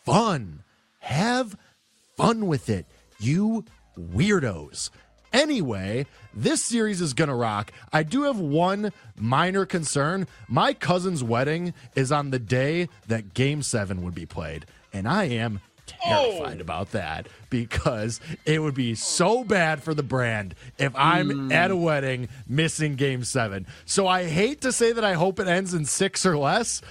fun. 0.04 0.62
Have 1.00 1.56
fun 2.16 2.46
with 2.46 2.68
it, 2.68 2.86
you 3.18 3.64
weirdos. 3.98 4.90
Anyway, 5.32 6.06
this 6.34 6.62
series 6.62 7.00
is 7.00 7.14
going 7.14 7.28
to 7.28 7.34
rock. 7.34 7.72
I 7.90 8.02
do 8.02 8.24
have 8.24 8.38
one 8.38 8.92
minor 9.18 9.64
concern. 9.64 10.26
My 10.46 10.74
cousin's 10.74 11.24
wedding 11.24 11.72
is 11.96 12.12
on 12.12 12.30
the 12.30 12.38
day 12.38 12.90
that 13.08 13.32
game 13.32 13.62
seven 13.62 14.02
would 14.02 14.14
be 14.14 14.26
played, 14.26 14.66
and 14.92 15.08
I 15.08 15.24
am 15.24 15.60
terrified 15.86 16.58
oh. 16.58 16.60
about 16.60 16.92
that 16.92 17.28
because 17.50 18.20
it 18.44 18.60
would 18.60 18.74
be 18.74 18.94
so 18.94 19.44
bad 19.44 19.82
for 19.82 19.94
the 19.94 20.02
brand 20.02 20.54
if 20.78 20.92
I'm 20.94 21.28
mm. 21.28 21.52
at 21.52 21.70
a 21.70 21.76
wedding 21.76 22.28
missing 22.46 22.94
game 22.94 23.24
seven. 23.24 23.66
So 23.84 24.06
I 24.06 24.24
hate 24.24 24.60
to 24.62 24.72
say 24.72 24.92
that 24.92 25.04
I 25.04 25.14
hope 25.14 25.40
it 25.40 25.48
ends 25.48 25.74
in 25.74 25.84
six 25.84 26.24
or 26.26 26.36
less. 26.36 26.82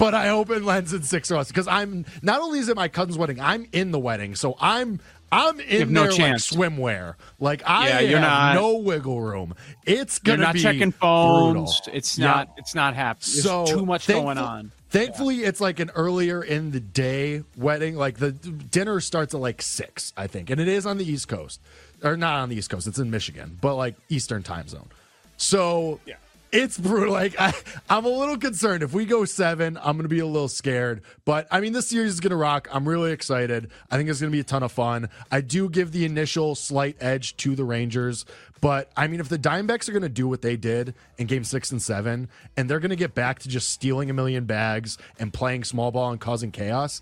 But 0.00 0.14
I 0.14 0.28
hope 0.28 0.48
it 0.48 0.66
ends 0.66 0.94
in 0.94 1.02
six 1.02 1.30
less 1.30 1.48
because 1.48 1.68
I'm 1.68 2.06
not 2.22 2.40
only 2.40 2.58
is 2.58 2.70
it 2.70 2.74
my 2.74 2.88
cousin's 2.88 3.18
wedding, 3.18 3.38
I'm 3.38 3.66
in 3.70 3.90
the 3.90 3.98
wedding, 3.98 4.34
so 4.34 4.56
I'm 4.58 4.98
I'm 5.30 5.60
in 5.60 5.92
there 5.92 6.10
like 6.10 6.36
swimwear. 6.36 7.16
Like 7.38 7.62
I 7.66 7.88
yeah, 7.88 8.00
you're 8.00 8.18
have 8.18 8.54
not, 8.54 8.54
no 8.54 8.78
wiggle 8.78 9.20
room. 9.20 9.54
It's 9.84 10.18
gonna 10.18 10.38
you're 10.38 10.46
not 10.46 10.54
be 10.54 10.62
checking 10.62 10.92
phones. 10.92 11.82
Brutal. 11.82 11.94
It's 11.98 12.16
not. 12.16 12.48
Yeah. 12.48 12.54
It's 12.56 12.74
not 12.74 12.94
happening. 12.94 13.42
So 13.42 13.66
too 13.66 13.84
much 13.84 14.06
going 14.06 14.38
on. 14.38 14.72
Thankfully, 14.88 15.36
yeah. 15.36 15.48
it's 15.48 15.60
like 15.60 15.80
an 15.80 15.90
earlier 15.94 16.42
in 16.42 16.70
the 16.70 16.80
day 16.80 17.44
wedding. 17.54 17.94
Like 17.94 18.16
the 18.16 18.32
dinner 18.32 19.00
starts 19.00 19.34
at 19.34 19.40
like 19.40 19.60
six, 19.60 20.14
I 20.16 20.28
think, 20.28 20.48
and 20.48 20.58
it 20.62 20.66
is 20.66 20.86
on 20.86 20.96
the 20.96 21.04
East 21.04 21.28
Coast, 21.28 21.60
or 22.02 22.16
not 22.16 22.36
on 22.36 22.48
the 22.48 22.56
East 22.56 22.70
Coast. 22.70 22.86
It's 22.86 22.98
in 22.98 23.10
Michigan, 23.10 23.58
but 23.60 23.74
like 23.74 23.96
Eastern 24.08 24.42
time 24.42 24.66
zone. 24.66 24.88
So 25.36 26.00
yeah 26.06 26.14
it's 26.52 26.78
brutal. 26.78 27.12
Like 27.12 27.34
I, 27.38 27.52
I'm 27.88 28.04
a 28.04 28.08
little 28.08 28.38
concerned. 28.38 28.82
If 28.82 28.92
we 28.92 29.06
go 29.06 29.24
seven, 29.24 29.76
I'm 29.76 29.96
going 29.96 30.02
to 30.02 30.08
be 30.08 30.20
a 30.20 30.26
little 30.26 30.48
scared. 30.48 31.02
But 31.24 31.46
I 31.50 31.60
mean, 31.60 31.72
this 31.72 31.88
series 31.88 32.12
is 32.12 32.20
going 32.20 32.30
to 32.30 32.36
rock. 32.36 32.68
I'm 32.72 32.88
really 32.88 33.12
excited. 33.12 33.70
I 33.90 33.96
think 33.96 34.08
it's 34.08 34.20
going 34.20 34.30
to 34.30 34.36
be 34.36 34.40
a 34.40 34.44
ton 34.44 34.62
of 34.62 34.72
fun. 34.72 35.08
I 35.30 35.40
do 35.40 35.68
give 35.68 35.92
the 35.92 36.04
initial 36.04 36.54
slight 36.54 36.96
edge 37.00 37.36
to 37.38 37.54
the 37.54 37.64
Rangers, 37.64 38.24
but 38.60 38.90
I 38.96 39.06
mean, 39.06 39.20
if 39.20 39.28
the 39.28 39.38
Diamondbacks 39.38 39.88
are 39.88 39.92
going 39.92 40.02
to 40.02 40.08
do 40.08 40.28
what 40.28 40.42
they 40.42 40.56
did 40.56 40.94
in 41.18 41.26
Game 41.26 41.44
Six 41.44 41.70
and 41.70 41.80
Seven, 41.80 42.28
and 42.56 42.68
they're 42.68 42.80
going 42.80 42.90
to 42.90 42.96
get 42.96 43.14
back 43.14 43.38
to 43.40 43.48
just 43.48 43.70
stealing 43.70 44.10
a 44.10 44.12
million 44.12 44.44
bags 44.44 44.98
and 45.18 45.32
playing 45.32 45.64
small 45.64 45.90
ball 45.90 46.10
and 46.10 46.20
causing 46.20 46.50
chaos, 46.50 47.00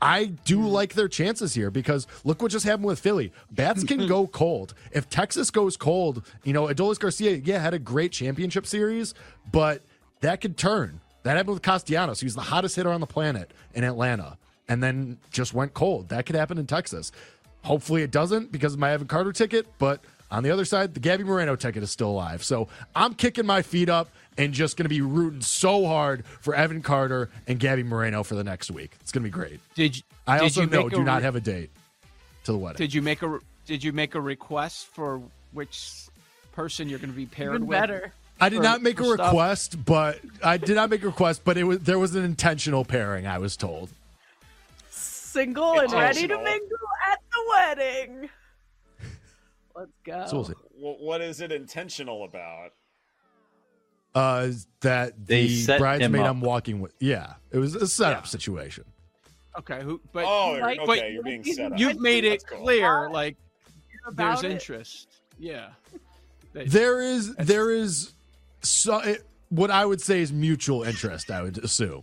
I 0.00 0.26
do 0.26 0.66
like 0.66 0.94
their 0.94 1.08
chances 1.08 1.54
here 1.54 1.70
because 1.70 2.06
look 2.24 2.42
what 2.42 2.52
just 2.52 2.66
happened 2.66 2.86
with 2.86 2.98
Philly. 2.98 3.32
Bats 3.50 3.82
can 3.84 4.06
go 4.08 4.26
cold. 4.26 4.74
If 4.92 5.08
Texas 5.08 5.50
goes 5.50 5.76
cold, 5.76 6.22
you 6.44 6.52
know, 6.52 6.66
Adolis 6.66 6.98
Garcia, 6.98 7.36
yeah, 7.36 7.58
had 7.58 7.74
a 7.74 7.78
great 7.78 8.12
championship 8.12 8.66
series, 8.66 9.14
but 9.50 9.82
that 10.20 10.40
could 10.40 10.56
turn. 10.56 11.00
That 11.22 11.36
happened 11.36 11.54
with 11.54 11.62
Castellanos. 11.62 12.20
He 12.20 12.26
was 12.26 12.34
the 12.34 12.42
hottest 12.42 12.76
hitter 12.76 12.92
on 12.92 13.00
the 13.00 13.06
planet 13.06 13.52
in 13.74 13.84
Atlanta 13.84 14.38
and 14.68 14.82
then 14.82 15.18
just 15.30 15.54
went 15.54 15.74
cold. 15.74 16.08
That 16.10 16.26
could 16.26 16.36
happen 16.36 16.58
in 16.58 16.66
Texas. 16.66 17.12
Hopefully 17.64 18.02
it 18.02 18.10
doesn't 18.10 18.52
because 18.52 18.74
of 18.74 18.78
my 18.78 18.92
Evan 18.92 19.08
Carter 19.08 19.32
ticket, 19.32 19.66
but 19.78 20.00
on 20.30 20.42
the 20.42 20.50
other 20.50 20.64
side, 20.64 20.94
the 20.94 21.00
Gabby 21.00 21.24
Moreno 21.24 21.56
ticket 21.56 21.82
is 21.82 21.90
still 21.90 22.10
alive. 22.10 22.42
So 22.42 22.68
I'm 22.94 23.14
kicking 23.14 23.46
my 23.46 23.62
feet 23.62 23.88
up 23.88 24.08
and 24.38 24.52
just 24.52 24.76
going 24.76 24.84
to 24.84 24.90
be 24.90 25.00
rooting 25.00 25.40
so 25.40 25.86
hard 25.86 26.24
for 26.26 26.54
Evan 26.54 26.82
Carter 26.82 27.30
and 27.46 27.58
Gabby 27.58 27.82
Moreno 27.82 28.22
for 28.22 28.34
the 28.34 28.44
next 28.44 28.70
week. 28.70 28.96
It's 29.00 29.12
going 29.12 29.22
to 29.22 29.26
be 29.26 29.32
great. 29.32 29.60
Did 29.74 29.96
you, 29.96 30.02
I 30.26 30.38
did 30.38 30.42
also 30.44 30.60
you 30.62 30.66
know 30.66 30.88
do 30.88 31.04
not 31.04 31.22
have 31.22 31.36
a 31.36 31.40
date 31.40 31.70
to 32.44 32.52
the 32.52 32.58
wedding. 32.58 32.78
Did 32.78 32.92
you 32.92 33.02
make 33.02 33.22
a 33.22 33.38
Did 33.66 33.84
you 33.84 33.92
make 33.92 34.14
a 34.14 34.20
request 34.20 34.86
for 34.88 35.22
which 35.52 36.06
person 36.52 36.88
you're 36.88 36.98
going 36.98 37.10
to 37.10 37.16
be 37.16 37.26
paired 37.26 37.54
Even 37.54 37.66
with? 37.66 37.78
Better. 37.78 38.12
I 38.38 38.48
did 38.48 38.56
for, 38.56 38.62
not 38.62 38.82
make 38.82 39.00
a 39.00 39.04
request, 39.04 39.72
stuff. 39.72 39.84
but 39.86 40.20
I 40.42 40.58
did 40.58 40.76
not 40.76 40.90
make 40.90 41.02
a 41.02 41.06
request, 41.06 41.42
but 41.44 41.56
it 41.56 41.64
was 41.64 41.78
there 41.80 41.98
was 41.98 42.14
an 42.14 42.24
intentional 42.24 42.84
pairing. 42.84 43.26
I 43.26 43.38
was 43.38 43.56
told. 43.56 43.90
Single 44.90 45.80
and 45.80 45.92
ready 45.92 46.26
to 46.26 46.36
mingle 46.36 46.78
at 47.10 47.20
the 47.30 47.44
wedding. 47.50 48.28
Let's 49.76 49.92
go. 50.04 50.24
So 50.26 50.54
what 50.72 51.20
is 51.20 51.40
it 51.40 51.52
intentional 51.52 52.24
about? 52.24 52.72
uh, 54.16 54.50
that 54.80 55.26
the 55.26 55.66
bridesmaid 55.78 56.22
I'm 56.22 56.40
walking 56.40 56.80
with. 56.80 56.94
Yeah, 56.98 57.34
it 57.50 57.58
was 57.58 57.74
a 57.74 57.86
setup 57.86 58.24
yeah. 58.24 58.28
situation. 58.28 58.84
Okay, 59.58 59.82
who? 59.82 60.00
But 60.12 60.24
oh, 60.24 60.58
like, 60.60 60.78
okay, 60.80 60.86
but, 60.86 61.12
you're 61.12 61.22
being 61.22 61.44
set 61.44 61.72
up. 61.72 61.78
You've 61.78 62.00
made 62.00 62.24
it 62.24 62.42
cool. 62.46 62.62
clear, 62.62 63.10
like 63.10 63.36
there's 64.12 64.42
it. 64.42 64.52
interest. 64.52 65.20
Yeah, 65.38 65.68
there 66.54 67.00
is. 67.00 67.34
There 67.36 67.70
is. 67.70 68.12
So, 68.62 68.98
it, 69.00 69.26
what 69.50 69.70
I 69.70 69.84
would 69.84 70.00
say 70.00 70.22
is 70.22 70.32
mutual 70.32 70.82
interest. 70.82 71.30
I 71.30 71.42
would 71.42 71.58
assume. 71.58 72.02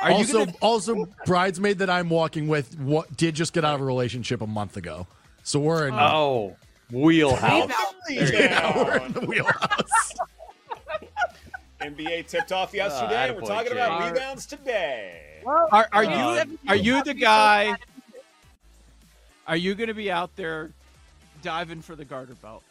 Are 0.00 0.12
also, 0.12 0.46
gonna... 0.46 0.56
also 0.62 1.08
bridesmaid 1.26 1.78
that 1.78 1.90
I'm 1.90 2.08
walking 2.08 2.46
with 2.48 2.78
what 2.78 3.14
did 3.16 3.34
just 3.34 3.52
get 3.52 3.64
out 3.64 3.74
of 3.74 3.80
a 3.80 3.84
relationship 3.84 4.40
a 4.40 4.46
month 4.46 4.76
ago, 4.76 5.06
so 5.48 5.58
we're 5.60 5.88
in. 5.88 5.94
Oh, 5.94 6.56
wheelhouse. 6.90 7.70
Yeah, 8.10 8.76
we're 8.76 8.98
in 8.98 9.12
the 9.12 9.20
wheelhouse. 9.20 10.14
NBA 11.80 12.26
tipped 12.26 12.52
off 12.52 12.74
yesterday. 12.74 13.30
Uh, 13.30 13.34
We're 13.34 13.40
talking 13.42 13.72
Jay. 13.72 13.78
about 13.78 14.12
rebounds 14.12 14.46
today. 14.46 15.42
Are, 15.46 15.88
are 15.92 16.04
uh, 16.04 16.42
you 16.42 16.58
are 16.68 16.76
you 16.76 17.02
the 17.02 17.14
guy? 17.14 17.76
Are 19.46 19.56
you 19.56 19.74
going 19.74 19.88
to 19.88 19.94
be 19.94 20.10
out 20.10 20.34
there 20.36 20.70
diving 21.42 21.80
for 21.80 21.96
the 21.96 22.04
garter 22.04 22.34
belt? 22.34 22.62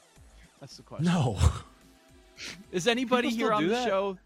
That's 0.60 0.78
the 0.78 0.84
question. 0.84 1.06
No. 1.06 1.40
Is 2.72 2.88
anybody 2.88 3.30
here 3.30 3.52
on 3.52 3.64
the 3.64 3.70
that? 3.70 3.88
show? 3.88 4.18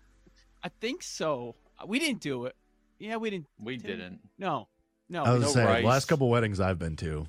I 0.64 0.70
think 0.82 1.04
so. 1.04 1.56
We 1.86 2.00
didn't 2.00 2.22
do 2.22 2.46
it. 2.46 2.56
Yeah, 3.00 3.16
we 3.16 3.30
didn't. 3.30 3.48
We 3.60 3.78
didn't. 3.78 4.20
No, 4.38 4.68
no. 5.10 5.24
I 5.24 5.34
was 5.34 5.44
no 5.44 5.48
saying, 5.50 5.68
rice. 5.68 5.86
last 5.86 6.06
couple 6.06 6.30
weddings 6.30 6.60
I've 6.60 6.78
been 6.78 6.98
to, 6.98 7.28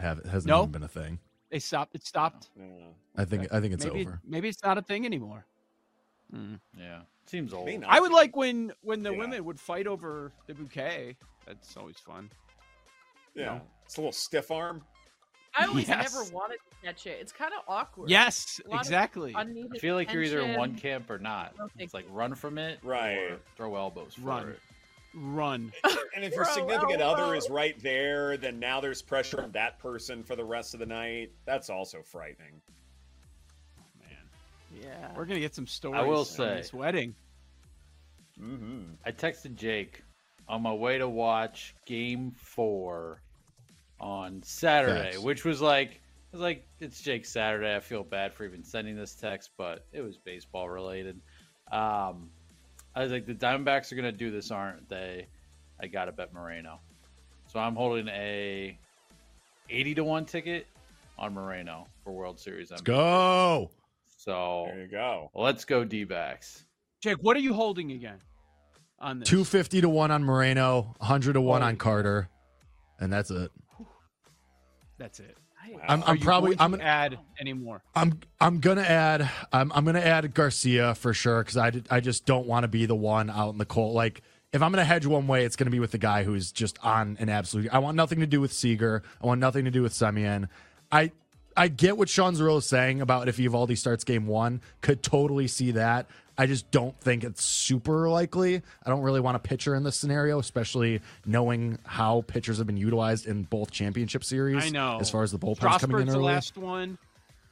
have 0.00 0.24
hasn't 0.24 0.46
no? 0.46 0.60
even 0.60 0.72
been 0.72 0.82
a 0.82 0.88
thing. 0.88 1.18
They 1.50 1.58
stopped. 1.58 1.94
It 1.94 2.06
stopped. 2.06 2.48
I 3.16 3.24
think. 3.24 3.52
I 3.52 3.60
think 3.60 3.74
it's 3.74 3.84
maybe, 3.84 4.02
over. 4.02 4.20
Maybe 4.24 4.48
it's 4.48 4.62
not 4.62 4.78
a 4.78 4.82
thing 4.82 5.04
anymore. 5.04 5.44
Mm. 6.34 6.60
Yeah, 6.78 7.00
seems 7.26 7.52
old. 7.52 7.68
I 7.86 8.00
would 8.00 8.12
like 8.12 8.36
when 8.36 8.72
when 8.82 9.02
the 9.02 9.12
yeah. 9.12 9.18
women 9.18 9.44
would 9.44 9.58
fight 9.58 9.86
over 9.86 10.32
the 10.46 10.54
bouquet. 10.54 11.16
That's 11.46 11.76
always 11.76 11.96
fun. 11.96 12.30
Yeah, 13.34 13.40
you 13.40 13.46
know? 13.46 13.60
it's 13.84 13.96
a 13.96 14.00
little 14.00 14.12
stiff 14.12 14.50
arm. 14.50 14.82
I 15.58 15.66
always 15.66 15.88
yes. 15.88 16.12
never 16.12 16.30
wanted 16.32 16.58
to 16.58 16.86
catch 16.86 17.06
it. 17.06 17.18
It's 17.20 17.32
kind 17.32 17.52
of 17.52 17.64
awkward. 17.66 18.08
Yes, 18.08 18.60
exactly. 18.70 19.34
I 19.34 19.44
feel 19.78 19.96
like 19.96 20.12
you're 20.12 20.22
either 20.22 20.40
in 20.40 20.56
one 20.56 20.76
camp 20.76 21.10
or 21.10 21.18
not. 21.18 21.54
It's 21.78 21.92
like 21.92 22.06
run 22.10 22.34
from 22.34 22.58
it, 22.58 22.78
right? 22.84 23.38
throw 23.56 23.74
elbows 23.74 24.18
run. 24.18 24.50
It. 24.50 24.60
Run. 25.14 25.72
And 26.12 26.24
if 26.24 26.34
your 26.34 26.44
significant 26.44 27.00
other 27.00 27.36
is 27.36 27.48
right 27.48 27.80
there, 27.82 28.36
then 28.36 28.58
now 28.58 28.80
there's 28.80 29.00
pressure 29.00 29.40
on 29.40 29.52
that 29.52 29.78
person 29.78 30.24
for 30.24 30.34
the 30.34 30.44
rest 30.44 30.74
of 30.74 30.80
the 30.80 30.86
night. 30.86 31.30
That's 31.46 31.70
also 31.70 32.02
frightening. 32.02 32.60
Man. 34.00 34.82
Yeah, 34.82 35.12
we're 35.16 35.24
gonna 35.24 35.40
get 35.40 35.54
some 35.54 35.68
stories. 35.68 36.00
I 36.00 36.02
will 36.02 36.24
say 36.24 36.56
this 36.56 36.74
wedding. 36.74 37.14
Mm-hmm. 38.42 38.94
I 39.06 39.12
texted 39.12 39.54
Jake 39.54 40.02
on 40.48 40.62
my 40.62 40.72
way 40.72 40.98
to 40.98 41.08
watch 41.08 41.74
Game 41.86 42.32
Four 42.32 43.22
on 44.00 44.42
Saturday, 44.42 45.12
Thanks. 45.12 45.18
which 45.18 45.44
was 45.44 45.60
like 45.62 45.92
it 45.92 46.32
was 46.32 46.40
like 46.40 46.66
it's 46.80 47.00
Jake 47.00 47.24
Saturday. 47.24 47.74
I 47.74 47.80
feel 47.80 48.02
bad 48.02 48.34
for 48.34 48.44
even 48.44 48.64
sending 48.64 48.96
this 48.96 49.14
text, 49.14 49.50
but 49.56 49.86
it 49.92 50.00
was 50.02 50.18
baseball 50.18 50.68
related. 50.68 51.20
Um, 51.70 52.30
I 52.94 53.02
was 53.02 53.12
like, 53.12 53.26
the 53.26 53.34
Diamondbacks 53.34 53.92
are 53.92 53.96
gonna 53.96 54.12
do 54.12 54.30
this, 54.30 54.50
aren't 54.50 54.88
they? 54.88 55.26
I 55.80 55.86
got 55.86 56.06
to 56.06 56.12
bet 56.12 56.32
Moreno, 56.34 56.80
so 57.46 57.58
I'm 57.58 57.74
holding 57.74 58.08
a 58.08 58.76
eighty 59.70 59.94
to 59.94 60.04
one 60.04 60.26
ticket 60.26 60.66
on 61.18 61.32
Moreno 61.34 61.86
for 62.04 62.12
World 62.12 62.38
Series. 62.38 62.70
Let's 62.70 62.82
go. 62.82 63.70
So 64.16 64.66
there 64.68 64.80
you 64.82 64.88
go. 64.88 65.30
Let's 65.34 65.64
go 65.64 65.84
D 65.84 66.04
backs. 66.04 66.64
Jake, 67.00 67.18
what 67.22 67.36
are 67.36 67.40
you 67.40 67.54
holding 67.54 67.92
again 67.92 68.18
on 68.98 69.20
this? 69.20 69.28
250 69.28 69.80
to 69.80 69.88
1 69.88 70.10
on 70.10 70.22
Moreno, 70.22 70.94
100 70.98 71.32
to 71.32 71.40
1 71.40 71.62
on 71.62 71.76
Carter, 71.76 72.28
and 72.98 73.10
that's 73.10 73.30
it. 73.30 73.50
That's 74.98 75.18
it. 75.20 75.38
I'm, 75.88 76.02
I'm 76.06 76.18
probably 76.18 76.56
I'm 76.58 76.70
gonna 76.72 76.84
add 76.84 77.18
anymore. 77.40 77.82
I'm 77.94 78.20
I'm 78.40 78.60
gonna 78.60 78.82
add 78.82 79.28
I'm 79.52 79.72
I'm 79.72 79.84
gonna 79.84 80.00
add 80.00 80.32
Garcia 80.34 80.94
for 80.94 81.12
sure 81.12 81.42
because 81.42 81.56
I 81.56 81.72
I 81.90 82.00
just 82.00 82.26
don't 82.26 82.46
want 82.46 82.64
to 82.64 82.68
be 82.68 82.86
the 82.86 82.94
one 82.94 83.30
out 83.30 83.50
in 83.50 83.58
the 83.58 83.64
cold. 83.64 83.94
Like 83.94 84.22
if 84.52 84.62
I'm 84.62 84.72
gonna 84.72 84.84
hedge 84.84 85.06
one 85.06 85.26
way, 85.26 85.44
it's 85.44 85.56
gonna 85.56 85.70
be 85.70 85.80
with 85.80 85.92
the 85.92 85.98
guy 85.98 86.24
who's 86.24 86.52
just 86.52 86.78
on 86.84 87.16
an 87.20 87.28
absolute. 87.28 87.72
I 87.72 87.78
want 87.78 87.96
nothing 87.96 88.20
to 88.20 88.26
do 88.26 88.40
with 88.40 88.52
Seager. 88.52 89.02
I 89.22 89.26
want 89.26 89.40
nothing 89.40 89.64
to 89.64 89.70
do 89.70 89.82
with 89.82 89.92
Semien. 89.92 90.48
I 90.90 91.12
I 91.56 91.68
get 91.68 91.96
what 91.96 92.08
Sean 92.08 92.34
Zerillo 92.34 92.58
is 92.58 92.66
saying 92.66 93.00
about 93.00 93.28
if 93.28 93.36
Eovaldi 93.36 93.76
starts 93.76 94.04
game 94.04 94.26
one. 94.26 94.60
Could 94.80 95.02
totally 95.02 95.46
see 95.46 95.72
that. 95.72 96.08
I 96.40 96.46
just 96.46 96.70
don't 96.70 96.98
think 97.02 97.22
it's 97.22 97.44
super 97.44 98.08
likely. 98.08 98.62
I 98.82 98.88
don't 98.88 99.02
really 99.02 99.20
want 99.20 99.36
a 99.36 99.40
pitcher 99.40 99.74
in 99.74 99.82
this 99.82 99.94
scenario, 99.98 100.38
especially 100.38 101.02
knowing 101.26 101.78
how 101.84 102.22
pitchers 102.22 102.56
have 102.56 102.66
been 102.66 102.78
utilized 102.78 103.26
in 103.26 103.42
both 103.42 103.70
championship 103.70 104.24
series. 104.24 104.64
I 104.64 104.70
know. 104.70 104.96
As 104.98 105.10
far 105.10 105.22
as 105.22 105.32
the 105.32 105.38
bullpen 105.38 105.78
coming 105.78 106.00
in 106.00 106.08
early. 106.08 106.18
the 106.18 106.24
last 106.24 106.56
one, 106.56 106.96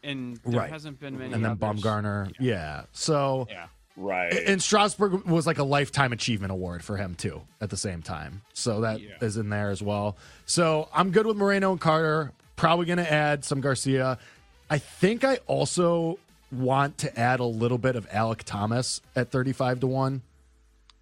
and 0.02 0.38
there 0.38 0.60
right. 0.60 0.70
hasn't 0.70 0.98
been 1.00 1.18
many. 1.18 1.34
And 1.34 1.44
then 1.44 1.58
others. 1.60 1.82
Bumgarner, 1.82 2.32
yeah. 2.40 2.54
yeah. 2.54 2.82
So 2.92 3.46
yeah. 3.50 3.66
Right. 3.94 4.32
And 4.32 4.62
Strasburg 4.62 5.26
was 5.26 5.46
like 5.46 5.58
a 5.58 5.64
lifetime 5.64 6.14
achievement 6.14 6.50
award 6.50 6.82
for 6.82 6.96
him 6.96 7.14
too 7.14 7.42
at 7.60 7.68
the 7.68 7.76
same 7.76 8.00
time. 8.00 8.40
So 8.54 8.80
that 8.80 9.02
yeah. 9.02 9.16
is 9.20 9.36
in 9.36 9.50
there 9.50 9.68
as 9.68 9.82
well. 9.82 10.16
So 10.46 10.88
I'm 10.94 11.10
good 11.10 11.26
with 11.26 11.36
Moreno 11.36 11.72
and 11.72 11.80
Carter. 11.80 12.32
Probably 12.56 12.86
going 12.86 12.98
to 12.98 13.12
add 13.12 13.44
some 13.44 13.60
Garcia. 13.60 14.18
I 14.70 14.78
think 14.78 15.24
I 15.24 15.40
also 15.46 16.18
want 16.50 16.98
to 16.98 17.18
add 17.18 17.40
a 17.40 17.44
little 17.44 17.78
bit 17.78 17.96
of 17.96 18.08
Alek 18.10 18.42
Thomas 18.44 19.00
at 19.14 19.30
35 19.30 19.80
to 19.80 19.86
1 19.86 20.22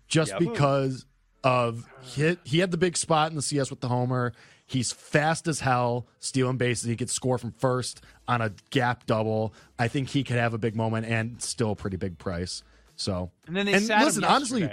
just 0.09 0.37
because 0.39 1.05
of 1.45 1.87
he, 2.03 2.37
he 2.45 2.59
had 2.59 2.71
the 2.71 2.77
big 2.77 2.97
spot 2.97 3.31
in 3.31 3.37
the 3.37 3.43
CS 3.43 3.71
with 3.71 3.81
the 3.81 3.89
homer. 3.89 4.33
He's 4.67 4.91
fast 4.91 5.47
as 5.47 5.61
hell, 5.61 6.07
stealing 6.19 6.57
bases. 6.57 6.85
He 6.85 6.97
could 6.97 7.11
score 7.11 7.39
from 7.39 7.53
first 7.53 8.03
on 8.27 8.41
a 8.41 8.53
gap 8.71 9.07
double. 9.07 9.55
I 9.79 9.87
think 9.87 10.09
he 10.09 10.25
could 10.25 10.37
have 10.37 10.55
a 10.55 10.59
big 10.59 10.75
moment 10.75 11.07
and 11.07 11.41
still 11.41 11.73
a 11.73 11.77
pretty 11.77 11.97
big 11.97 12.19
price. 12.19 12.65
So 12.97 13.31
and 13.47 13.57
then 13.57 13.67
they 13.67 13.75
and 13.75 13.87
listen 13.87 14.25
honestly. 14.25 14.69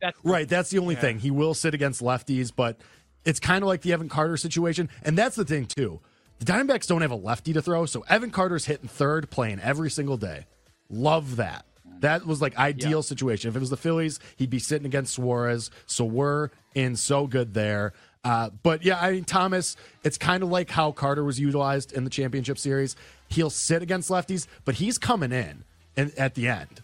That's, 0.00 0.18
right, 0.22 0.46
that's 0.46 0.68
the 0.68 0.78
only 0.78 0.96
yeah. 0.96 1.00
thing. 1.00 1.18
He 1.20 1.30
will 1.30 1.54
sit 1.54 1.72
against 1.72 2.02
lefties, 2.02 2.52
but 2.54 2.78
it's 3.24 3.40
kind 3.40 3.62
of 3.62 3.68
like 3.68 3.80
the 3.80 3.94
Evan 3.94 4.10
Carter 4.10 4.36
situation, 4.36 4.90
and 5.02 5.16
that's 5.16 5.36
the 5.36 5.46
thing 5.46 5.64
too. 5.64 6.00
The 6.44 6.52
Diamondbacks 6.52 6.86
don't 6.86 7.00
have 7.00 7.10
a 7.10 7.16
lefty 7.16 7.54
to 7.54 7.62
throw, 7.62 7.86
so 7.86 8.04
Evan 8.06 8.30
Carter's 8.30 8.66
hitting 8.66 8.86
third, 8.86 9.30
playing 9.30 9.60
every 9.60 9.90
single 9.90 10.18
day. 10.18 10.44
Love 10.90 11.36
that. 11.36 11.64
That 12.00 12.26
was 12.26 12.42
like 12.42 12.58
ideal 12.58 13.02
situation. 13.02 13.48
If 13.48 13.56
it 13.56 13.60
was 13.60 13.70
the 13.70 13.78
Phillies, 13.78 14.20
he'd 14.36 14.50
be 14.50 14.58
sitting 14.58 14.84
against 14.84 15.14
Suarez. 15.14 15.70
So 15.86 16.04
we're 16.04 16.50
in 16.74 16.96
so 16.96 17.26
good 17.26 17.54
there. 17.54 17.94
Uh, 18.24 18.50
but 18.62 18.84
yeah, 18.84 19.00
I 19.00 19.12
mean 19.12 19.24
Thomas, 19.24 19.74
it's 20.02 20.18
kind 20.18 20.42
of 20.42 20.50
like 20.50 20.68
how 20.68 20.92
Carter 20.92 21.24
was 21.24 21.40
utilized 21.40 21.94
in 21.94 22.04
the 22.04 22.10
championship 22.10 22.58
series. 22.58 22.94
He'll 23.28 23.48
sit 23.48 23.80
against 23.80 24.10
lefties, 24.10 24.46
but 24.66 24.74
he's 24.74 24.98
coming 24.98 25.32
in 25.32 25.64
and 25.96 26.12
at 26.18 26.34
the 26.34 26.48
end 26.48 26.82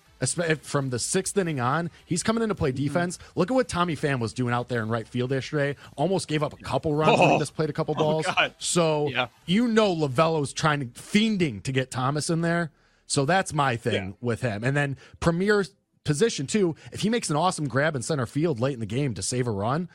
from 0.63 0.91
the 0.91 0.99
sixth 0.99 1.37
inning 1.37 1.61
on, 1.61 1.91
he's 2.05 2.23
coming 2.23 2.43
in 2.43 2.49
to 2.49 2.55
play 2.55 2.71
mm-hmm. 2.71 2.85
defense. 2.85 3.17
Mm-hmm. 3.17 3.41
Look 3.41 3.51
at 3.51 3.55
what 3.55 3.69
Tommy 3.69 3.97
Pham 3.97 4.21
was 4.21 4.33
doing 4.33 4.53
out 4.53 4.69
there 4.69 4.83
in 4.83 4.89
right 4.89 5.07
field 5.07 5.31
yesterday. 5.31 5.77
Almost 5.97 6.29
gave 6.29 6.43
up 6.43 6.53
a 6.53 6.63
couple 6.63 6.95
runs 6.95 7.19
oh. 7.19 7.23
when 7.23 7.31
he 7.33 7.39
just 7.39 7.55
played 7.55 7.71
a 7.71 7.73
couple 7.73 7.95
oh, 7.99 8.01
balls. 8.01 8.27
Oh, 8.29 8.49
so 8.59 9.09
yeah. 9.09 9.29
you 9.47 9.69
know 9.69 9.95
Lovullo's 9.95 10.53
trying 10.53 10.81
to 10.81 10.87
fiending 10.87 11.63
to 11.63 11.73
get 11.73 11.91
Thomas 11.91 12.31
in 12.31 12.43
there. 12.43 12.71
So 13.07 13.25
that's 13.25 13.53
my 13.53 13.77
thing 13.77 14.09
yeah. 14.11 14.15
with 14.21 14.41
him. 14.41 14.63
And 14.63 14.77
then 14.77 14.97
premier 15.19 15.65
position 16.05 16.47
too. 16.47 16.77
If 16.93 17.01
he 17.01 17.11
makes 17.11 17.29
an 17.31 17.37
awesome 17.37 17.67
grab 17.67 17.97
in 17.97 18.03
center 18.03 18.27
field 18.27 18.61
late 18.61 18.75
in 18.75 18.81
the 18.81 18.87
game 18.87 19.15
to 19.15 19.23
save 19.23 19.47
a 19.47 19.51
run, 19.51 19.89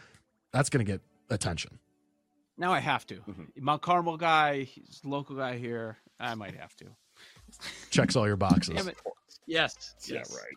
that's 0.51 0.69
going 0.69 0.85
to 0.85 0.91
get 0.91 1.01
attention. 1.29 1.79
Now 2.57 2.73
I 2.73 2.79
have 2.79 3.05
to. 3.07 3.15
Mm-hmm. 3.15 3.43
Mount 3.57 3.81
Carmel 3.81 4.17
guy, 4.17 4.63
he's 4.63 5.01
local 5.03 5.35
guy 5.35 5.57
here. 5.57 5.97
I 6.19 6.35
might 6.35 6.55
have 6.55 6.75
to. 6.77 6.85
Checks 7.89 8.15
all 8.15 8.27
your 8.27 8.37
boxes. 8.37 8.89
Yes. 9.47 9.95
yes. 10.07 10.29
Yeah, 10.31 10.37
right. 10.37 10.55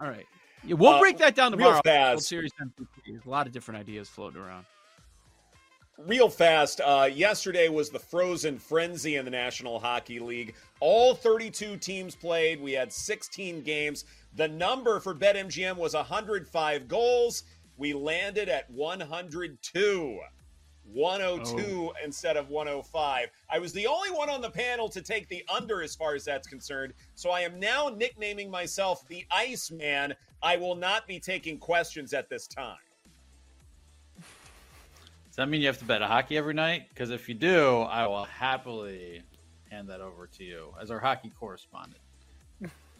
All 0.00 0.08
right. 0.08 0.26
Yeah, 0.64 0.74
we'll 0.74 0.94
uh, 0.94 1.00
break 1.00 1.18
that 1.18 1.34
down 1.34 1.52
tomorrow. 1.52 1.80
Real 1.84 2.18
Series 2.18 2.52
MVP. 2.60 3.24
A 3.24 3.30
lot 3.30 3.46
of 3.46 3.52
different 3.52 3.80
ideas 3.80 4.08
floating 4.08 4.40
around. 4.40 4.64
Real 5.98 6.28
fast. 6.28 6.80
Uh, 6.84 7.08
yesterday 7.10 7.68
was 7.68 7.88
the 7.88 7.98
Frozen 7.98 8.58
Frenzy 8.58 9.16
in 9.16 9.24
the 9.24 9.30
National 9.30 9.78
Hockey 9.78 10.18
League. 10.18 10.54
All 10.80 11.14
32 11.14 11.78
teams 11.78 12.14
played. 12.14 12.60
We 12.60 12.72
had 12.72 12.92
16 12.92 13.62
games. 13.62 14.04
The 14.34 14.48
number 14.48 15.00
for 15.00 15.14
BetMGM 15.14 15.76
was 15.76 15.94
105 15.94 16.88
goals. 16.88 17.44
We 17.78 17.94
landed 17.94 18.50
at 18.50 18.70
102. 18.70 20.20
102 20.92 21.64
oh. 21.64 21.92
instead 22.04 22.36
of 22.36 22.48
105. 22.48 23.28
I 23.50 23.58
was 23.58 23.72
the 23.72 23.86
only 23.86 24.10
one 24.10 24.30
on 24.30 24.40
the 24.40 24.50
panel 24.50 24.88
to 24.90 25.02
take 25.02 25.28
the 25.28 25.44
under 25.52 25.82
as 25.82 25.94
far 25.94 26.14
as 26.14 26.24
that's 26.24 26.46
concerned. 26.46 26.94
So 27.14 27.30
I 27.30 27.40
am 27.40 27.58
now 27.58 27.88
nicknaming 27.88 28.50
myself 28.50 29.06
the 29.08 29.24
Iceman. 29.30 30.14
I 30.42 30.56
will 30.56 30.76
not 30.76 31.06
be 31.06 31.18
taking 31.18 31.58
questions 31.58 32.12
at 32.12 32.28
this 32.28 32.46
time. 32.46 32.76
Does 34.16 35.36
that 35.36 35.48
mean 35.48 35.60
you 35.60 35.66
have 35.66 35.78
to 35.78 35.84
bet 35.84 36.00
a 36.00 36.06
hockey 36.06 36.38
every 36.38 36.54
night? 36.54 36.88
Because 36.88 37.10
if 37.10 37.28
you 37.28 37.34
do, 37.34 37.80
I 37.80 38.06
will 38.06 38.24
happily 38.24 39.22
hand 39.70 39.88
that 39.90 40.00
over 40.00 40.26
to 40.28 40.44
you 40.44 40.72
as 40.80 40.90
our 40.90 40.98
hockey 40.98 41.30
correspondent. 41.38 42.00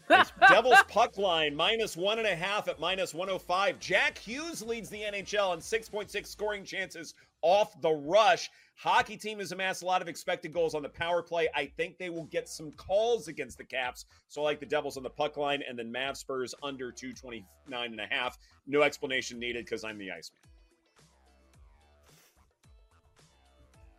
Devils 0.08 0.82
puck 0.88 1.18
line 1.18 1.54
minus 1.54 1.96
one 1.96 2.18
and 2.18 2.28
a 2.28 2.36
half 2.36 2.68
at 2.68 2.78
minus 2.78 3.12
105. 3.12 3.80
Jack 3.80 4.18
Hughes 4.18 4.62
leads 4.62 4.88
the 4.88 5.00
NHL 5.00 5.48
on 5.48 5.58
6.6 5.58 6.26
scoring 6.26 6.64
chances 6.64 7.14
off 7.42 7.80
the 7.80 7.90
rush. 7.90 8.50
Hockey 8.76 9.16
team 9.16 9.38
has 9.38 9.52
amassed 9.52 9.82
a 9.82 9.86
lot 9.86 10.02
of 10.02 10.08
expected 10.08 10.52
goals 10.52 10.74
on 10.74 10.82
the 10.82 10.88
power 10.88 11.22
play. 11.22 11.48
I 11.54 11.66
think 11.76 11.96
they 11.96 12.10
will 12.10 12.24
get 12.24 12.48
some 12.48 12.72
calls 12.72 13.28
against 13.28 13.56
the 13.56 13.64
Caps. 13.64 14.04
So 14.28 14.42
I 14.42 14.44
like 14.44 14.60
the 14.60 14.66
Devils 14.66 14.96
on 14.96 15.02
the 15.02 15.10
puck 15.10 15.36
line 15.36 15.62
and 15.66 15.78
then 15.78 15.90
Mav 15.90 16.16
Spurs 16.16 16.54
under 16.62 16.92
229 16.92 17.90
and 17.90 18.00
a 18.00 18.06
half. 18.06 18.38
No 18.66 18.82
explanation 18.82 19.38
needed 19.38 19.64
because 19.64 19.82
I'm 19.82 19.96
the 19.96 20.10
Iceman. 20.10 20.40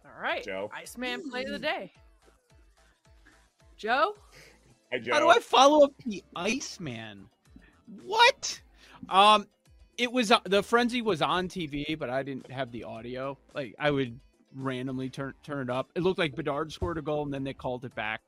All 0.06 0.22
right. 0.22 0.44
Joe. 0.44 0.70
Iceman 0.74 1.30
play 1.30 1.44
of 1.44 1.52
the 1.52 1.60
day. 1.60 1.92
Joe? 3.78 4.16
Hi, 4.92 5.00
Joe. 5.00 5.14
How 5.14 5.20
do 5.20 5.30
I 5.30 5.40
follow 5.40 5.86
up 5.86 5.94
the 6.06 6.24
Iceman? 6.36 7.28
What? 8.04 8.62
Um, 9.10 9.48
it 9.98 10.12
was 10.12 10.32
uh, 10.32 10.40
the 10.46 10.62
frenzy 10.62 11.02
was 11.02 11.22
on 11.22 11.48
TV, 11.48 11.98
but 11.98 12.10
I 12.10 12.24
didn't 12.24 12.52
have 12.52 12.72
the 12.72 12.84
audio. 12.84 13.38
Like 13.54 13.76
I 13.80 13.92
would 13.92 14.20
randomly 14.56 15.10
turn 15.10 15.34
turn 15.44 15.70
it 15.70 15.74
up. 15.74 15.90
It 15.96 16.04
looked 16.04 16.20
like 16.20 16.36
Bedard 16.36 16.72
scored 16.72 16.98
a 16.98 17.02
goal, 17.02 17.24
and 17.24 17.34
then 17.34 17.44
they 17.44 17.54
called 17.54 17.86
it 17.86 17.96
back. 17.96 18.22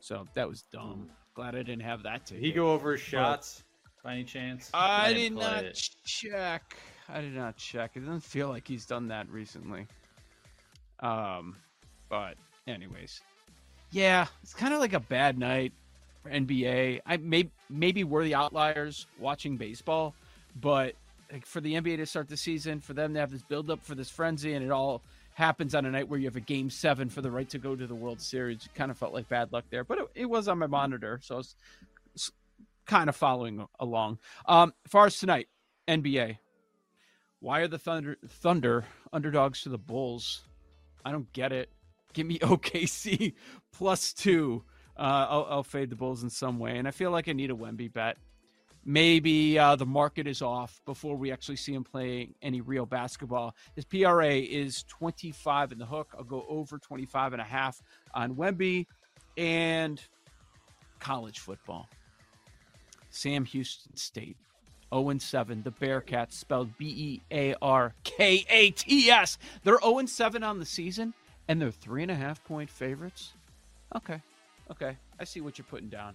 So 0.00 0.26
that 0.34 0.48
was 0.48 0.62
dumb. 0.72 1.08
Glad 1.34 1.54
I 1.54 1.62
didn't 1.62 1.82
have 1.82 2.02
that. 2.02 2.26
Did 2.26 2.40
he 2.40 2.52
go 2.52 2.72
over 2.72 2.92
his 2.92 3.00
shots 3.00 3.62
but, 4.02 4.08
by 4.08 4.14
any 4.14 4.24
chance? 4.24 4.70
I, 4.74 5.10
I 5.10 5.12
did 5.12 5.32
not 5.32 5.64
it. 5.64 5.90
check. 6.04 6.76
I 7.08 7.20
did 7.20 7.34
not 7.34 7.56
check. 7.56 7.92
It 7.94 8.00
doesn't 8.00 8.22
feel 8.22 8.48
like 8.48 8.66
he's 8.66 8.84
done 8.84 9.08
that 9.08 9.28
recently. 9.30 9.86
Um, 11.00 11.56
but 12.08 12.34
anyways, 12.66 13.20
yeah, 13.92 14.26
it's 14.42 14.54
kind 14.54 14.74
of 14.74 14.80
like 14.80 14.92
a 14.92 15.00
bad 15.00 15.38
night 15.38 15.72
for 16.22 16.30
NBA. 16.30 17.00
I 17.06 17.16
may 17.18 17.48
maybe 17.70 18.02
we're 18.02 18.24
the 18.24 18.34
outliers 18.34 19.06
watching 19.18 19.56
baseball, 19.56 20.14
but 20.60 20.94
like 21.32 21.46
for 21.46 21.60
the 21.60 21.74
NBA 21.74 21.96
to 21.96 22.06
start 22.06 22.28
the 22.28 22.36
season, 22.36 22.80
for 22.80 22.92
them 22.92 23.14
to 23.14 23.20
have 23.20 23.30
this 23.30 23.42
build 23.42 23.70
up 23.70 23.82
for 23.82 23.94
this 23.94 24.10
frenzy, 24.10 24.52
and 24.52 24.64
it 24.64 24.70
all 24.70 25.02
happens 25.34 25.74
on 25.74 25.86
a 25.86 25.90
night 25.90 26.08
where 26.08 26.18
you 26.18 26.26
have 26.26 26.36
a 26.36 26.40
game 26.40 26.68
seven 26.68 27.08
for 27.08 27.22
the 27.22 27.30
right 27.30 27.48
to 27.48 27.58
go 27.58 27.74
to 27.74 27.86
the 27.86 27.94
World 27.94 28.20
Series. 28.20 28.66
It 28.66 28.74
kind 28.74 28.90
of 28.90 28.98
felt 28.98 29.14
like 29.14 29.28
bad 29.30 29.50
luck 29.50 29.64
there, 29.70 29.82
but 29.82 29.98
it, 29.98 30.04
it 30.14 30.26
was 30.26 30.46
on 30.46 30.58
my 30.58 30.66
monitor, 30.66 31.18
so 31.22 31.36
I 31.36 31.38
was, 31.38 31.56
kind 32.84 33.08
of 33.08 33.14
following 33.14 33.64
along. 33.78 34.18
Um, 34.46 34.74
far 34.88 35.06
as 35.06 35.16
tonight, 35.16 35.46
NBA, 35.86 36.36
why 37.38 37.60
are 37.60 37.68
the 37.68 37.78
Thunder 37.78 38.18
Thunder 38.28 38.84
underdogs 39.12 39.62
to 39.62 39.68
the 39.68 39.78
Bulls? 39.78 40.42
I 41.04 41.12
don't 41.12 41.32
get 41.32 41.52
it. 41.52 41.70
Give 42.12 42.26
me 42.26 42.38
OKC 42.40 43.34
plus 43.72 44.12
two. 44.12 44.64
Uh, 44.96 45.26
I'll, 45.30 45.46
I'll 45.48 45.62
fade 45.62 45.90
the 45.90 45.96
Bulls 45.96 46.22
in 46.24 46.28
some 46.28 46.58
way, 46.58 46.76
and 46.76 46.86
I 46.86 46.90
feel 46.90 47.12
like 47.12 47.28
I 47.28 47.32
need 47.32 47.50
a 47.50 47.54
Wemby 47.54 47.90
bet 47.90 48.18
maybe 48.84 49.58
uh, 49.58 49.76
the 49.76 49.86
market 49.86 50.26
is 50.26 50.42
off 50.42 50.80
before 50.84 51.16
we 51.16 51.32
actually 51.32 51.56
see 51.56 51.74
him 51.74 51.84
playing 51.84 52.34
any 52.42 52.60
real 52.60 52.86
basketball. 52.86 53.54
His 53.74 53.84
PRA 53.84 54.34
is 54.34 54.84
25 54.84 55.72
in 55.72 55.78
the 55.78 55.86
hook. 55.86 56.14
I'll 56.16 56.24
go 56.24 56.44
over 56.48 56.78
25 56.78 57.32
and 57.32 57.42
a 57.42 57.44
half 57.44 57.82
on 58.14 58.34
Wemby 58.34 58.86
and 59.36 60.00
college 60.98 61.38
football. 61.38 61.88
Sam 63.10 63.44
Houston 63.44 63.96
State. 63.96 64.36
0 64.94 65.16
7. 65.18 65.62
The 65.62 65.72
Bearkats 65.72 66.34
spelled 66.34 66.76
B 66.76 66.86
E 66.86 67.20
A 67.30 67.54
R 67.62 67.94
K 68.04 68.44
A 68.48 68.70
T 68.72 69.10
S. 69.10 69.38
They're 69.64 69.80
0 69.80 70.04
7 70.04 70.42
on 70.42 70.58
the 70.58 70.66
season 70.66 71.14
and 71.48 71.60
they're 71.60 71.70
three 71.70 72.02
and 72.02 72.10
a 72.10 72.14
half 72.14 72.42
point 72.44 72.68
favorites. 72.68 73.32
Okay. 73.96 74.20
Okay. 74.70 74.96
I 75.18 75.24
see 75.24 75.40
what 75.40 75.58
you're 75.58 75.66
putting 75.68 75.88
down. 75.88 76.14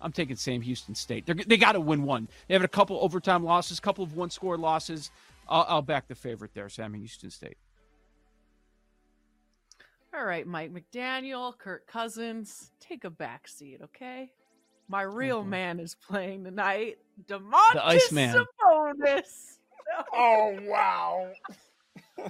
I'm 0.00 0.12
taking 0.12 0.36
Sam 0.36 0.60
Houston 0.62 0.94
State. 0.94 1.26
They're, 1.26 1.34
they 1.34 1.56
got 1.56 1.72
to 1.72 1.80
win 1.80 2.02
one. 2.02 2.28
They 2.48 2.54
have 2.54 2.64
a 2.64 2.68
couple 2.68 2.98
overtime 3.00 3.44
losses, 3.44 3.78
a 3.78 3.82
couple 3.82 4.04
of 4.04 4.16
one 4.16 4.30
score 4.30 4.56
losses. 4.56 5.10
I'll, 5.48 5.66
I'll 5.68 5.82
back 5.82 6.08
the 6.08 6.14
favorite 6.14 6.52
there, 6.54 6.68
Sam 6.68 6.94
Houston 6.94 7.30
State. 7.30 7.56
All 10.14 10.24
right, 10.24 10.46
Mike 10.46 10.72
McDaniel, 10.72 11.56
Kirk 11.56 11.86
Cousins, 11.86 12.72
take 12.80 13.04
a 13.04 13.10
back 13.10 13.46
seat, 13.46 13.80
okay? 13.82 14.32
My 14.88 15.02
real 15.02 15.40
mm-hmm. 15.40 15.50
man 15.50 15.80
is 15.80 15.94
playing 15.94 16.42
tonight. 16.44 16.98
Domantas 17.28 17.72
the 17.74 17.86
Iceman. 17.86 18.34
Sabonis. 18.34 19.58
oh 20.12 20.58
wow. 20.62 21.30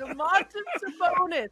Domantas 0.00 0.46
Sabonis 0.82 1.48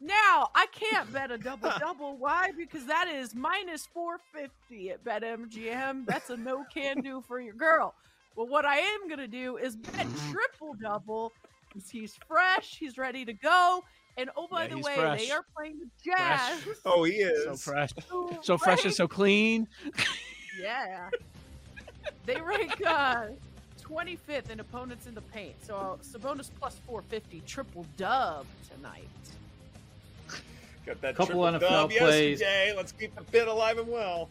now 0.00 0.48
I 0.54 0.66
can't 0.72 1.12
bet 1.12 1.30
a 1.30 1.38
double 1.38 1.70
double. 1.78 2.16
Why? 2.16 2.52
Because 2.56 2.86
that 2.86 3.08
is 3.08 3.34
minus 3.34 3.86
four 3.86 4.18
fifty 4.32 4.90
at 4.90 5.04
BetMGM. 5.04 6.06
That's 6.06 6.30
a 6.30 6.36
no 6.36 6.64
can 6.72 7.00
do 7.00 7.22
for 7.26 7.40
your 7.40 7.54
girl. 7.54 7.94
Well, 8.36 8.46
what 8.46 8.64
I 8.64 8.78
am 8.78 9.08
gonna 9.08 9.26
do 9.26 9.56
is 9.56 9.76
bet 9.76 10.06
triple 10.30 10.74
double 10.80 11.32
because 11.68 11.90
he's 11.90 12.18
fresh, 12.26 12.76
he's 12.78 12.96
ready 12.96 13.24
to 13.24 13.32
go. 13.32 13.84
And 14.16 14.30
oh, 14.36 14.48
by 14.50 14.64
yeah, 14.64 14.68
the 14.70 14.78
way, 14.78 14.96
fresh. 14.96 15.26
they 15.26 15.30
are 15.30 15.44
playing 15.56 15.78
the 15.78 15.86
Jazz. 16.04 16.60
Fresh. 16.60 16.76
Oh, 16.84 17.04
he 17.04 17.14
is 17.14 17.44
so 17.44 17.56
fresh, 17.56 17.90
so 18.42 18.58
fresh 18.58 18.84
and 18.84 18.94
so 18.94 19.06
clean. 19.06 19.68
yeah, 20.60 21.08
they 22.26 22.40
rank 22.40 22.84
uh, 22.84 23.26
25th 23.80 24.50
in 24.50 24.60
opponents 24.60 25.06
in 25.06 25.14
the 25.14 25.20
paint. 25.20 25.54
So 25.64 25.98
Sabonis 26.02 26.50
plus 26.58 26.76
450, 26.86 27.42
triple 27.46 27.86
dub 27.96 28.44
tonight. 28.74 29.08
Got 30.88 31.02
that 31.02 31.16
Couple 31.16 31.42
triple 31.42 31.60
NFL 31.60 31.70
dub 31.70 31.90
plays. 31.90 32.40
yesterday. 32.40 32.72
Let's 32.74 32.92
keep 32.92 33.14
the 33.14 33.20
bid 33.24 33.46
alive 33.46 33.76
and 33.76 33.88
well. 33.88 34.30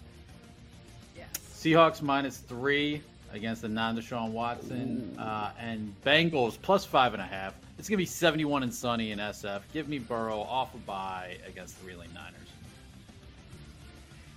Seahawks 1.54 2.02
minus 2.02 2.38
three 2.38 3.02
against 3.32 3.62
the 3.62 3.70
non 3.70 3.96
Deshaun 3.96 4.32
Watson, 4.32 5.16
uh, 5.20 5.52
and 5.60 5.94
Bengals 6.04 6.58
plus 6.60 6.84
five 6.84 7.14
and 7.14 7.22
a 7.22 7.26
half. 7.26 7.54
It's 7.78 7.88
gonna 7.88 7.98
be 7.98 8.06
71 8.06 8.64
and 8.64 8.74
sunny 8.74 9.12
in 9.12 9.20
SF. 9.20 9.62
Give 9.72 9.88
me 9.88 10.00
Burrow 10.00 10.40
off 10.40 10.74
a 10.74 10.78
bye 10.80 11.38
against 11.48 11.80
the 11.80 11.88
Reeling 11.88 12.12
Niners. 12.16 12.34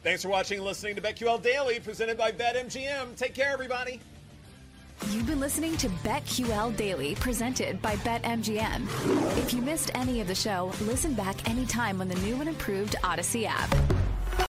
Thanks 0.03 0.23
for 0.23 0.29
watching 0.29 0.59
and 0.59 0.67
listening 0.67 0.95
to 0.97 1.01
BetQL 1.01 1.43
Daily, 1.43 1.81
presented 1.81 2.19
by 2.19 2.33
BetMGM. 2.33 3.17
Take 3.17 3.35
care, 3.35 3.51
everybody. 3.51 3.99
You've 5.09 5.27
been 5.27 5.41
listening 5.41 5.77
to 5.79 5.89
BetQL 5.89 6.77
Daily, 6.77 7.15
presented 7.17 7.81
by 7.81 7.97
BetMGM. 7.97 8.87
If 9.39 9.55
you 9.55 9.63
missed 9.63 9.91
any 9.95 10.21
of 10.21 10.29
the 10.29 10.35
show, 10.35 10.73
listen 10.83 11.15
back 11.15 11.49
anytime 11.49 12.01
on 12.01 12.09
the 12.09 12.15
new 12.17 12.37
and 12.37 12.49
improved 12.49 12.95
Audacy 13.03 13.47
app. 13.49 14.10